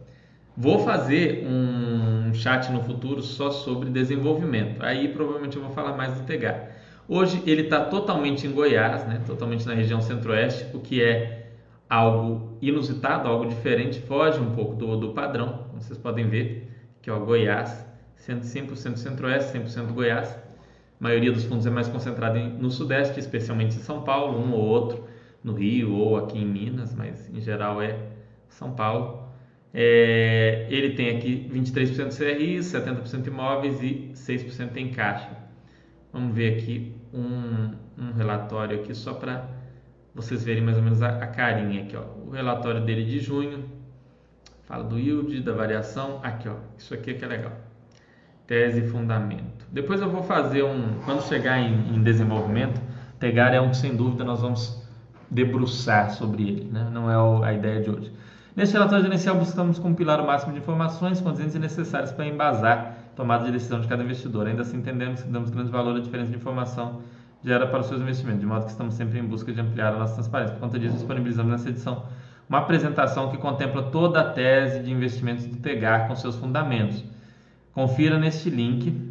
Vou 0.57 0.79
fazer 0.79 1.47
um 1.47 2.33
chat 2.33 2.69
no 2.71 2.83
futuro 2.83 3.21
só 3.21 3.49
sobre 3.49 3.89
desenvolvimento. 3.89 4.83
Aí 4.83 5.07
provavelmente 5.07 5.55
eu 5.55 5.63
vou 5.63 5.71
falar 5.71 5.95
mais 5.95 6.13
do 6.13 6.25
Tegar. 6.25 6.71
Hoje 7.07 7.41
ele 7.45 7.61
está 7.61 7.85
totalmente 7.85 8.45
em 8.45 8.51
Goiás, 8.51 9.07
né? 9.07 9.21
totalmente 9.25 9.65
na 9.65 9.73
região 9.73 10.01
centro-oeste, 10.01 10.65
o 10.75 10.79
que 10.79 11.01
é 11.01 11.53
algo 11.89 12.57
inusitado, 12.61 13.27
algo 13.27 13.47
diferente, 13.47 13.99
foge 14.01 14.39
um 14.39 14.51
pouco 14.51 14.75
do, 14.75 14.97
do 14.97 15.09
padrão, 15.13 15.65
como 15.69 15.81
vocês 15.81 15.97
podem 15.97 16.27
ver, 16.27 16.69
que 17.01 17.09
é 17.09 17.13
o 17.13 17.25
Goiás 17.25 17.88
100% 18.37 18.95
centro-oeste, 18.95 19.57
100% 19.57 19.91
Goiás. 19.93 20.29
A 20.99 21.03
maioria 21.03 21.31
dos 21.31 21.45
fundos 21.45 21.65
é 21.65 21.69
mais 21.69 21.87
concentrada 21.87 22.39
no 22.39 22.69
sudeste, 22.69 23.19
especialmente 23.19 23.75
em 23.75 23.79
São 23.79 24.03
Paulo, 24.03 24.37
um 24.37 24.51
ou 24.53 24.61
outro 24.61 25.07
no 25.43 25.53
Rio 25.53 25.93
ou 25.93 26.17
aqui 26.17 26.37
em 26.37 26.45
Minas, 26.45 26.93
mas 26.93 27.29
em 27.29 27.39
geral 27.39 27.81
é 27.81 27.97
São 28.49 28.73
Paulo. 28.73 29.29
É, 29.73 30.67
ele 30.69 30.95
tem 30.95 31.15
aqui 31.15 31.49
23% 31.53 32.15
CRI, 32.17 32.57
70% 32.57 33.27
imóveis 33.27 33.81
e 33.81 34.11
6% 34.13 34.75
em 34.77 34.91
caixa. 34.91 35.29
Vamos 36.11 36.35
ver 36.35 36.57
aqui 36.57 36.95
um, 37.13 37.71
um 37.97 38.11
relatório 38.17 38.81
aqui 38.81 38.93
só 38.93 39.13
para 39.13 39.47
vocês 40.13 40.43
verem 40.43 40.63
mais 40.63 40.75
ou 40.77 40.83
menos 40.83 41.01
a, 41.01 41.09
a, 41.23 41.27
carinha 41.27 41.83
aqui, 41.83 41.95
ó. 41.95 42.03
O 42.25 42.31
relatório 42.31 42.83
dele 42.83 43.05
de 43.05 43.19
junho 43.19 43.63
fala 44.63 44.83
do 44.83 44.99
yield, 44.99 45.41
da 45.41 45.53
variação. 45.53 46.19
Aqui, 46.23 46.49
ó. 46.49 46.55
Isso 46.77 46.93
aqui 46.93 47.11
é 47.11 47.13
que 47.13 47.23
é 47.23 47.27
legal 47.27 47.68
tese 48.49 48.79
e 48.79 48.87
fundamento. 48.87 49.63
Depois 49.71 50.01
eu 50.01 50.09
vou 50.09 50.23
fazer 50.23 50.63
um, 50.63 50.95
quando 51.05 51.21
chegar 51.21 51.59
em, 51.59 51.95
em 51.95 52.01
desenvolvimento, 52.01 52.81
Tegar 53.19 53.53
é 53.53 53.61
um 53.61 53.69
que 53.69 53.77
sem 53.77 53.95
dúvida 53.95 54.23
nós 54.23 54.41
vamos 54.41 54.81
debruçar 55.29 56.09
sobre 56.09 56.47
ele, 56.47 56.69
né? 56.71 56.89
não 56.91 57.11
é 57.11 57.47
a 57.47 57.53
ideia 57.53 57.79
de 57.79 57.91
hoje. 57.91 58.11
Neste 58.55 58.73
relatório 58.73 59.05
inicial 59.05 59.35
buscamos 59.35 59.77
compilar 59.77 60.19
o 60.19 60.25
máximo 60.25 60.51
de 60.51 60.57
informações 60.57 61.21
contingentes 61.21 61.53
e 61.53 61.59
necessárias 61.59 62.11
para 62.11 62.25
embasar 62.25 62.95
a 63.13 63.15
tomada 63.15 63.45
de 63.45 63.51
decisão 63.51 63.81
de 63.81 63.87
cada 63.87 64.03
investidor. 64.03 64.47
Ainda 64.47 64.63
assim 64.63 64.77
entendemos 64.77 65.21
que 65.21 65.29
damos 65.29 65.51
grande 65.51 65.69
valor 65.69 65.95
à 65.95 65.99
diferença 65.99 66.31
de 66.31 66.37
informação 66.37 67.01
gera 67.43 67.67
para 67.67 67.81
os 67.81 67.85
seus 67.85 68.01
investimentos, 68.01 68.41
de 68.41 68.47
modo 68.47 68.65
que 68.65 68.71
estamos 68.71 68.95
sempre 68.95 69.19
em 69.19 69.23
busca 69.23 69.53
de 69.53 69.61
ampliar 69.61 69.93
a 69.93 69.99
nossa 69.99 70.15
transparência. 70.15 70.55
Por 70.55 70.61
conta 70.61 70.79
disso, 70.79 70.95
disponibilizamos 70.95 71.51
nessa 71.51 71.69
edição 71.69 72.03
uma 72.49 72.57
apresentação 72.57 73.29
que 73.29 73.37
contempla 73.37 73.83
toda 73.83 74.21
a 74.21 74.23
tese 74.23 74.79
de 74.81 74.91
investimentos 74.91 75.45
do 75.45 75.57
Tegar 75.57 76.07
com 76.07 76.15
seus 76.15 76.35
fundamentos 76.35 77.03
Confira 77.73 78.17
neste 78.17 78.49
link 78.49 79.09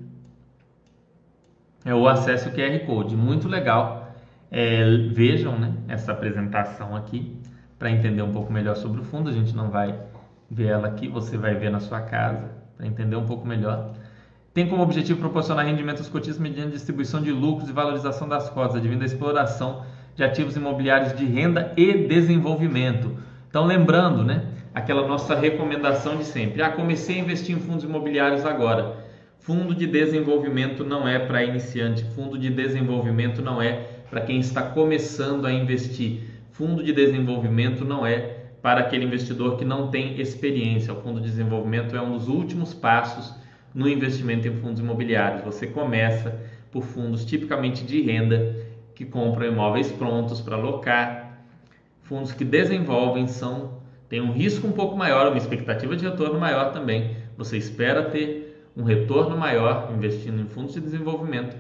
é, 1.85 1.95
ou 1.95 2.09
acesse 2.09 2.49
o 2.49 2.53
QR 2.53 2.79
Code. 2.87 3.17
Muito 3.17 3.49
legal. 3.49 4.13
É, 4.51 4.85
vejam 5.13 5.59
né, 5.59 5.75
essa 5.89 6.13
apresentação 6.13 6.97
aqui 6.97 7.37
para 7.79 7.91
entender 7.91 8.23
um 8.23 8.33
pouco 8.33 8.53
melhor 8.53 8.77
sobre 8.77 9.01
o 9.01 9.05
fundo. 9.05 9.31
A 9.31 9.33
gente 9.33 9.55
não 9.55 9.71
vai 9.71 9.99
ver 10.51 10.69
ela 10.69 10.89
aqui, 10.89 11.09
você 11.09 11.37
vai 11.37 11.55
ver 11.55 11.71
na 11.71 11.81
sua 11.81 12.01
casa 12.01 12.51
para 12.77 12.87
entender 12.87 13.17
um 13.17 13.27
pouco 13.27 13.47
melhor. 13.47 13.93
Tem 14.53 14.69
como 14.69 14.83
objetivo 14.83 15.21
proporcionar 15.21 15.67
rendimento 15.67 15.99
aos 15.99 16.09
cotistas 16.09 16.39
mediante 16.39 16.73
distribuição 16.73 17.23
de 17.23 17.31
lucros 17.31 17.69
e 17.69 17.73
valorização 17.73 18.29
das 18.29 18.49
cotas, 18.51 18.77
advindo 18.77 19.01
da 19.01 19.07
exploração 19.07 19.85
de 20.17 20.25
ativos 20.25 20.57
imobiliários 20.57 21.17
de 21.17 21.25
renda 21.25 21.73
e 21.77 22.07
desenvolvimento. 22.09 23.17
Então, 23.49 23.65
lembrando, 23.65 24.25
né, 24.25 24.47
aquela 24.79 25.07
nossa 25.07 25.35
recomendação 25.35 26.17
de 26.17 26.25
sempre: 26.25 26.63
ah, 26.63 26.71
comecei 26.71 27.17
a 27.17 27.19
investir 27.19 27.57
em 27.57 27.61
fundos 27.61 27.85
imobiliários 27.85 28.45
agora. 28.45 29.07
Fundo 29.41 29.75
de 29.75 29.87
desenvolvimento 29.87 30.85
não 30.85 31.07
é 31.07 31.19
para 31.19 31.43
iniciante, 31.43 32.05
fundo 32.15 32.39
de 32.39 32.51
desenvolvimento 32.51 33.41
não 33.41 33.63
é 33.63 33.87
para 34.11 34.21
quem 34.21 34.39
está 34.39 34.63
começando 34.63 35.47
a 35.47 35.53
investir. 35.53 36.23
Fundo 36.53 36.83
de 36.83 36.93
desenvolvimento 36.93 37.85
não 37.85 38.07
é 38.07 38.37
para 38.61 38.81
aquele 38.81 39.05
investidor 39.05 39.57
que 39.57 39.65
não 39.65 39.91
tem 39.91 40.21
experiência. 40.21 40.93
O 40.93 41.01
fundo 41.01 41.21
de 41.21 41.29
desenvolvimento 41.29 41.97
é 41.97 42.03
um 42.03 42.13
dos 42.13 42.29
últimos 42.29 42.75
passos 42.75 43.35
no 43.75 43.89
investimento 43.89 44.49
em 44.49 44.55
fundos 44.57 44.81
imobiliários. 44.81 45.45
Você 45.45 45.67
começa 45.67 46.41
por 46.71 46.83
fundos 46.83 47.25
tipicamente 47.25 47.85
de 47.85 48.03
renda 48.03 48.57
que 48.95 49.05
compram 49.05 49.47
imóveis 49.47 49.91
prontos 49.91 50.41
para 50.41 50.57
alocar. 50.57 51.45
Fundos 52.03 52.33
que 52.33 52.45
desenvolvem 52.45 53.27
são 53.29 53.78
têm 54.09 54.21
um 54.21 54.33
risco 54.33 54.67
um 54.67 54.73
pouco 54.73 54.97
maior, 54.97 55.29
uma 55.29 55.39
expectativa 55.39 55.97
de 55.97 56.05
retorno 56.05 56.39
maior 56.39 56.73
também. 56.73 57.17
Você 57.37 57.57
espera 57.57 58.05
ter 58.05 58.71
um 58.77 58.83
retorno 58.83 59.37
maior 59.37 59.93
investindo 59.95 60.41
em 60.41 60.47
fundos 60.47 60.75
de 60.75 60.81
desenvolvimento, 60.81 61.57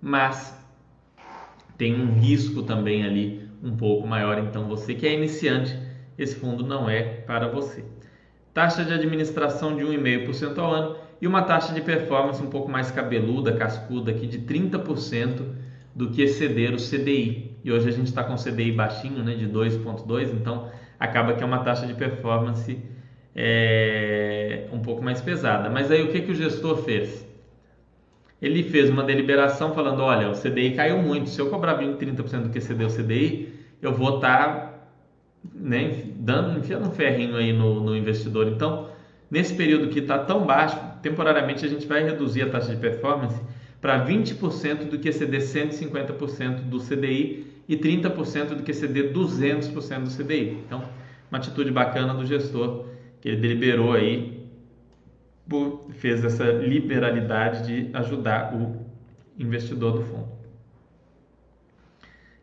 mas 0.00 0.58
tem 1.76 1.98
um 1.98 2.12
risco 2.12 2.62
também 2.62 3.04
ali 3.04 3.48
um 3.62 3.76
pouco 3.76 4.06
maior. 4.06 4.38
Então, 4.38 4.68
você 4.68 4.94
que 4.94 5.06
é 5.06 5.14
iniciante, 5.14 5.76
esse 6.18 6.34
fundo 6.36 6.64
não 6.64 6.88
é 6.88 7.02
para 7.02 7.48
você. 7.48 7.84
Taxa 8.52 8.84
de 8.84 8.92
administração 8.92 9.76
de 9.76 9.82
1,5% 9.82 10.58
ao 10.58 10.72
ano 10.72 10.96
e 11.20 11.26
uma 11.26 11.42
taxa 11.42 11.72
de 11.72 11.80
performance 11.80 12.42
um 12.42 12.50
pouco 12.50 12.70
mais 12.70 12.90
cabeluda, 12.90 13.52
cascuda 13.52 14.10
aqui 14.10 14.26
de 14.26 14.40
30% 14.40 15.42
do 15.94 16.10
que 16.10 16.22
exceder 16.22 16.74
o 16.74 16.76
CDI. 16.76 17.56
E 17.62 17.72
hoje 17.72 17.88
a 17.88 17.92
gente 17.92 18.06
está 18.06 18.24
com 18.24 18.34
o 18.34 18.42
CDI 18.42 18.72
baixinho, 18.72 19.22
né, 19.22 19.34
de 19.34 19.46
2,2, 19.46 20.32
então 20.32 20.68
acaba 21.00 21.32
que 21.32 21.42
é 21.42 21.46
uma 21.46 21.64
taxa 21.64 21.86
de 21.86 21.94
performance 21.94 22.78
é, 23.34 24.68
um 24.70 24.80
pouco 24.80 25.02
mais 25.02 25.22
pesada. 25.22 25.70
Mas 25.70 25.90
aí 25.90 26.02
o 26.02 26.12
que, 26.12 26.20
que 26.20 26.30
o 26.30 26.34
gestor 26.34 26.76
fez? 26.82 27.26
Ele 28.40 28.62
fez 28.64 28.90
uma 28.90 29.02
deliberação 29.02 29.74
falando: 29.74 30.02
olha, 30.02 30.28
o 30.28 30.34
CDI 30.34 30.74
caiu 30.74 30.98
muito, 30.98 31.30
se 31.30 31.40
eu 31.40 31.48
cobrar 31.48 31.74
20, 31.74 31.98
30% 31.98 32.42
do 32.42 32.48
que 32.50 32.58
exceder 32.58 32.86
o 32.86 32.90
CDI, 32.90 33.52
eu 33.80 33.94
vou 33.94 34.16
estar 34.16 34.46
tá, 34.46 34.74
né, 35.54 36.04
dando, 36.16 36.58
enfiando 36.58 36.86
um 36.86 36.92
ferrinho 36.92 37.36
aí 37.36 37.52
no, 37.52 37.80
no 37.80 37.96
investidor. 37.96 38.48
Então, 38.48 38.88
nesse 39.30 39.54
período 39.54 39.88
que 39.88 40.00
está 40.00 40.18
tão 40.18 40.44
baixo, 40.44 40.78
temporariamente 41.02 41.64
a 41.64 41.68
gente 41.68 41.86
vai 41.86 42.02
reduzir 42.02 42.42
a 42.42 42.50
taxa 42.50 42.74
de 42.74 42.80
performance 42.80 43.40
para 43.80 44.04
20% 44.04 44.90
do 44.90 44.98
que 44.98 45.08
exceder 45.08 45.40
150% 45.40 46.68
do 46.68 46.78
CDI 46.78 47.49
e 47.70 47.76
30% 47.76 48.56
do 48.56 48.62
que 48.64 48.72
exceder 48.72 49.12
200% 49.12 50.02
do 50.02 50.10
CDI. 50.10 50.58
Então, 50.66 50.82
uma 51.30 51.38
atitude 51.38 51.70
bacana 51.70 52.12
do 52.12 52.26
gestor 52.26 52.86
que 53.20 53.28
ele 53.28 53.36
deliberou 53.36 53.92
aí, 53.92 54.40
fez 55.92 56.24
essa 56.24 56.44
liberalidade 56.44 57.66
de 57.66 57.96
ajudar 57.96 58.54
o 58.54 58.84
investidor 59.38 59.92
do 59.92 60.02
fundo. 60.02 60.28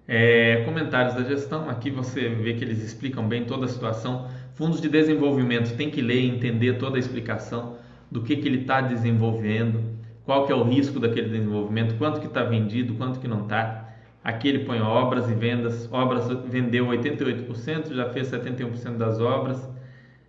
É, 0.07 0.63
comentários 0.63 1.15
da 1.15 1.23
gestão, 1.23 1.69
aqui 1.69 1.91
você 1.91 2.29
vê 2.29 2.53
que 2.53 2.63
eles 2.63 2.81
explicam 2.81 3.27
bem 3.27 3.43
toda 3.43 3.65
a 3.65 3.67
situação. 3.67 4.29
Fundos 4.55 4.79
de 4.79 4.87
desenvolvimento 4.87 5.75
tem 5.75 5.91
que 5.91 6.01
ler 6.01 6.21
e 6.21 6.29
entender 6.29 6.77
toda 6.77 6.95
a 6.95 6.99
explicação 6.99 7.75
do 8.09 8.21
que, 8.21 8.37
que 8.37 8.47
ele 8.47 8.61
está 8.61 8.79
desenvolvendo, 8.79 9.83
qual 10.23 10.45
que 10.45 10.53
é 10.53 10.55
o 10.55 10.63
risco 10.63 11.01
daquele 11.01 11.27
desenvolvimento, 11.27 11.97
quanto 11.97 12.21
que 12.21 12.27
está 12.27 12.43
vendido, 12.43 12.95
quanto 12.95 13.19
que 13.19 13.27
não 13.27 13.43
está. 13.43 13.86
Aqui 14.27 14.49
ele 14.49 14.65
põe 14.65 14.81
obras 14.81 15.29
e 15.29 15.33
vendas, 15.33 15.87
obras 15.89 16.27
vendeu 16.49 16.87
88%, 16.87 17.93
já 17.93 18.09
fez 18.09 18.29
71% 18.29 18.97
das 18.97 19.21
obras, 19.21 19.57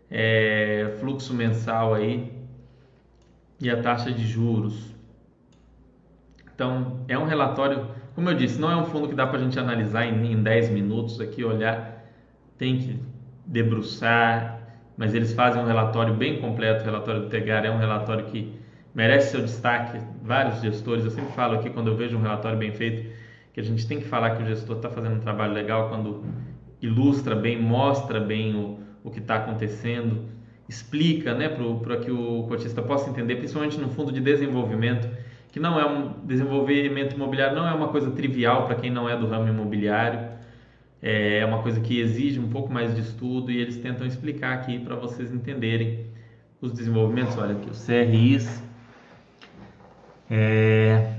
é, 0.08 0.94
fluxo 1.00 1.34
mensal 1.34 1.94
aí 1.94 2.32
e 3.60 3.68
a 3.68 3.82
taxa 3.82 4.12
de 4.12 4.24
juros. 4.24 4.94
Então 6.54 7.04
é 7.08 7.18
um 7.18 7.24
relatório, 7.24 7.88
como 8.14 8.30
eu 8.30 8.34
disse, 8.34 8.60
não 8.60 8.70
é 8.70 8.76
um 8.76 8.84
fundo 8.84 9.08
que 9.08 9.16
dá 9.16 9.26
para 9.26 9.40
a 9.40 9.42
gente 9.42 9.58
analisar 9.58 10.06
em, 10.06 10.32
em 10.32 10.40
10 10.44 10.70
minutos 10.70 11.20
aqui, 11.20 11.42
olhar, 11.42 12.08
tem 12.56 12.78
que 12.78 13.00
debruçar, 13.44 14.60
mas 14.96 15.12
eles 15.12 15.32
fazem 15.32 15.60
um 15.60 15.66
relatório 15.66 16.14
bem 16.14 16.40
completo. 16.40 16.82
O 16.82 16.84
relatório 16.84 17.22
do 17.22 17.28
Tegar 17.28 17.64
é 17.64 17.70
um 17.72 17.78
relatório 17.78 18.26
que 18.26 18.56
merece 18.94 19.32
seu 19.32 19.40
destaque. 19.40 19.98
Vários 20.22 20.60
gestores, 20.60 21.04
eu 21.04 21.10
sempre 21.10 21.32
falo 21.32 21.56
aqui 21.56 21.68
quando 21.68 21.88
eu 21.88 21.96
vejo 21.96 22.16
um 22.16 22.22
relatório 22.22 22.56
bem 22.56 22.70
feito, 22.70 23.17
que 23.58 23.62
a 23.62 23.64
gente 23.64 23.88
tem 23.88 23.98
que 23.98 24.06
falar 24.06 24.36
que 24.36 24.42
o 24.44 24.46
gestor 24.46 24.76
está 24.76 24.88
fazendo 24.88 25.16
um 25.16 25.18
trabalho 25.18 25.52
legal 25.52 25.88
quando 25.88 26.24
ilustra 26.80 27.34
bem, 27.34 27.60
mostra 27.60 28.20
bem 28.20 28.54
o, 28.54 28.78
o 29.02 29.10
que 29.10 29.18
está 29.18 29.34
acontecendo, 29.34 30.28
explica 30.68 31.34
né, 31.34 31.48
para 31.48 31.96
que 31.96 32.08
o 32.08 32.44
cotista 32.44 32.80
possa 32.80 33.10
entender, 33.10 33.34
principalmente 33.34 33.76
no 33.80 33.88
fundo 33.88 34.12
de 34.12 34.20
desenvolvimento, 34.20 35.08
que 35.50 35.58
não 35.58 35.80
é 35.80 35.84
um 35.84 36.24
desenvolvimento 36.24 37.16
imobiliário, 37.16 37.56
não 37.56 37.66
é 37.66 37.72
uma 37.74 37.88
coisa 37.88 38.12
trivial 38.12 38.66
para 38.66 38.76
quem 38.76 38.92
não 38.92 39.08
é 39.08 39.16
do 39.16 39.26
ramo 39.26 39.48
imobiliário 39.48 40.38
é 41.00 41.44
uma 41.44 41.62
coisa 41.62 41.80
que 41.80 42.00
exige 42.00 42.40
um 42.40 42.48
pouco 42.48 42.72
mais 42.72 42.94
de 42.94 43.00
estudo 43.00 43.52
e 43.52 43.58
eles 43.58 43.76
tentam 43.78 44.06
explicar 44.06 44.54
aqui 44.54 44.78
para 44.80 44.96
vocês 44.96 45.32
entenderem 45.32 46.06
os 46.60 46.72
desenvolvimentos. 46.72 47.38
Olha 47.38 47.52
aqui, 47.52 47.70
os 47.70 47.84
CRIs, 47.84 48.62
é, 50.28 51.17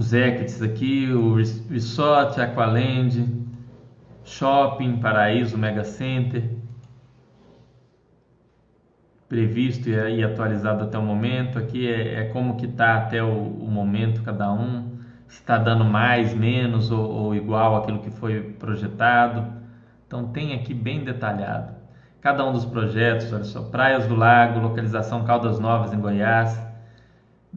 os 0.00 0.14
equities 0.14 0.62
aqui, 0.62 1.12
o 1.12 1.34
Resort, 1.34 2.40
Aqualand, 2.40 3.22
Shopping, 4.24 4.96
Paraíso, 4.96 5.58
Mega 5.58 5.84
Center, 5.84 6.42
previsto 9.28 9.90
e 9.90 10.24
atualizado 10.24 10.84
até 10.84 10.96
o 10.96 11.02
momento. 11.02 11.58
Aqui 11.58 11.86
é, 11.86 12.14
é 12.14 12.24
como 12.30 12.56
que 12.56 12.64
está 12.64 12.96
até 12.96 13.22
o, 13.22 13.28
o 13.28 13.70
momento 13.70 14.22
cada 14.22 14.50
um 14.50 14.98
está 15.28 15.58
dando 15.58 15.84
mais, 15.84 16.32
menos 16.32 16.90
ou, 16.90 17.06
ou 17.06 17.34
igual 17.34 17.76
aquilo 17.76 17.98
que 17.98 18.10
foi 18.10 18.40
projetado. 18.58 19.52
Então 20.06 20.28
tem 20.28 20.54
aqui 20.54 20.72
bem 20.72 21.04
detalhado. 21.04 21.74
Cada 22.22 22.42
um 22.48 22.52
dos 22.52 22.64
projetos, 22.64 23.30
olha 23.34 23.44
só, 23.44 23.64
Praias 23.64 24.06
do 24.06 24.14
Lago, 24.14 24.60
localização 24.60 25.24
Caldas 25.24 25.58
Novas 25.58 25.92
em 25.92 26.00
Goiás, 26.00 26.58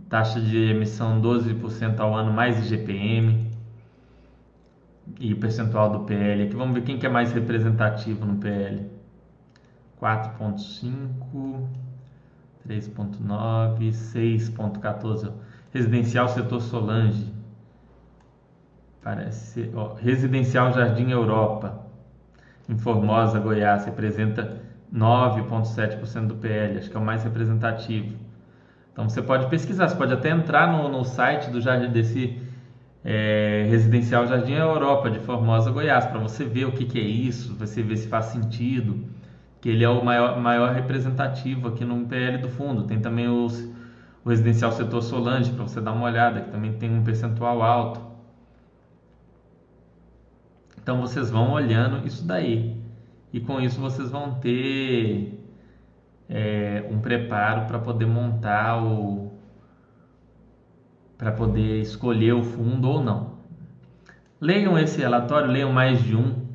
taxa 0.09 0.39
de 0.39 0.57
emissão 0.57 1.21
12% 1.21 1.99
ao 1.99 2.15
ano 2.15 2.31
mais 2.31 2.59
IGPM 2.65 3.51
e 5.19 5.33
o 5.33 5.37
percentual 5.37 5.91
do 5.91 5.99
PL. 6.05 6.43
Aqui 6.43 6.55
vamos 6.55 6.73
ver 6.73 6.83
quem 6.83 6.97
que 6.97 7.05
é 7.05 7.09
mais 7.09 7.31
representativo 7.31 8.25
no 8.25 8.37
PL. 8.37 8.89
4.5, 10.01 11.67
3.9, 12.67 13.89
6.14. 13.89 15.31
Residencial 15.71 16.27
setor 16.27 16.61
Solange, 16.61 17.33
Parece 19.03 19.69
ó, 19.75 19.95
Residencial 19.95 20.71
Jardim 20.71 21.11
Europa, 21.11 21.85
em 22.69 22.77
Formosa, 22.77 23.37
Goiás, 23.37 23.85
representa 23.85 24.61
9,7% 24.93 26.27
do 26.27 26.35
PL, 26.35 26.77
acho 26.77 26.89
que 26.89 26.95
é 26.95 26.99
o 26.99 27.03
mais 27.03 27.23
representativo. 27.23 28.17
Então 28.93 29.09
você 29.09 29.21
pode 29.21 29.47
pesquisar, 29.47 29.89
você 29.89 29.95
pode 29.95 30.13
até 30.13 30.29
entrar 30.29 30.71
no, 30.71 30.87
no 30.87 31.03
site 31.03 31.49
do 31.49 31.59
jardim 31.59 31.91
desse 31.91 32.39
é, 33.03 33.65
Residencial 33.69 34.25
Jardim 34.27 34.53
Europa 34.53 35.09
de 35.09 35.19
Formosa, 35.19 35.71
Goiás, 35.71 36.05
para 36.05 36.19
você 36.19 36.45
ver 36.45 36.65
o 36.65 36.71
que, 36.71 36.85
que 36.85 36.99
é 36.99 37.03
isso, 37.03 37.55
você 37.55 37.81
ver 37.81 37.97
se 37.97 38.07
faz 38.07 38.25
sentido, 38.25 39.03
que 39.59 39.67
ele 39.67 39.83
é 39.83 39.89
o 39.89 40.05
maior, 40.05 40.39
maior 40.39 40.71
representativo 40.71 41.67
aqui 41.67 41.83
no 41.83 42.05
PL 42.05 42.37
do 42.37 42.49
fundo. 42.49 42.83
Tem 42.83 42.99
também 42.99 43.27
os, 43.27 43.67
o 44.23 44.29
Residencial 44.29 44.71
Setor 44.71 45.01
Solange, 45.01 45.51
para 45.51 45.63
você 45.63 45.81
dar 45.81 45.91
uma 45.91 46.05
olhada, 46.05 46.41
que 46.41 46.51
também 46.51 46.73
tem 46.73 46.93
um 46.93 47.03
percentual 47.03 47.61
alto. 47.63 47.99
Então 50.81 51.01
vocês 51.01 51.31
vão 51.31 51.51
olhando 51.51 52.05
isso 52.05 52.25
daí 52.25 52.77
e 53.31 53.39
com 53.39 53.59
isso 53.59 53.79
vocês 53.79 54.11
vão 54.11 54.35
ter 54.35 55.42
é, 56.33 56.83
um 56.89 56.99
preparo 56.99 57.67
para 57.67 57.77
poder 57.77 58.07
montar 58.07 58.83
o 58.83 59.31
para 61.17 61.31
poder 61.31 61.79
escolher 61.79 62.33
o 62.33 62.43
fundo 62.43 62.89
ou 62.89 63.01
não. 63.01 63.33
Leiam 64.41 64.77
esse 64.77 64.99
relatório, 64.99 65.49
leiam 65.49 65.71
mais 65.71 66.03
de 66.03 66.15
um. 66.15 66.47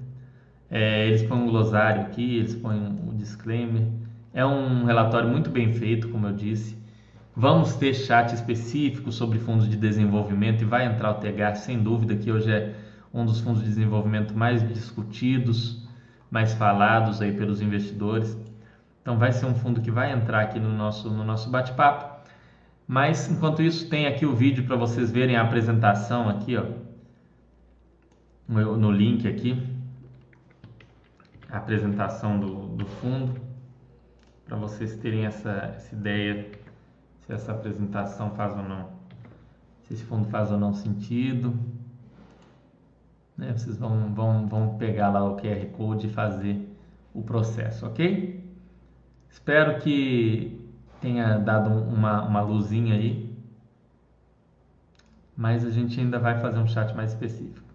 É, 0.71 1.07
eles 1.07 1.23
põem 1.23 1.43
um 1.43 1.47
glossário 1.47 2.03
aqui, 2.03 2.37
eles 2.39 2.55
põem 2.55 2.79
um 2.79 3.17
disclaimer. 3.17 3.87
É 4.35 4.45
um 4.45 4.85
relatório 4.85 5.31
muito 5.31 5.49
bem 5.49 5.73
feito, 5.73 6.09
como 6.09 6.27
eu 6.27 6.35
disse, 6.35 6.77
Vamos 7.41 7.77
ter 7.77 7.95
chat 7.95 8.35
específico 8.35 9.13
sobre 9.13 9.39
fundos 9.39 9.69
de 9.69 9.77
desenvolvimento 9.77 10.63
e 10.63 10.65
vai 10.65 10.87
entrar 10.87 11.13
o 11.13 11.15
TH, 11.15 11.55
sem 11.55 11.81
dúvida, 11.81 12.17
que 12.17 12.33
hoje 12.33 12.51
é 12.51 12.75
um 13.15 13.25
dos 13.25 13.39
fundos 13.39 13.63
de 13.63 13.69
desenvolvimento 13.69 14.37
mais 14.37 14.61
discutidos, 14.67 15.87
mais 16.29 16.53
falados 16.55 17.23
aí 17.23 17.31
pelos 17.31 17.63
investidores. 17.63 18.37
Então 19.09 19.19
vai 19.19 19.33
ser 19.33 19.47
um 19.47 19.55
fundo 19.55 19.81
que 19.81 19.91
vai 19.91 20.13
entrar 20.13 20.43
aqui 20.43 20.61
no 20.61 20.69
nosso, 20.69 21.09
no 21.09 21.25
nosso 21.25 21.49
bate-papo. 21.49 22.29
Mas 22.87 23.27
enquanto 23.31 23.63
isso, 23.63 23.89
tem 23.89 24.07
aqui 24.07 24.27
o 24.27 24.37
vídeo 24.37 24.67
para 24.67 24.77
vocês 24.77 25.11
verem 25.11 25.35
a 25.35 25.41
apresentação 25.41 26.29
aqui, 26.29 26.59
ó, 26.59 26.67
no 28.47 28.93
link 28.93 29.27
aqui, 29.27 29.67
a 31.49 31.57
apresentação 31.57 32.39
do, 32.39 32.67
do 32.77 32.85
fundo, 32.85 33.41
para 34.45 34.59
vocês 34.59 34.95
terem 34.97 35.25
essa, 35.25 35.53
essa 35.75 35.95
ideia 35.95 36.51
se 37.25 37.33
essa 37.33 37.53
apresentação 37.53 38.33
faz 38.33 38.55
ou 38.59 38.63
não, 38.63 38.91
se 39.85 39.95
esse 39.95 40.05
fundo 40.05 40.29
faz 40.29 40.53
ou 40.53 40.59
não 40.59 40.75
sentido. 40.75 41.59
Né? 43.39 43.55
Vocês 43.57 43.79
vão, 43.79 44.13
vão, 44.13 44.47
vão 44.47 44.77
pegar 44.77 45.09
lá 45.09 45.25
o 45.25 45.39
QR 45.39 45.65
Code 45.73 46.09
e 46.09 46.11
fazer 46.11 46.69
o 47.15 47.23
processo, 47.23 47.87
ok? 47.87 48.38
Espero 49.31 49.79
que 49.81 50.61
tenha 51.01 51.39
dado 51.39 51.71
uma, 51.71 52.23
uma 52.23 52.41
luzinha 52.41 52.95
aí, 52.95 53.35
mas 55.37 55.65
a 55.65 55.71
gente 55.71 55.99
ainda 56.01 56.19
vai 56.19 56.41
fazer 56.41 56.59
um 56.59 56.67
chat 56.67 56.95
mais 56.95 57.13
específico. 57.13 57.67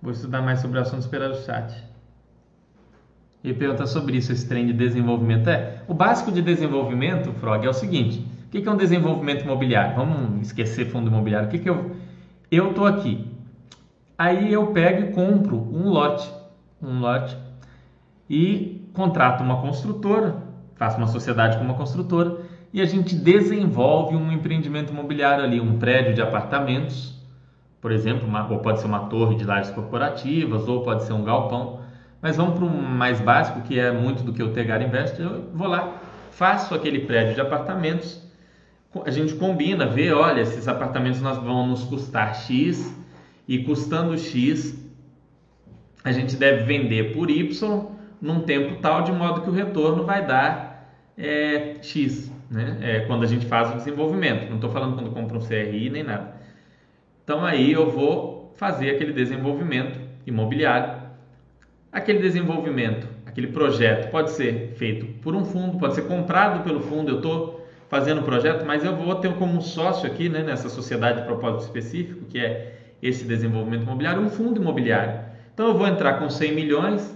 Vou 0.00 0.12
estudar 0.12 0.42
mais 0.42 0.60
sobre 0.60 0.78
o 0.78 0.82
assunto 0.82 1.00
esperar 1.00 1.30
o 1.30 1.34
chat 1.34 1.92
e 3.44 3.52
pergunta 3.52 3.86
sobre 3.86 4.16
isso, 4.16 4.32
esse 4.32 4.48
trem 4.48 4.66
de 4.66 4.72
desenvolvimento. 4.72 5.48
É, 5.48 5.82
o 5.88 5.94
básico 5.94 6.30
de 6.30 6.40
desenvolvimento, 6.40 7.32
Frog, 7.34 7.66
é 7.66 7.68
o 7.68 7.72
seguinte: 7.72 8.24
o 8.46 8.50
que 8.50 8.66
é 8.66 8.70
um 8.70 8.76
desenvolvimento 8.76 9.42
imobiliário? 9.42 9.96
Vamos 9.96 10.46
esquecer 10.46 10.90
fundo 10.90 11.08
imobiliário. 11.08 11.48
O 11.48 11.50
que, 11.50 11.58
que 11.58 11.68
eu. 11.68 11.96
Eu 12.50 12.70
estou 12.70 12.86
aqui. 12.86 13.26
Aí 14.16 14.52
eu 14.52 14.68
pego 14.68 15.08
e 15.08 15.12
compro 15.12 15.56
um 15.56 15.88
lote. 15.88 16.30
Um 16.80 17.00
lote. 17.00 17.36
E 18.32 18.88
contrato 18.94 19.44
uma 19.44 19.60
construtora, 19.60 20.42
faço 20.74 20.96
uma 20.96 21.06
sociedade 21.06 21.58
com 21.58 21.64
uma 21.64 21.74
construtora 21.74 22.38
e 22.72 22.80
a 22.80 22.86
gente 22.86 23.14
desenvolve 23.14 24.16
um 24.16 24.32
empreendimento 24.32 24.90
imobiliário 24.90 25.44
ali, 25.44 25.60
um 25.60 25.78
prédio 25.78 26.14
de 26.14 26.22
apartamentos, 26.22 27.14
por 27.78 27.92
exemplo, 27.92 28.26
uma, 28.26 28.50
ou 28.50 28.60
pode 28.60 28.80
ser 28.80 28.86
uma 28.86 29.00
torre 29.00 29.36
de 29.36 29.44
lajes 29.44 29.70
corporativas, 29.70 30.66
ou 30.66 30.82
pode 30.82 31.02
ser 31.02 31.12
um 31.12 31.22
galpão 31.22 31.82
mas 32.22 32.36
vamos 32.36 32.54
para 32.54 32.64
um 32.64 32.80
mais 32.80 33.20
básico, 33.20 33.62
que 33.62 33.76
é 33.76 33.90
muito 33.90 34.22
do 34.22 34.32
que 34.32 34.40
o 34.40 34.52
Tegar 34.52 34.80
Invest. 34.80 35.20
Eu 35.20 35.50
vou 35.52 35.66
lá, 35.66 36.00
faço 36.30 36.72
aquele 36.72 37.00
prédio 37.00 37.34
de 37.34 37.40
apartamentos, 37.40 38.22
a 39.04 39.10
gente 39.10 39.34
combina, 39.34 39.86
vê, 39.86 40.12
olha, 40.12 40.40
esses 40.40 40.68
apartamentos 40.68 41.20
nós 41.20 41.36
vão 41.38 41.66
nos 41.66 41.82
custar 41.82 42.36
X 42.36 42.94
e 43.48 43.64
custando 43.64 44.16
X, 44.16 44.78
a 46.04 46.12
gente 46.12 46.36
deve 46.36 46.62
vender 46.62 47.12
por 47.12 47.28
Y 47.28 47.92
num 48.22 48.40
tempo 48.40 48.80
tal, 48.80 49.02
de 49.02 49.12
modo 49.12 49.42
que 49.42 49.50
o 49.50 49.52
retorno 49.52 50.04
vai 50.04 50.24
dar 50.24 50.88
é, 51.18 51.74
X, 51.82 52.32
né? 52.50 52.78
É, 52.80 53.00
quando 53.00 53.24
a 53.24 53.26
gente 53.26 53.44
faz 53.44 53.70
o 53.72 53.76
desenvolvimento. 53.76 54.48
Não 54.48 54.54
estou 54.54 54.70
falando 54.70 54.94
quando 54.94 55.10
compra 55.10 55.36
um 55.36 55.40
CRI 55.40 55.90
nem 55.90 56.02
nada. 56.02 56.36
Então 57.24 57.44
aí 57.44 57.72
eu 57.72 57.90
vou 57.90 58.54
fazer 58.56 58.90
aquele 58.90 59.12
desenvolvimento 59.12 60.00
imobiliário 60.26 61.02
Aquele 61.92 62.20
desenvolvimento, 62.20 63.06
aquele 63.26 63.48
projeto 63.48 64.10
pode 64.10 64.30
ser 64.30 64.72
feito 64.76 65.04
por 65.20 65.34
um 65.34 65.44
fundo, 65.44 65.76
pode 65.76 65.94
ser 65.94 66.08
comprado 66.08 66.64
pelo 66.64 66.80
fundo. 66.80 67.10
Eu 67.10 67.16
estou 67.16 67.66
fazendo 67.90 68.22
o 68.22 68.24
projeto, 68.24 68.64
mas 68.64 68.82
eu 68.82 68.96
vou 68.96 69.14
ter 69.16 69.34
como 69.34 69.60
sócio 69.60 70.06
aqui, 70.06 70.26
né, 70.30 70.42
nessa 70.42 70.70
sociedade 70.70 71.20
de 71.20 71.26
propósito 71.26 71.64
específico, 71.64 72.24
que 72.24 72.38
é 72.38 72.78
esse 73.02 73.24
desenvolvimento 73.24 73.82
imobiliário, 73.82 74.22
um 74.22 74.30
fundo 74.30 74.58
imobiliário. 74.58 75.20
Então 75.52 75.66
eu 75.66 75.74
vou 75.74 75.86
entrar 75.86 76.14
com 76.14 76.30
100 76.30 76.54
milhões, 76.54 77.14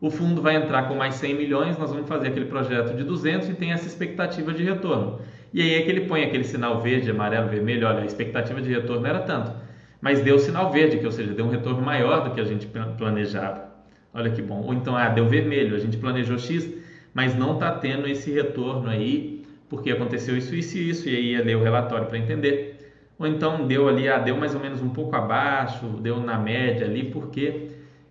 o 0.00 0.10
fundo 0.10 0.40
vai 0.40 0.56
entrar 0.56 0.88
com 0.88 0.94
mais 0.94 1.16
100 1.16 1.34
milhões, 1.34 1.78
nós 1.78 1.90
vamos 1.90 2.08
fazer 2.08 2.28
aquele 2.28 2.46
projeto 2.46 2.96
de 2.96 3.04
200 3.04 3.50
e 3.50 3.54
tem 3.54 3.72
essa 3.72 3.86
expectativa 3.86 4.52
de 4.52 4.62
retorno. 4.64 5.20
E 5.52 5.60
aí 5.60 5.74
é 5.74 5.82
que 5.82 5.90
ele 5.90 6.02
põe 6.02 6.24
aquele 6.24 6.44
sinal 6.44 6.80
verde, 6.80 7.10
amarelo, 7.10 7.48
vermelho, 7.48 7.86
olha, 7.86 8.00
a 8.00 8.06
expectativa 8.06 8.62
de 8.62 8.70
retorno 8.70 9.06
era 9.06 9.20
tanto, 9.20 9.52
mas 10.00 10.22
deu 10.22 10.38
sinal 10.38 10.70
verde, 10.70 10.98
que 10.98 11.04
ou 11.04 11.12
seja, 11.12 11.34
deu 11.34 11.44
um 11.44 11.50
retorno 11.50 11.82
maior 11.82 12.24
do 12.24 12.34
que 12.34 12.40
a 12.40 12.44
gente 12.44 12.66
planejava. 12.66 13.68
Olha 14.14 14.30
que 14.30 14.40
bom. 14.40 14.62
Ou 14.62 14.72
então, 14.72 14.96
ah, 14.96 15.08
deu 15.08 15.28
vermelho, 15.28 15.76
a 15.76 15.78
gente 15.78 15.96
planejou 15.98 16.38
X, 16.38 16.68
mas 17.12 17.36
não 17.36 17.54
está 17.54 17.70
tendo 17.72 18.08
esse 18.08 18.30
retorno 18.30 18.88
aí, 18.88 19.44
porque 19.68 19.90
aconteceu 19.90 20.36
isso, 20.36 20.54
isso 20.54 20.78
e 20.78 20.88
isso, 20.88 21.08
e 21.08 21.14
aí 21.14 21.32
ia 21.32 21.44
ler 21.44 21.56
o 21.56 21.62
relatório 21.62 22.06
para 22.06 22.18
entender. 22.18 22.92
Ou 23.18 23.26
então 23.26 23.66
deu 23.66 23.86
ali, 23.86 24.08
ah, 24.08 24.18
deu 24.18 24.36
mais 24.36 24.54
ou 24.54 24.60
menos 24.60 24.80
um 24.80 24.88
pouco 24.88 25.14
abaixo, 25.14 25.86
deu 26.00 26.18
na 26.18 26.38
média 26.38 26.86
ali, 26.86 27.04
porque. 27.04 27.69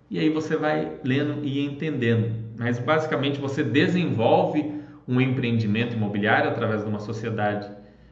E 0.10 0.20
aí 0.20 0.30
você 0.30 0.56
vai 0.56 1.00
lendo 1.04 1.46
e 1.46 1.64
entendendo. 1.64 2.34
Mas 2.58 2.80
basicamente 2.80 3.40
você 3.40 3.64
desenvolve 3.64 4.80
um 5.08 5.20
empreendimento 5.22 5.96
imobiliário 5.96 6.50
através 6.50 6.84
de 6.84 6.90
uma 6.90 7.00
sociedade 7.00 7.70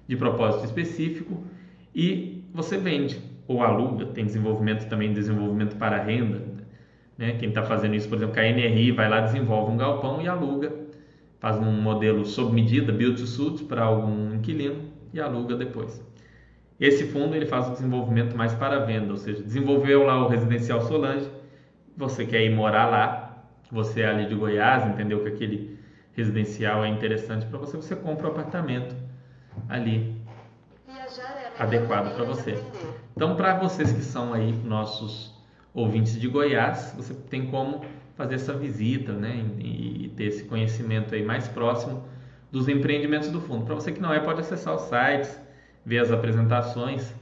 de 0.08 0.16
propósito 0.16 0.66
específico 0.66 1.44
e 1.94 2.44
você 2.54 2.78
vende 2.78 3.20
ou 3.48 3.62
aluga, 3.64 4.08
tem 4.08 4.26
desenvolvimento 4.26 4.88
também, 4.90 5.14
desenvolvimento 5.14 5.76
para 5.78 6.02
renda, 6.02 6.42
né? 7.18 7.34
Quem 7.34 7.50
está 7.50 7.64
fazendo 7.64 7.96
isso, 7.96 8.08
por 8.10 8.16
exemplo, 8.16 8.34
com 8.34 8.40
a 8.40 8.44
NRI, 8.44 8.92
vai 8.92 9.10
lá, 9.10 9.22
desenvolve 9.22 9.72
um 9.72 9.78
galpão 9.78 10.22
e 10.22 10.28
aluga, 10.28 10.72
faz 11.40 11.58
um 11.58 11.72
modelo 11.72 12.26
sob 12.26 12.54
medida, 12.54 12.92
build 12.92 13.20
to 13.20 13.28
suit, 13.28 13.64
para 13.64 13.84
algum 13.84 14.34
inquilino 14.34 14.92
e 15.14 15.20
aluga 15.20 15.56
depois. 15.56 16.04
Esse 16.80 17.06
fundo 17.06 17.36
ele 17.36 17.46
faz 17.46 17.68
o 17.70 17.72
desenvolvimento 17.72 18.36
mais 18.36 18.54
para 18.54 18.80
venda, 18.80 19.12
ou 19.12 19.18
seja, 19.18 19.42
desenvolveu 19.42 20.04
lá 20.04 20.24
o 20.24 20.28
residencial 20.28 20.82
Solange, 20.82 21.28
você 21.98 22.26
quer 22.26 22.44
ir 22.44 22.54
morar 22.54 22.86
lá, 22.86 23.44
você 23.72 24.02
é 24.02 24.08
ali 24.08 24.28
de 24.28 24.36
Goiás, 24.36 24.86
entendeu 24.86 25.22
que 25.24 25.30
aquele 25.30 25.78
residencial 26.16 26.86
é 26.86 26.88
interessante 26.88 27.46
para 27.48 27.58
você, 27.58 27.76
você 27.76 27.96
compra 27.96 28.28
o 28.28 28.30
um 28.30 28.32
apartamento 28.34 28.96
ali 29.68 30.16
adequado 31.58 32.16
para 32.16 32.24
você. 32.24 32.58
Então, 33.16 33.36
para 33.36 33.56
vocês 33.56 33.92
que 33.92 34.02
são 34.02 34.34
aí 34.34 34.54
nossos 34.64 35.34
ouvintes 35.74 36.20
de 36.20 36.28
Goiás, 36.28 36.94
você 36.96 37.14
tem 37.14 37.48
como 37.48 37.84
fazer 38.16 38.36
essa 38.36 38.54
visita 38.54 39.12
né, 39.14 39.44
e, 39.58 40.06
e 40.06 40.10
ter 40.10 40.26
esse 40.26 40.44
conhecimento 40.44 41.14
aí 41.14 41.24
mais 41.24 41.48
próximo 41.48 42.04
dos 42.52 42.68
empreendimentos 42.68 43.30
do 43.30 43.42
fundo. 43.42 43.66
Para 43.66 43.76
você 43.76 43.92
que 43.92 44.00
não 44.00 44.14
é, 44.14 44.20
pode 44.20 44.40
acessar 44.40 44.76
os 44.76 44.84
sites, 44.84 45.40
ver 45.86 46.00
as 46.00 46.12
apresentações 46.12 47.14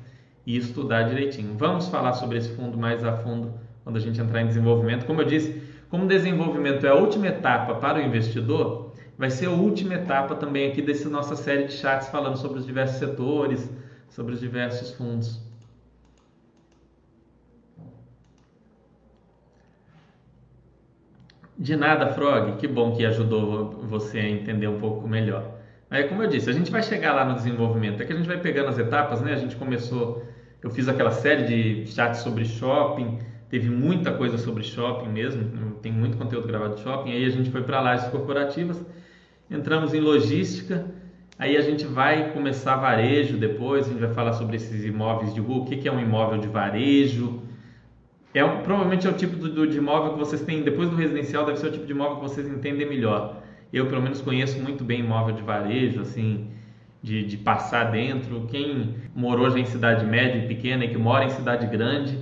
e 0.45 0.57
estudar 0.57 1.03
direitinho. 1.03 1.57
Vamos 1.57 1.87
falar 1.87 2.13
sobre 2.13 2.37
esse 2.37 2.55
fundo 2.55 2.77
mais 2.77 3.03
a 3.03 3.17
fundo 3.17 3.64
quando 3.85 3.97
a 3.97 3.99
gente 3.99 4.19
entrar 4.19 4.41
em 4.41 4.47
desenvolvimento. 4.47 5.05
Como 5.05 5.21
eu 5.21 5.25
disse, 5.25 5.61
como 5.89 6.07
desenvolvimento 6.07 6.85
é 6.85 6.89
a 6.89 6.95
última 6.95 7.27
etapa 7.27 7.75
para 7.75 7.99
o 7.99 8.01
investidor, 8.01 8.91
vai 9.15 9.29
ser 9.29 9.45
a 9.45 9.51
última 9.51 9.93
etapa 9.93 10.35
também 10.35 10.69
aqui 10.69 10.81
dessa 10.81 11.07
nossa 11.07 11.35
série 11.35 11.65
de 11.65 11.73
chats 11.73 12.09
falando 12.09 12.35
sobre 12.35 12.57
os 12.57 12.65
diversos 12.65 12.97
setores, 12.97 13.69
sobre 14.09 14.33
os 14.33 14.39
diversos 14.39 14.91
fundos. 14.91 15.39
De 21.57 21.75
nada, 21.75 22.07
Frog. 22.07 22.57
Que 22.57 22.67
bom 22.67 22.95
que 22.95 23.05
ajudou 23.05 23.69
você 23.83 24.17
a 24.17 24.29
entender 24.29 24.67
um 24.67 24.79
pouco 24.79 25.07
melhor. 25.07 25.59
Aí, 25.89 26.05
como 26.05 26.23
eu 26.23 26.27
disse, 26.27 26.49
a 26.49 26.53
gente 26.53 26.71
vai 26.71 26.81
chegar 26.81 27.13
lá 27.13 27.23
no 27.23 27.35
desenvolvimento. 27.35 28.01
É 28.01 28.05
que 28.05 28.11
a 28.11 28.15
gente 28.15 28.27
vai 28.27 28.39
pegando 28.39 28.69
as 28.69 28.79
etapas, 28.79 29.21
né? 29.21 29.33
A 29.33 29.37
gente 29.37 29.55
começou, 29.55 30.25
eu 30.61 30.69
fiz 30.71 30.89
aquela 30.89 31.11
série 31.11 31.43
de 31.43 31.87
chats 31.87 32.21
sobre 32.21 32.43
shopping, 32.43 33.19
teve 33.49 33.69
muita 33.69 34.11
coisa 34.11 34.37
sobre 34.37 34.63
shopping 34.63 35.09
mesmo, 35.09 35.75
tem 35.81 35.91
muito 35.91 36.17
conteúdo 36.17 36.47
gravado 36.47 36.75
de 36.75 36.81
shopping. 36.81 37.11
Aí 37.11 37.25
a 37.25 37.29
gente 37.29 37.49
foi 37.49 37.63
para 37.63 37.81
lajes 37.81 38.07
corporativas, 38.09 38.83
entramos 39.49 39.93
em 39.93 39.99
logística. 39.99 40.85
Aí 41.37 41.57
a 41.57 41.61
gente 41.61 41.85
vai 41.85 42.31
começar 42.31 42.77
varejo 42.77 43.37
depois, 43.37 43.87
a 43.87 43.89
gente 43.89 43.99
vai 43.99 44.13
falar 44.13 44.33
sobre 44.33 44.55
esses 44.55 44.85
imóveis 44.85 45.33
de 45.33 45.41
rua, 45.41 45.63
o 45.63 45.65
que 45.65 45.85
é 45.85 45.91
um 45.91 45.99
imóvel 45.99 46.39
de 46.39 46.47
varejo, 46.47 47.41
é 48.35 48.43
provavelmente 48.43 49.07
é 49.07 49.09
o 49.09 49.13
tipo 49.13 49.37
do, 49.37 49.49
do, 49.49 49.65
de 49.65 49.77
imóvel 49.77 50.11
que 50.11 50.19
vocês 50.19 50.41
têm, 50.41 50.61
depois 50.61 50.89
do 50.89 50.95
residencial, 50.97 51.45
deve 51.45 51.57
ser 51.57 51.67
o 51.67 51.71
tipo 51.71 51.85
de 51.85 51.93
imóvel 51.93 52.17
que 52.17 52.23
vocês 52.23 52.45
entendem 52.45 52.85
melhor. 52.85 53.41
Eu, 53.71 53.87
pelo 53.87 54.01
menos, 54.01 54.19
conheço 54.19 54.61
muito 54.61 54.83
bem 54.83 54.99
imóvel 54.99 55.33
de 55.33 55.41
varejo, 55.41 56.01
assim, 56.01 56.49
de, 57.01 57.23
de 57.23 57.37
passar 57.37 57.91
dentro. 57.91 58.45
Quem 58.47 58.95
morou 59.15 59.49
já 59.49 59.57
em 59.57 59.65
cidade 59.65 60.05
média 60.05 60.43
e 60.43 60.47
pequena 60.49 60.83
e 60.83 60.89
que 60.89 60.97
mora 60.97 61.23
em 61.23 61.29
cidade 61.29 61.65
grande, 61.67 62.19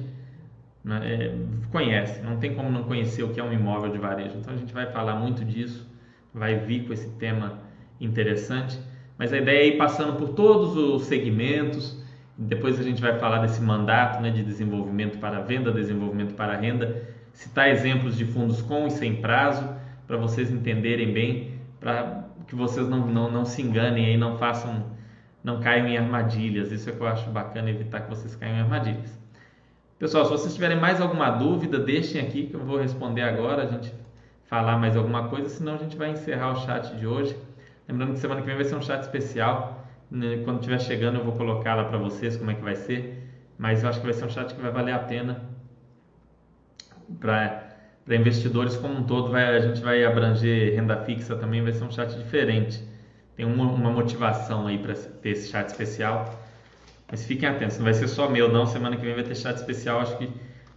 né, 0.83 0.99
é, 1.03 1.35
conhece. 1.71 2.21
Não 2.21 2.37
tem 2.37 2.53
como 2.53 2.69
não 2.69 2.83
conhecer 2.83 3.23
o 3.23 3.29
que 3.29 3.39
é 3.39 3.43
um 3.43 3.53
imóvel 3.53 3.91
de 3.91 3.97
varejo. 3.97 4.37
Então, 4.37 4.53
a 4.53 4.57
gente 4.57 4.73
vai 4.73 4.87
falar 4.91 5.15
muito 5.15 5.45
disso, 5.45 5.87
vai 6.33 6.57
vir 6.59 6.85
com 6.85 6.93
esse 6.93 7.09
tema 7.11 7.59
interessante. 7.99 8.79
Mas 9.17 9.31
a 9.31 9.37
ideia 9.37 9.59
é 9.59 9.67
ir 9.67 9.77
passando 9.77 10.17
por 10.17 10.29
todos 10.29 10.75
os 10.75 11.03
segmentos, 11.03 12.01
depois 12.37 12.79
a 12.79 12.83
gente 12.83 13.01
vai 13.01 13.17
falar 13.19 13.39
desse 13.39 13.61
mandato 13.61 14.21
né, 14.21 14.31
de 14.31 14.43
desenvolvimento 14.43 15.19
para 15.19 15.39
venda, 15.39 15.71
desenvolvimento 15.71 16.33
para 16.33 16.57
renda, 16.57 17.03
citar 17.31 17.69
exemplos 17.69 18.17
de 18.17 18.25
fundos 18.25 18.61
com 18.61 18.87
e 18.87 18.91
sem 18.91 19.17
prazo, 19.17 19.69
para 20.07 20.17
vocês 20.17 20.51
entenderem 20.51 21.13
bem, 21.13 21.59
para 21.79 22.25
que 22.47 22.55
vocês 22.55 22.89
não, 22.89 23.05
não, 23.07 23.31
não 23.31 23.45
se 23.45 23.61
enganem 23.61 24.07
aí, 24.07 24.17
não 24.17 24.37
façam, 24.37 24.91
não 25.43 25.59
caiam 25.59 25.87
em 25.87 25.97
armadilhas. 25.97 26.71
Isso 26.71 26.89
é 26.89 26.93
que 26.93 26.99
eu 26.99 27.07
acho 27.07 27.29
bacana, 27.29 27.69
evitar 27.69 28.01
que 28.01 28.09
vocês 28.09 28.35
caiam 28.35 28.57
em 28.57 28.61
armadilhas. 28.61 29.22
Pessoal, 30.03 30.25
se 30.25 30.31
vocês 30.31 30.53
tiverem 30.53 30.77
mais 30.77 30.99
alguma 30.99 31.29
dúvida, 31.29 31.79
deixem 31.79 32.19
aqui 32.19 32.47
que 32.47 32.53
eu 32.53 32.59
vou 32.59 32.77
responder 32.77 33.21
agora. 33.21 33.63
A 33.63 33.67
gente 33.67 33.89
falar 34.43 34.77
mais 34.77 34.97
alguma 34.97 35.29
coisa, 35.29 35.47
senão 35.47 35.75
a 35.75 35.77
gente 35.77 35.95
vai 35.95 36.11
encerrar 36.11 36.51
o 36.51 36.55
chat 36.57 36.93
de 36.97 37.07
hoje. 37.07 37.33
Lembrando 37.87 38.11
que 38.11 38.19
semana 38.19 38.41
que 38.41 38.47
vem 38.47 38.57
vai 38.57 38.65
ser 38.65 38.75
um 38.75 38.81
chat 38.81 39.01
especial. 39.01 39.87
Né? 40.11 40.41
Quando 40.43 40.57
estiver 40.57 40.81
chegando, 40.81 41.19
eu 41.19 41.23
vou 41.23 41.31
colocar 41.37 41.75
lá 41.75 41.85
para 41.85 41.97
vocês 41.97 42.35
como 42.35 42.51
é 42.51 42.53
que 42.53 42.61
vai 42.61 42.75
ser. 42.75 43.31
Mas 43.57 43.81
eu 43.81 43.87
acho 43.87 44.01
que 44.01 44.05
vai 44.05 44.13
ser 44.13 44.25
um 44.25 44.29
chat 44.29 44.53
que 44.53 44.61
vai 44.61 44.71
valer 44.71 44.91
a 44.91 44.99
pena 44.99 45.41
para 47.17 47.63
investidores 48.09 48.75
como 48.75 48.95
um 48.95 49.03
todo. 49.03 49.31
Vai, 49.31 49.55
a 49.55 49.61
gente 49.61 49.79
vai 49.79 50.03
abranger 50.03 50.75
renda 50.75 50.97
fixa 50.97 51.37
também, 51.37 51.63
vai 51.63 51.71
ser 51.71 51.85
um 51.85 51.91
chat 51.91 52.13
diferente. 52.17 52.83
Tem 53.37 53.45
uma, 53.45 53.71
uma 53.71 53.89
motivação 53.89 54.67
aí 54.67 54.79
para 54.79 54.95
ter 54.95 55.29
esse 55.29 55.49
chat 55.49 55.69
especial. 55.69 56.42
Mas 57.13 57.27
fiquem 57.27 57.47
atentos, 57.47 57.77
não 57.77 57.83
vai 57.83 57.93
ser 57.93 58.07
só 58.07 58.27
meu, 58.27 58.51
não. 58.51 58.65
Semana 58.65 58.97
que 58.97 59.03
vem 59.03 59.13
vai 59.13 59.23
ter 59.23 59.35
chat 59.35 59.55
especial. 59.55 59.99
Acho 59.99 60.17
que 60.17 60.33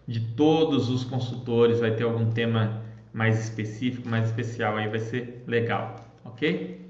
de 0.07 0.21
todos 0.21 0.91
os 0.91 1.03
consultores 1.03 1.81
vai 1.81 1.97
ter 1.97 2.03
algum 2.03 2.31
tema 2.31 2.83
mais 3.11 3.43
específico, 3.45 4.07
mais 4.07 4.27
especial. 4.27 4.77
Aí 4.77 4.87
vai 4.87 4.99
ser 4.99 5.43
legal, 5.47 5.97
ok? 6.23 6.87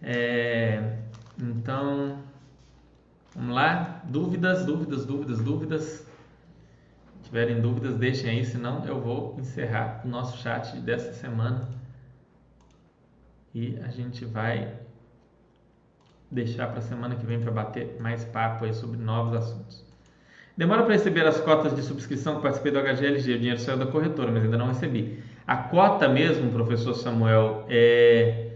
É, 0.00 0.96
então, 1.38 2.22
vamos 3.34 3.54
lá. 3.54 4.00
Dúvidas, 4.04 4.64
dúvidas, 4.64 5.04
dúvidas, 5.04 5.40
dúvidas. 5.42 5.82
Se 5.82 7.24
tiverem 7.24 7.60
dúvidas, 7.60 7.98
deixem 7.98 8.30
aí, 8.30 8.46
senão 8.46 8.82
eu 8.86 8.98
vou 8.98 9.36
encerrar 9.38 10.00
o 10.06 10.08
nosso 10.08 10.38
chat 10.38 10.80
dessa 10.80 11.12
semana. 11.12 11.68
E 13.54 13.78
a 13.84 13.88
gente 13.88 14.24
vai 14.24 14.87
deixar 16.30 16.68
para 16.68 16.78
a 16.78 16.82
semana 16.82 17.16
que 17.16 17.24
vem 17.24 17.40
para 17.40 17.50
bater 17.50 17.96
mais 18.00 18.24
papo 18.24 18.64
aí 18.64 18.74
sobre 18.74 18.98
novos 18.98 19.34
assuntos. 19.34 19.84
Demora 20.56 20.82
para 20.82 20.92
receber 20.92 21.26
as 21.26 21.40
cotas 21.40 21.74
de 21.74 21.82
subscrição 21.82 22.36
que 22.36 22.42
participei 22.42 22.72
do 22.72 22.80
HGLG. 22.80 23.34
O 23.34 23.38
dinheiro 23.38 23.60
saiu 23.60 23.78
da 23.78 23.86
corretora, 23.86 24.30
mas 24.32 24.42
ainda 24.42 24.58
não 24.58 24.66
recebi. 24.66 25.22
A 25.46 25.56
cota 25.56 26.08
mesmo, 26.08 26.50
professor 26.50 26.94
Samuel, 26.94 27.64
é 27.68 28.48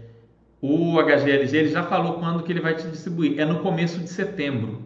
o 0.65 0.97
HGLG 1.01 1.57
ele 1.57 1.69
já 1.69 1.83
falou 1.83 2.19
quando 2.19 2.41
que 2.41 2.49
ele 2.49 2.61
vai 2.61 2.73
te 2.73 2.87
distribuir. 2.87 3.37
É 3.37 3.43
no 3.43 3.59
começo 3.59 3.99
de 3.99 4.09
setembro. 4.09 4.81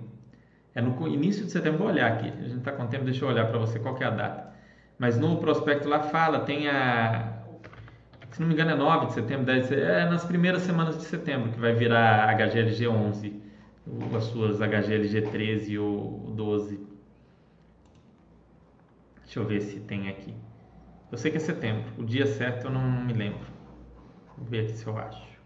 É 0.73 0.81
no 0.81 1.07
início 1.07 1.45
de 1.45 1.51
setembro. 1.51 1.77
Vou 1.79 1.87
olhar 1.87 2.11
aqui. 2.11 2.27
A 2.27 2.47
gente 2.47 2.57
está 2.57 2.71
com 2.71 2.87
tempo, 2.87 3.05
deixa 3.05 3.23
eu 3.23 3.29
olhar 3.29 3.45
para 3.47 3.59
você 3.59 3.77
qual 3.77 3.95
é 3.99 4.05
a 4.05 4.09
data. 4.09 4.53
Mas 4.97 5.19
no 5.19 5.37
prospecto 5.37 5.87
lá 5.87 5.99
fala, 5.99 6.39
tem 6.39 6.67
a. 6.67 7.36
Se 8.31 8.41
não 8.41 8.47
me 8.47 8.53
engano, 8.53 8.71
é 8.71 8.75
9 8.75 9.07
de 9.07 9.13
setembro, 9.13 9.45
deve 9.45 9.63
ser, 9.63 9.79
é 9.79 10.09
nas 10.09 10.25
primeiras 10.25 10.61
semanas 10.61 10.97
de 10.97 11.03
setembro 11.05 11.51
que 11.51 11.59
vai 11.59 11.73
virar 11.73 12.33
HGLG 12.35 12.87
11, 12.87 13.41
as 14.15 14.23
suas 14.25 14.59
HGLG 14.59 15.21
13 15.21 15.79
ou 15.79 16.31
12. 16.35 16.79
Deixa 19.23 19.39
eu 19.39 19.45
ver 19.45 19.61
se 19.61 19.79
tem 19.79 20.09
aqui. 20.09 20.33
Eu 21.11 21.17
sei 21.17 21.31
que 21.31 21.37
é 21.37 21.39
setembro, 21.39 21.85
o 21.97 22.03
dia 22.03 22.25
certo 22.27 22.65
eu 22.65 22.71
não, 22.71 22.81
não 22.81 23.05
me 23.05 23.13
lembro. 23.13 23.47
Vou 24.37 24.45
ver 24.45 24.65
aqui 24.65 24.73
se 24.73 24.85
eu 24.85 24.97
acho 24.97 25.37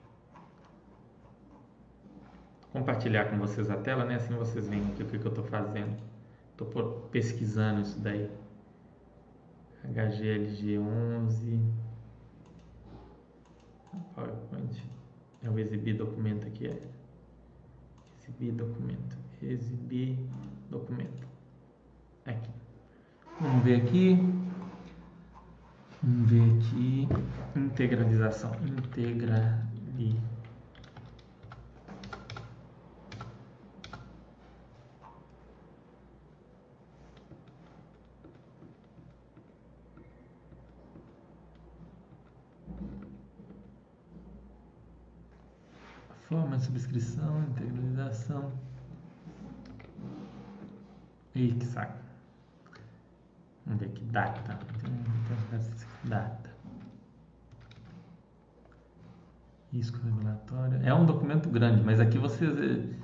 compartilhar 2.71 3.25
com 3.25 3.37
vocês 3.37 3.69
a 3.69 3.77
tela, 3.77 4.05
né? 4.05 4.15
Assim 4.15 4.33
vocês 4.35 4.67
veem 4.67 4.83
o 4.83 4.93
que, 4.93 5.03
que 5.03 5.25
eu 5.25 5.29
estou 5.29 5.43
fazendo. 5.43 5.97
Estou 6.51 7.09
pesquisando 7.11 7.81
isso 7.81 7.99
daí. 7.99 8.29
HGLG11. 9.85 11.59
PowerPoint. 14.15 14.83
É 15.43 15.49
o 15.49 15.57
exibir 15.59 15.95
documento 15.95 16.47
aqui. 16.47 16.67
É. 16.67 16.79
Exibir 18.19 18.53
documento. 18.53 19.17
Exibir 19.41 20.17
documento. 20.69 21.27
Aqui. 22.25 22.49
Vamos 23.39 23.63
ver 23.63 23.81
aqui. 23.81 24.17
Vamos 26.03 26.29
ver 26.29 26.57
aqui. 26.57 27.07
Integralização. 27.55 28.51
Integralização. 28.65 30.30
Forma 46.31 46.57
subscrição, 46.59 47.43
integralização. 47.49 48.53
Ih, 51.35 51.51
que 51.51 51.65
saco. 51.65 51.97
Vamos 53.65 53.81
ver 53.81 53.87
aqui, 53.87 54.01
data. 54.05 54.57
Data. 56.05 56.49
Risco 59.73 59.99
regulatório. 60.05 60.79
É 60.85 60.93
um 60.93 61.05
documento 61.05 61.49
grande, 61.49 61.83
mas 61.83 61.99
aqui 61.99 62.17
vocês. 62.17 62.95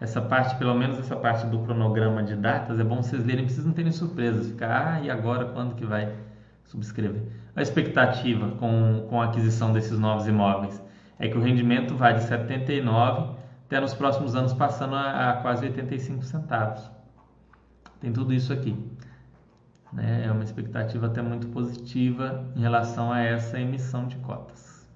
Essa 0.00 0.20
parte, 0.20 0.56
pelo 0.56 0.74
menos 0.74 0.98
essa 0.98 1.14
parte 1.14 1.46
do 1.46 1.60
cronograma 1.60 2.24
de 2.24 2.34
datas, 2.34 2.80
é 2.80 2.82
bom 2.82 2.96
vocês 2.96 3.24
lerem, 3.24 3.48
vocês 3.48 3.64
não 3.64 3.72
terem 3.72 3.92
surpresas. 3.92 4.48
Ficar, 4.48 4.94
ah, 4.94 5.00
e 5.00 5.08
agora 5.08 5.44
quando 5.52 5.76
que 5.76 5.86
vai 5.86 6.12
subscrever? 6.64 7.22
A 7.54 7.62
expectativa 7.62 8.50
com, 8.56 9.06
com 9.08 9.22
a 9.22 9.26
aquisição 9.26 9.72
desses 9.72 9.96
novos 9.96 10.26
imóveis 10.26 10.82
é 11.18 11.28
que 11.28 11.36
o 11.36 11.40
rendimento 11.40 11.94
vai 11.94 12.14
de 12.14 12.22
79 12.22 13.36
até 13.66 13.80
nos 13.80 13.94
próximos 13.94 14.34
anos 14.34 14.52
passando 14.52 14.94
a, 14.94 15.30
a 15.30 15.32
quase 15.42 15.66
85 15.66 16.24
centavos. 16.24 16.90
Tem 18.00 18.12
tudo 18.12 18.32
isso 18.32 18.52
aqui. 18.52 18.76
Né? 19.92 20.24
É 20.26 20.32
uma 20.32 20.44
expectativa 20.44 21.06
até 21.06 21.22
muito 21.22 21.46
positiva 21.48 22.44
em 22.54 22.60
relação 22.60 23.12
a 23.12 23.20
essa 23.20 23.58
emissão 23.58 24.06
de 24.06 24.16
cotas. 24.16 24.86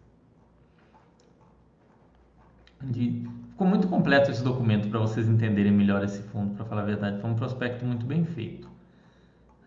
De, 2.82 3.28
ficou 3.50 3.66
muito 3.66 3.88
completo 3.88 4.30
esse 4.30 4.42
documento 4.42 4.88
para 4.88 5.00
vocês 5.00 5.28
entenderem 5.28 5.72
melhor 5.72 6.04
esse 6.04 6.22
fundo, 6.22 6.54
para 6.54 6.64
falar 6.64 6.82
a 6.82 6.84
verdade. 6.84 7.20
Foi 7.20 7.30
um 7.30 7.34
prospecto 7.34 7.84
muito 7.84 8.04
bem 8.04 8.24
feito. 8.24 8.68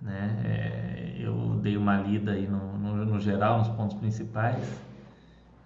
Né? 0.01 0.41
É, 0.45 1.15
eu 1.19 1.59
dei 1.61 1.77
uma 1.77 1.97
lida 1.97 2.31
aí 2.31 2.47
no, 2.47 2.77
no, 2.77 3.05
no 3.05 3.19
geral, 3.19 3.59
nos 3.59 3.69
pontos 3.69 3.97
principais 3.97 4.90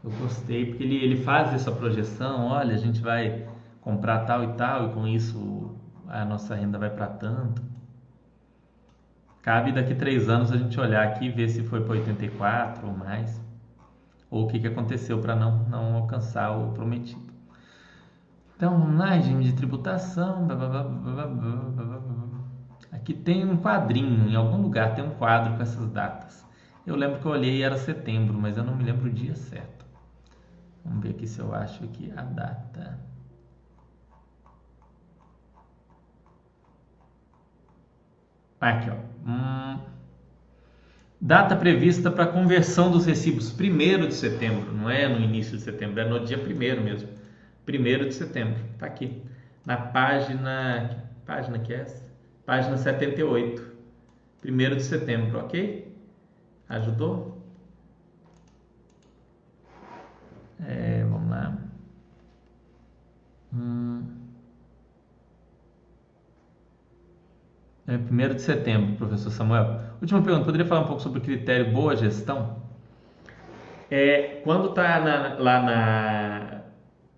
eu 0.06 0.12
gostei 0.20 0.68
porque 0.68 0.84
ele, 0.84 0.96
ele 0.96 1.18
faz 1.18 1.52
essa 1.54 1.72
projeção, 1.72 2.46
olha, 2.46 2.76
a 2.76 2.78
gente 2.78 3.02
vai 3.02 3.48
comprar 3.82 4.20
tal 4.20 4.44
e 4.44 4.54
tal 4.54 4.90
e 4.90 4.94
com 4.94 5.08
isso 5.08 5.76
a 6.08 6.24
nossa 6.24 6.54
renda 6.54 6.78
vai 6.78 6.92
para 6.92 7.08
tanto. 7.08 7.62
Cabe 9.42 9.72
daqui 9.72 9.96
três 9.96 10.30
anos 10.30 10.52
a 10.52 10.58
gente 10.58 10.80
olhar 10.80 11.08
aqui 11.08 11.26
e 11.26 11.30
ver 11.30 11.50
se 11.50 11.64
foi 11.64 11.82
para 11.82 11.94
84 11.94 12.88
ou 12.88 12.96
mais, 12.96 13.42
ou 14.30 14.46
o 14.46 14.48
que, 14.48 14.60
que 14.60 14.68
aconteceu 14.68 15.20
para 15.20 15.36
não, 15.36 15.58
não 15.70 15.96
alcançar 15.96 16.52
o 16.52 16.72
prometido. 16.72 17.34
Então, 18.56 18.96
regime 18.98 19.44
de 19.44 19.54
tributação. 19.54 20.46
Blá, 20.48 20.56
blá, 20.56 20.84
blá, 20.84 22.02
aqui 22.92 23.14
tem 23.14 23.44
um 23.46 23.58
quadrinho, 23.58 24.30
em 24.30 24.36
algum 24.36 24.62
lugar 24.62 24.96
tem 24.96 25.04
um 25.04 25.12
quadro 25.12 25.56
com 25.56 25.62
essas 25.62 25.90
datas. 25.90 26.46
Eu 26.86 26.96
lembro 26.96 27.20
que 27.20 27.26
eu 27.26 27.32
olhei 27.32 27.58
e 27.58 27.62
era 27.64 27.78
setembro, 27.78 28.38
mas 28.38 28.58
eu 28.58 28.64
não 28.64 28.76
me 28.76 28.84
lembro 28.84 29.10
o 29.10 29.14
dia 29.14 29.36
certo. 29.36 29.85
Vamos 30.86 31.04
ver 31.04 31.10
aqui 31.10 31.28
se 31.28 31.40
eu 31.40 31.54
acho 31.54 31.84
aqui 31.84 32.14
a 32.16 32.22
data. 32.22 33.00
Aqui, 38.62 38.90
ó. 38.90 38.96
Hum, 39.28 39.80
data 41.20 41.56
prevista 41.56 42.10
para 42.12 42.28
conversão 42.28 42.92
dos 42.92 43.06
recibos, 43.06 43.52
1 43.52 44.08
de 44.08 44.14
setembro, 44.14 44.72
não 44.72 44.90
é 44.90 45.08
no 45.08 45.20
início 45.20 45.58
de 45.58 45.64
setembro, 45.64 46.00
é 46.00 46.08
no 46.08 46.24
dia 46.24 46.38
1 46.38 46.84
mesmo. 46.84 47.10
1 47.68 48.08
de 48.08 48.14
setembro, 48.14 48.64
tá 48.78 48.86
aqui. 48.86 49.22
Na 49.66 49.78
página. 49.78 51.04
Página 51.26 51.58
que 51.60 51.74
é 51.74 51.82
essa? 51.82 52.04
Página 52.46 52.78
78. 52.78 53.74
1 54.46 54.76
de 54.76 54.84
setembro, 54.84 55.40
ok? 55.40 55.92
Ajudou? 56.70 57.35
É, 60.64 61.04
vamos 61.04 61.30
lá. 61.30 61.58
Hum. 63.54 64.04
É 67.88 67.98
1 67.98 68.36
de 68.36 68.42
setembro, 68.42 68.96
professor 68.96 69.30
Samuel. 69.30 69.80
Última 70.02 70.22
pergunta: 70.22 70.46
poderia 70.46 70.66
falar 70.66 70.82
um 70.82 70.88
pouco 70.88 71.02
sobre 71.02 71.20
o 71.20 71.22
critério 71.22 71.72
boa 71.72 71.96
gestão? 71.96 72.58
É, 73.92 74.42
quando 74.44 74.70
está 74.70 74.98
lá 75.38 75.62
na, 75.62 76.62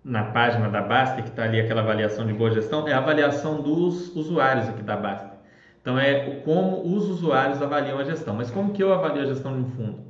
na 0.04 0.24
página 0.32 0.68
da 0.68 0.82
Basta, 0.82 1.22
que 1.22 1.28
está 1.28 1.44
ali 1.44 1.60
aquela 1.60 1.80
avaliação 1.80 2.26
de 2.26 2.34
boa 2.34 2.50
gestão, 2.50 2.86
é 2.86 2.92
a 2.92 2.98
avaliação 2.98 3.62
dos 3.62 4.14
usuários 4.14 4.68
aqui 4.68 4.82
da 4.82 4.96
Basta. 4.96 5.38
Então, 5.80 5.98
é 5.98 6.40
como 6.44 6.82
os 6.82 7.08
usuários 7.08 7.62
avaliam 7.62 7.98
a 7.98 8.04
gestão. 8.04 8.34
Mas 8.34 8.50
como 8.50 8.72
que 8.72 8.82
eu 8.82 8.92
avalio 8.92 9.22
a 9.22 9.26
gestão 9.26 9.54
de 9.54 9.60
um 9.60 9.70
fundo? 9.70 10.07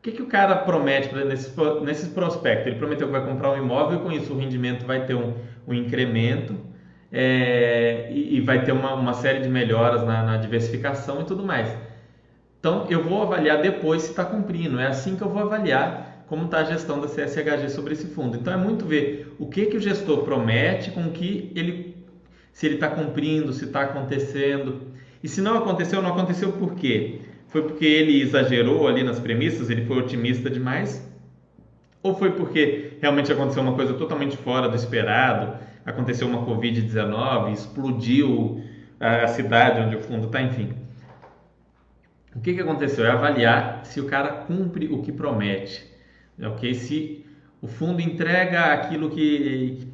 O 0.00 0.02
que, 0.02 0.12
que 0.12 0.22
o 0.22 0.26
cara 0.26 0.56
promete 0.56 1.14
nesses, 1.14 2.08
prospectos? 2.08 2.66
Ele 2.66 2.76
prometeu 2.76 3.06
que 3.06 3.12
vai 3.12 3.22
comprar 3.22 3.52
um 3.52 3.58
imóvel 3.58 4.00
com 4.00 4.10
isso 4.10 4.32
o 4.32 4.38
rendimento 4.38 4.86
vai 4.86 5.04
ter 5.04 5.14
um, 5.14 5.34
um 5.68 5.74
incremento 5.74 6.56
é, 7.12 8.08
e, 8.10 8.38
e, 8.38 8.40
vai 8.40 8.64
ter 8.64 8.72
uma, 8.72 8.94
uma 8.94 9.12
série 9.12 9.40
de 9.40 9.48
melhoras 9.50 10.02
na, 10.02 10.22
na, 10.22 10.36
diversificação 10.38 11.20
e 11.20 11.24
tudo 11.24 11.44
mais. 11.44 11.68
Então 12.58 12.86
eu 12.88 13.04
vou 13.04 13.20
avaliar 13.20 13.60
depois 13.60 14.00
se 14.00 14.10
está 14.12 14.24
cumprindo. 14.24 14.80
É 14.80 14.86
assim 14.86 15.16
que 15.16 15.22
eu 15.22 15.28
vou 15.28 15.42
avaliar 15.42 16.24
como 16.28 16.46
está 16.46 16.60
a 16.60 16.64
gestão 16.64 16.98
da 16.98 17.06
CSHG 17.06 17.68
sobre 17.68 17.92
esse 17.92 18.06
fundo. 18.06 18.38
Então 18.38 18.54
é 18.54 18.56
muito 18.56 18.86
ver 18.86 19.36
o 19.38 19.48
que, 19.48 19.66
que 19.66 19.76
o 19.76 19.80
gestor 19.80 20.22
promete 20.22 20.92
com 20.92 21.10
que 21.10 21.52
ele 21.54 21.94
se 22.54 22.64
ele 22.64 22.76
está 22.76 22.88
cumprindo, 22.88 23.52
se 23.52 23.66
está 23.66 23.82
acontecendo. 23.82 24.80
E 25.22 25.28
se 25.28 25.42
não 25.42 25.58
aconteceu, 25.58 26.00
não 26.00 26.12
aconteceu 26.12 26.52
por 26.52 26.74
quê? 26.74 27.20
Foi 27.50 27.62
porque 27.62 27.84
ele 27.84 28.20
exagerou 28.20 28.86
ali 28.86 29.02
nas 29.02 29.18
premissas, 29.18 29.70
ele 29.70 29.84
foi 29.84 29.98
otimista 29.98 30.48
demais? 30.48 31.06
Ou 32.02 32.14
foi 32.14 32.30
porque 32.30 32.92
realmente 33.00 33.30
aconteceu 33.30 33.62
uma 33.62 33.74
coisa 33.74 33.92
totalmente 33.94 34.36
fora 34.36 34.68
do 34.68 34.76
esperado? 34.76 35.58
Aconteceu 35.84 36.28
uma 36.28 36.46
Covid-19, 36.46 37.52
explodiu 37.52 38.62
a 39.00 39.26
cidade 39.26 39.80
onde 39.80 39.96
o 39.96 40.00
fundo 40.00 40.26
está, 40.26 40.40
enfim. 40.40 40.72
O 42.34 42.40
que, 42.40 42.54
que 42.54 42.60
aconteceu? 42.60 43.04
É 43.04 43.10
avaliar 43.10 43.84
se 43.84 44.00
o 44.00 44.06
cara 44.06 44.28
cumpre 44.28 44.86
o 44.86 45.02
que 45.02 45.10
promete. 45.10 45.84
Ok? 46.40 46.72
Se 46.74 47.26
o 47.60 47.66
fundo 47.66 48.00
entrega 48.00 48.72
aquilo 48.72 49.10
que, 49.10 49.88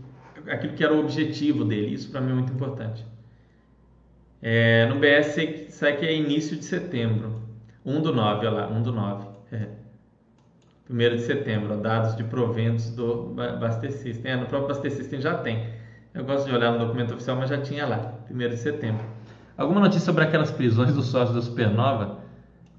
aquilo 0.47 0.75
que 0.75 0.85
era 0.85 0.93
o 0.93 1.01
objetivo 1.01 1.65
dele. 1.65 1.95
Isso 1.95 2.11
para 2.11 2.21
mim 2.21 2.33
é 2.33 2.35
muito 2.35 2.53
importante. 2.53 3.05
É, 4.43 4.87
no 4.87 4.97
BS 4.99 5.73
sai 5.73 5.97
que 5.97 6.05
é 6.05 6.15
início 6.15 6.57
de 6.57 6.65
setembro. 6.65 7.46
1 7.87 8.01
do 8.03 8.13
9, 8.13 8.47
olha 8.47 8.51
lá, 8.51 8.69
1 8.69 8.83
do 8.83 8.93
9. 8.93 9.29
É. 9.53 9.69
1 10.91 10.97
de 10.97 11.21
setembro, 11.21 11.75
ó, 11.75 11.77
dados 11.77 12.17
de 12.17 12.25
proventos 12.25 12.91
do 12.91 13.35
Baster 13.61 13.93
System. 13.93 14.33
É, 14.33 14.37
no 14.37 14.47
próprio 14.47 14.69
Baster 14.69 14.91
System 14.91 15.21
já 15.21 15.35
tem. 15.39 15.69
Eu 16.13 16.25
gosto 16.25 16.49
de 16.49 16.55
olhar 16.55 16.73
no 16.73 16.79
documento 16.79 17.15
oficial, 17.15 17.37
mas 17.37 17.49
já 17.49 17.59
tinha 17.59 17.87
lá, 17.87 18.15
1 18.29 18.37
de 18.37 18.57
setembro. 18.57 19.05
Alguma 19.57 19.81
notícia 19.81 20.05
sobre 20.05 20.25
aquelas 20.25 20.51
prisões 20.51 20.93
dos 20.93 21.07
sócios 21.07 21.35
da 21.35 21.43
Supernova? 21.43 22.19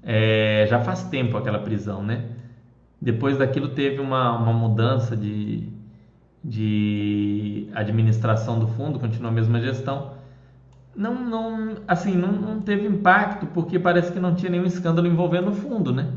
É, 0.02 0.66
já 0.68 0.80
faz 0.80 1.04
tempo 1.04 1.36
aquela 1.36 1.58
prisão, 1.58 2.02
né? 2.02 2.26
Depois 3.00 3.38
daquilo 3.38 3.68
teve 3.68 4.00
uma, 4.00 4.36
uma 4.36 4.52
mudança 4.52 5.16
de, 5.16 5.68
de 6.44 7.68
administração 7.74 8.58
do 8.58 8.68
fundo, 8.68 8.98
continua 8.98 9.30
a 9.30 9.34
mesma 9.34 9.60
gestão 9.60 10.17
não, 10.98 11.14
não, 11.14 11.76
assim, 11.86 12.16
não, 12.16 12.32
não 12.32 12.60
teve 12.60 12.84
impacto 12.84 13.46
porque 13.46 13.78
parece 13.78 14.10
que 14.10 14.18
não 14.18 14.34
tinha 14.34 14.50
nenhum 14.50 14.66
escândalo 14.66 15.06
envolvendo 15.06 15.50
o 15.50 15.54
fundo, 15.54 15.92
né? 15.92 16.12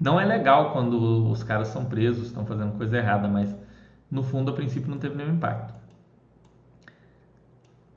Não 0.00 0.18
é 0.18 0.24
legal 0.24 0.72
quando 0.72 1.30
os 1.30 1.42
caras 1.42 1.68
são 1.68 1.84
presos, 1.84 2.28
estão 2.28 2.46
fazendo 2.46 2.72
coisa 2.78 2.96
errada, 2.96 3.28
mas 3.28 3.54
no 4.10 4.22
fundo, 4.22 4.50
a 4.50 4.54
princípio, 4.54 4.90
não 4.90 4.96
teve 4.96 5.14
nenhum 5.14 5.34
impacto. 5.34 5.74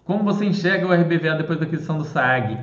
Como 0.04 0.22
você 0.22 0.46
enxerga 0.46 0.86
o 0.86 0.94
RBVA 0.94 1.36
depois 1.36 1.58
da 1.58 1.66
aquisição 1.66 1.98
do 1.98 2.04
SAG? 2.04 2.60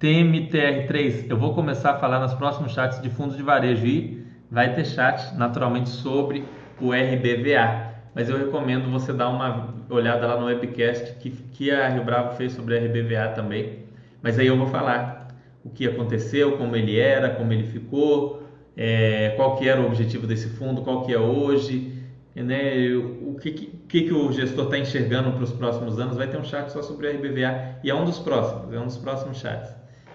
TMTR3, 0.00 1.26
eu 1.28 1.36
vou 1.36 1.54
começar 1.54 1.92
a 1.92 1.98
falar 1.98 2.20
nos 2.20 2.34
próximos 2.34 2.72
chats 2.72 3.02
de 3.02 3.10
fundos 3.10 3.36
de 3.36 3.42
varejo 3.42 3.84
e 3.84 4.24
vai 4.48 4.74
ter 4.74 4.84
chat 4.84 5.34
naturalmente 5.34 5.88
sobre 5.88 6.44
o 6.80 6.92
RBVA 6.92 7.89
mas 8.14 8.28
eu 8.28 8.36
recomendo 8.36 8.90
você 8.90 9.12
dar 9.12 9.28
uma 9.28 9.74
olhada 9.88 10.26
lá 10.26 10.38
no 10.38 10.46
webcast 10.46 11.14
que, 11.20 11.30
que 11.30 11.70
a 11.70 11.88
Rio 11.88 12.04
Bravo 12.04 12.36
fez 12.36 12.52
sobre 12.52 12.76
a 12.76 12.80
RBVA 12.80 13.32
também. 13.34 13.84
Mas 14.22 14.38
aí 14.38 14.46
eu 14.46 14.56
vou 14.56 14.66
falar 14.66 15.28
o 15.64 15.70
que 15.70 15.86
aconteceu, 15.86 16.56
como 16.56 16.74
ele 16.74 16.98
era, 16.98 17.30
como 17.30 17.52
ele 17.52 17.64
ficou, 17.64 18.42
é, 18.76 19.30
qual 19.36 19.56
que 19.56 19.68
era 19.68 19.80
o 19.80 19.86
objetivo 19.86 20.26
desse 20.26 20.48
fundo, 20.48 20.82
qual 20.82 21.04
que 21.04 21.12
é 21.12 21.18
hoje, 21.18 22.00
né, 22.34 22.94
o 22.96 23.36
que, 23.40 23.50
que, 23.52 24.02
que 24.02 24.12
o 24.12 24.32
gestor 24.32 24.64
está 24.64 24.78
enxergando 24.78 25.32
para 25.32 25.42
os 25.42 25.52
próximos 25.52 25.98
anos. 25.98 26.16
Vai 26.16 26.28
ter 26.28 26.38
um 26.38 26.44
chat 26.44 26.68
só 26.70 26.82
sobre 26.82 27.08
a 27.08 27.12
RBVA 27.12 27.80
e 27.84 27.90
é 27.90 27.94
um 27.94 28.04
dos 28.04 28.18
próximos, 28.18 28.72
é 28.72 28.78
um 28.78 28.86
dos 28.86 28.96
próximos 28.96 29.38
chats. 29.38 29.74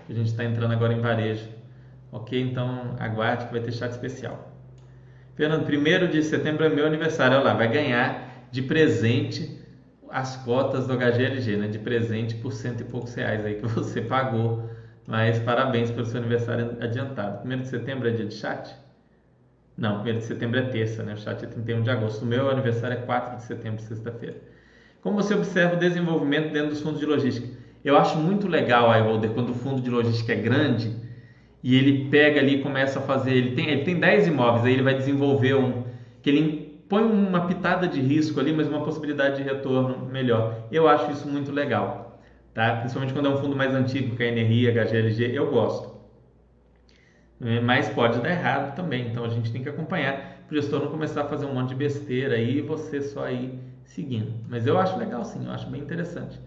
A 0.09 0.13
gente 0.13 0.27
está 0.27 0.43
entrando 0.43 0.71
agora 0.71 0.93
em 0.93 0.99
varejo. 0.99 1.47
Ok? 2.11 2.39
Então 2.39 2.95
aguarde 2.99 3.45
que 3.47 3.51
vai 3.51 3.61
ter 3.61 3.71
chat 3.71 3.91
especial. 3.91 4.54
Fernando, 5.35 5.67
1 5.67 6.11
de 6.11 6.23
setembro 6.23 6.63
é 6.63 6.69
meu 6.69 6.85
aniversário. 6.85 7.35
Olha 7.35 7.45
lá, 7.47 7.53
vai 7.53 7.67
ganhar 7.67 8.47
de 8.51 8.61
presente 8.61 9.59
as 10.09 10.37
cotas 10.37 10.87
do 10.87 10.93
HGLG, 10.95 11.57
né? 11.57 11.67
De 11.67 11.77
presente 11.77 12.35
por 12.35 12.53
cento 12.53 12.81
e 12.81 12.83
poucos 12.85 13.13
reais 13.15 13.45
aí 13.45 13.55
que 13.55 13.67
você 13.67 14.01
pagou. 14.01 14.69
Mas 15.05 15.37
parabéns 15.39 15.91
pelo 15.91 16.05
seu 16.05 16.19
aniversário 16.19 16.77
adiantado. 16.79 17.47
1 17.47 17.61
de 17.61 17.67
setembro 17.67 18.07
é 18.07 18.11
dia 18.11 18.25
de 18.25 18.33
chat? 18.33 18.73
Não, 19.77 20.01
1 20.01 20.03
de 20.03 20.23
setembro 20.23 20.57
é 20.57 20.63
terça, 20.63 21.03
né? 21.03 21.13
O 21.13 21.17
chat 21.17 21.43
é 21.43 21.47
31 21.47 21.81
de 21.81 21.89
agosto. 21.89 22.23
O 22.23 22.25
meu 22.25 22.49
aniversário 22.49 22.97
é 22.97 23.01
4 23.01 23.35
de 23.35 23.43
setembro, 23.43 23.81
sexta-feira. 23.81 24.37
Como 25.01 25.21
você 25.21 25.35
observa 25.35 25.75
o 25.75 25.79
desenvolvimento 25.79 26.53
dentro 26.53 26.69
dos 26.69 26.81
fundos 26.81 26.99
de 26.99 27.05
logística? 27.05 27.47
Eu 27.83 27.97
acho 27.97 28.17
muito 28.17 28.47
legal, 28.47 28.89
iHolder, 28.97 29.31
quando 29.31 29.49
o 29.49 29.53
fundo 29.53 29.81
de 29.81 29.89
logística 29.89 30.31
é 30.31 30.37
grande 30.37 31.04
e 31.65 31.75
ele 31.75 32.07
pega 32.11 32.39
ali 32.39 32.57
e 32.57 32.61
começa 32.61 32.99
a 32.99 33.01
fazer, 33.01 33.33
ele 33.33 33.55
tem, 33.55 33.67
ele 33.67 33.83
tem 33.83 33.99
10 33.99 34.27
imóveis, 34.27 34.65
aí 34.65 34.73
ele 34.73 34.83
vai 34.83 34.93
desenvolver 34.93 35.55
um, 35.55 35.83
que 36.21 36.29
ele 36.29 36.79
põe 36.87 37.01
uma 37.01 37.47
pitada 37.47 37.87
de 37.87 37.99
risco 37.99 38.39
ali, 38.39 38.53
mas 38.53 38.67
uma 38.67 38.83
possibilidade 38.83 39.37
de 39.37 39.41
retorno 39.41 40.05
melhor. 40.05 40.67
Eu 40.71 40.87
acho 40.87 41.09
isso 41.09 41.27
muito 41.27 41.51
legal, 41.51 42.21
tá? 42.53 42.75
Principalmente 42.75 43.13
quando 43.13 43.25
é 43.25 43.29
um 43.29 43.37
fundo 43.37 43.55
mais 43.55 43.73
antigo, 43.73 44.15
que 44.15 44.21
é 44.21 44.29
a 44.29 44.31
NRI, 44.31 44.67
HGLG, 44.69 45.35
eu 45.35 45.49
gosto. 45.49 45.95
É, 47.41 47.59
mas 47.59 47.89
pode 47.89 48.21
dar 48.21 48.29
errado 48.29 48.75
também, 48.75 49.07
então 49.07 49.25
a 49.25 49.29
gente 49.29 49.51
tem 49.51 49.63
que 49.63 49.69
acompanhar 49.69 50.43
para 50.45 50.55
o 50.55 50.61
gestor 50.61 50.79
não 50.81 50.91
começar 50.91 51.21
a 51.21 51.27
fazer 51.27 51.47
um 51.47 51.53
monte 51.55 51.69
de 51.69 51.75
besteira 51.75 52.35
aí 52.35 52.59
e 52.59 52.61
você 52.61 53.01
só 53.01 53.25
aí 53.25 53.59
seguindo. 53.85 54.31
Mas 54.47 54.67
eu 54.67 54.77
acho 54.77 54.99
legal 54.99 55.25
sim, 55.25 55.43
eu 55.43 55.51
acho 55.51 55.67
bem 55.71 55.81
interessante. 55.81 56.39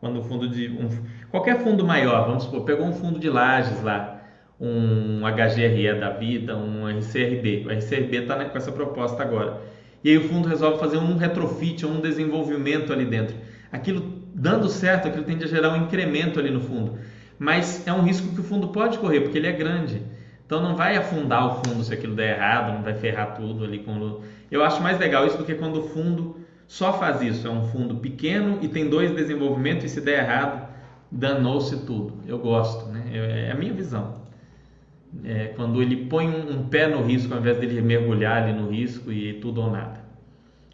Quando 0.00 0.18
o 0.18 0.22
fundo 0.24 0.48
de 0.48 0.68
um, 0.68 0.88
qualquer 1.30 1.60
fundo 1.60 1.86
maior, 1.86 2.26
vamos 2.26 2.42
supor, 2.42 2.64
pegou 2.64 2.84
um 2.84 2.92
fundo 2.92 3.20
de 3.20 3.30
lajes 3.30 3.80
lá, 3.80 4.13
um 4.60 5.20
HGRE 5.26 5.98
da 5.98 6.10
vida, 6.10 6.56
um 6.56 6.88
RCRB. 6.88 7.64
O 7.66 7.70
RCRB 7.70 8.18
está 8.18 8.44
com 8.44 8.56
essa 8.56 8.72
proposta 8.72 9.22
agora. 9.22 9.60
E 10.02 10.10
aí 10.10 10.18
o 10.18 10.28
fundo 10.28 10.48
resolve 10.48 10.78
fazer 10.78 10.98
um 10.98 11.16
retrofit, 11.16 11.84
um 11.86 12.00
desenvolvimento 12.00 12.92
ali 12.92 13.04
dentro. 13.04 13.36
Aquilo 13.72 14.22
dando 14.34 14.68
certo, 14.68 15.08
aquilo 15.08 15.24
tende 15.24 15.44
a 15.44 15.48
gerar 15.48 15.70
um 15.70 15.84
incremento 15.84 16.38
ali 16.38 16.50
no 16.50 16.60
fundo. 16.60 16.98
Mas 17.38 17.86
é 17.86 17.92
um 17.92 18.02
risco 18.02 18.34
que 18.34 18.40
o 18.40 18.44
fundo 18.44 18.68
pode 18.68 18.98
correr, 18.98 19.20
porque 19.20 19.38
ele 19.38 19.46
é 19.46 19.52
grande. 19.52 20.02
Então 20.46 20.62
não 20.62 20.76
vai 20.76 20.96
afundar 20.96 21.46
o 21.46 21.64
fundo 21.64 21.82
se 21.82 21.92
aquilo 21.92 22.14
der 22.14 22.36
errado, 22.36 22.74
não 22.74 22.82
vai 22.82 22.94
ferrar 22.94 23.34
tudo 23.34 23.64
ali 23.64 23.78
com 23.78 24.20
Eu 24.50 24.62
acho 24.62 24.82
mais 24.82 24.98
legal 24.98 25.26
isso 25.26 25.38
do 25.38 25.44
que 25.44 25.54
quando 25.54 25.80
o 25.80 25.88
fundo 25.88 26.36
só 26.68 26.92
faz 26.92 27.22
isso. 27.22 27.46
É 27.46 27.50
um 27.50 27.64
fundo 27.64 27.96
pequeno 27.96 28.58
e 28.60 28.68
tem 28.68 28.88
dois 28.88 29.10
desenvolvimentos 29.10 29.84
e 29.86 29.88
se 29.88 30.00
der 30.02 30.22
errado, 30.22 30.68
danou-se 31.10 31.84
tudo. 31.86 32.20
Eu 32.26 32.38
gosto, 32.38 32.86
né? 32.90 33.04
É, 33.10 33.48
é 33.48 33.52
a 33.52 33.54
minha 33.54 33.72
visão 33.72 34.23
é, 35.22 35.48
quando 35.56 35.80
ele 35.80 36.06
põe 36.06 36.26
um, 36.28 36.58
um, 36.58 36.68
pé 36.68 36.88
no 36.88 37.02
risco 37.02 37.32
ao 37.32 37.40
invés 37.40 37.58
dele 37.58 37.80
mergulhar 37.80 38.42
ali 38.42 38.52
no 38.52 38.70
risco 38.70 39.12
e 39.12 39.34
tudo 39.34 39.60
ou 39.60 39.70
nada. 39.70 40.00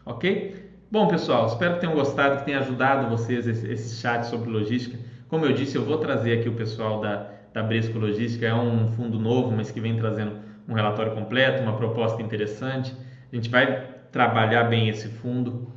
Ok? 0.06 0.70
Bom, 0.90 1.06
pessoal, 1.06 1.46
espero 1.46 1.74
que 1.74 1.80
tenham 1.80 1.94
gostado, 1.94 2.38
que 2.38 2.44
tenha 2.44 2.58
ajudado 2.58 3.08
vocês 3.08 3.46
esse, 3.46 3.70
esse 3.70 4.00
chat 4.00 4.24
sobre 4.24 4.50
logística. 4.50 4.98
Como 5.28 5.44
eu 5.44 5.52
disse, 5.52 5.76
eu 5.76 5.84
vou 5.84 5.98
trazer 5.98 6.38
aqui 6.38 6.48
o 6.48 6.54
pessoal 6.54 7.00
da, 7.00 7.30
da 7.52 7.62
Bresco 7.62 7.98
Logística, 7.98 8.46
é 8.46 8.54
um 8.54 8.88
fundo 8.88 9.18
novo, 9.18 9.52
mas 9.52 9.70
que 9.70 9.80
vem 9.80 9.96
trazendo 9.96 10.32
um 10.68 10.74
relatório 10.74 11.12
completo, 11.12 11.62
uma 11.62 11.76
proposta 11.76 12.20
interessante. 12.20 12.92
A 13.32 13.36
gente 13.36 13.48
vai 13.48 13.86
trabalhar 14.10 14.64
bem 14.64 14.88
esse 14.88 15.08
fundo. 15.08 15.72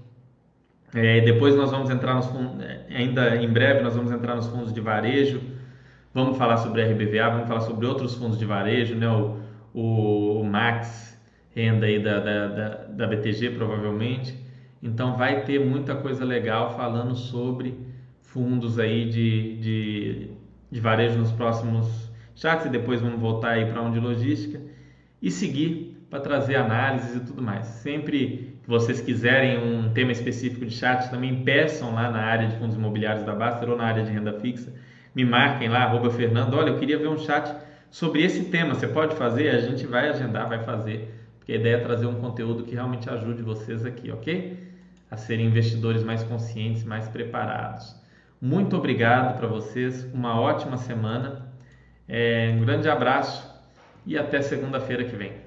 É, 0.95 1.21
depois 1.21 1.55
nós 1.55 1.69
vamos 1.69 1.91
entrar 1.91 2.15
nos 2.15 2.25
fundos, 2.27 2.63
é, 2.63 2.85
ainda 2.89 3.35
em 3.35 3.47
breve 3.47 3.81
nós 3.81 3.95
vamos 3.95 4.11
entrar 4.11 4.35
nos 4.35 4.47
fundos 4.47 4.73
de 4.73 4.81
varejo 4.81 5.41
Vamos 6.13 6.37
falar 6.37 6.57
sobre 6.57 6.83
RBVA, 6.83 7.27
vamos 7.27 7.47
falar 7.47 7.61
sobre 7.61 7.87
outros 7.87 8.13
fundos 8.13 8.37
de 8.37 8.45
varejo, 8.45 8.93
né? 8.93 9.07
o, 9.09 9.39
o, 9.73 10.43
Max 10.43 11.19
Renda 11.55 11.87
aí 11.87 11.97
da, 11.97 12.19
da, 12.19 12.47
da, 12.47 12.69
da 12.85 13.07
BTG, 13.07 13.49
provavelmente. 13.51 14.37
Então 14.81 15.17
vai 15.17 15.43
ter 15.43 15.59
muita 15.59 15.95
coisa 15.95 16.23
legal 16.23 16.75
falando 16.75 17.15
sobre 17.15 17.79
fundos 18.21 18.77
aí 18.77 19.09
de, 19.09 19.57
de, 19.57 20.31
de 20.71 20.79
varejo 20.79 21.17
nos 21.17 21.31
próximos 21.31 22.11
chats 22.35 22.67
e 22.67 22.69
depois 22.69 23.01
vamos 23.01 23.19
voltar 23.19 23.53
aí 23.53 23.65
para 23.65 23.81
um 23.81 23.91
de 23.91 23.99
logística 23.99 24.61
e 25.19 25.31
seguir 25.31 26.05
para 26.11 26.19
trazer 26.19 26.57
análises 26.57 27.15
e 27.15 27.19
tudo 27.21 27.41
mais. 27.41 27.65
Sempre 27.65 28.55
que 28.61 28.69
vocês 28.69 29.01
quiserem 29.01 29.57
um 29.57 29.91
tema 29.93 30.11
específico 30.11 30.63
de 30.63 30.75
chat, 30.75 31.09
também 31.09 31.43
peçam 31.43 31.95
lá 31.95 32.11
na 32.11 32.19
área 32.19 32.47
de 32.47 32.55
fundos 32.57 32.75
imobiliários 32.75 33.25
da 33.25 33.33
Baster 33.33 33.67
ou 33.67 33.75
na 33.75 33.85
área 33.85 34.03
de 34.03 34.11
renda 34.11 34.33
fixa 34.33 34.71
me 35.15 35.23
marquem 35.25 35.69
lá, 35.69 35.83
arroba 35.83 36.09
Fernando, 36.09 36.55
olha, 36.55 36.69
eu 36.69 36.79
queria 36.79 36.97
ver 36.97 37.07
um 37.07 37.17
chat 37.17 37.55
sobre 37.91 38.23
esse 38.23 38.45
tema, 38.45 38.73
você 38.73 38.87
pode 38.87 39.15
fazer? 39.15 39.49
A 39.49 39.59
gente 39.59 39.85
vai 39.85 40.09
agendar, 40.09 40.49
vai 40.49 40.63
fazer, 40.63 41.13
porque 41.37 41.53
a 41.53 41.55
ideia 41.55 41.75
é 41.75 41.79
trazer 41.79 42.07
um 42.07 42.15
conteúdo 42.15 42.63
que 42.63 42.73
realmente 42.73 43.09
ajude 43.09 43.43
vocês 43.43 43.85
aqui, 43.85 44.11
ok? 44.11 44.57
A 45.11 45.17
serem 45.17 45.45
investidores 45.45 46.03
mais 46.03 46.23
conscientes, 46.23 46.83
mais 46.83 47.07
preparados. 47.07 47.95
Muito 48.41 48.75
obrigado 48.75 49.37
para 49.37 49.47
vocês, 49.47 50.03
uma 50.13 50.39
ótima 50.39 50.77
semana, 50.77 51.45
é, 52.07 52.51
um 52.57 52.61
grande 52.61 52.89
abraço 52.89 53.47
e 54.05 54.17
até 54.17 54.41
segunda-feira 54.41 55.03
que 55.03 55.15
vem. 55.15 55.42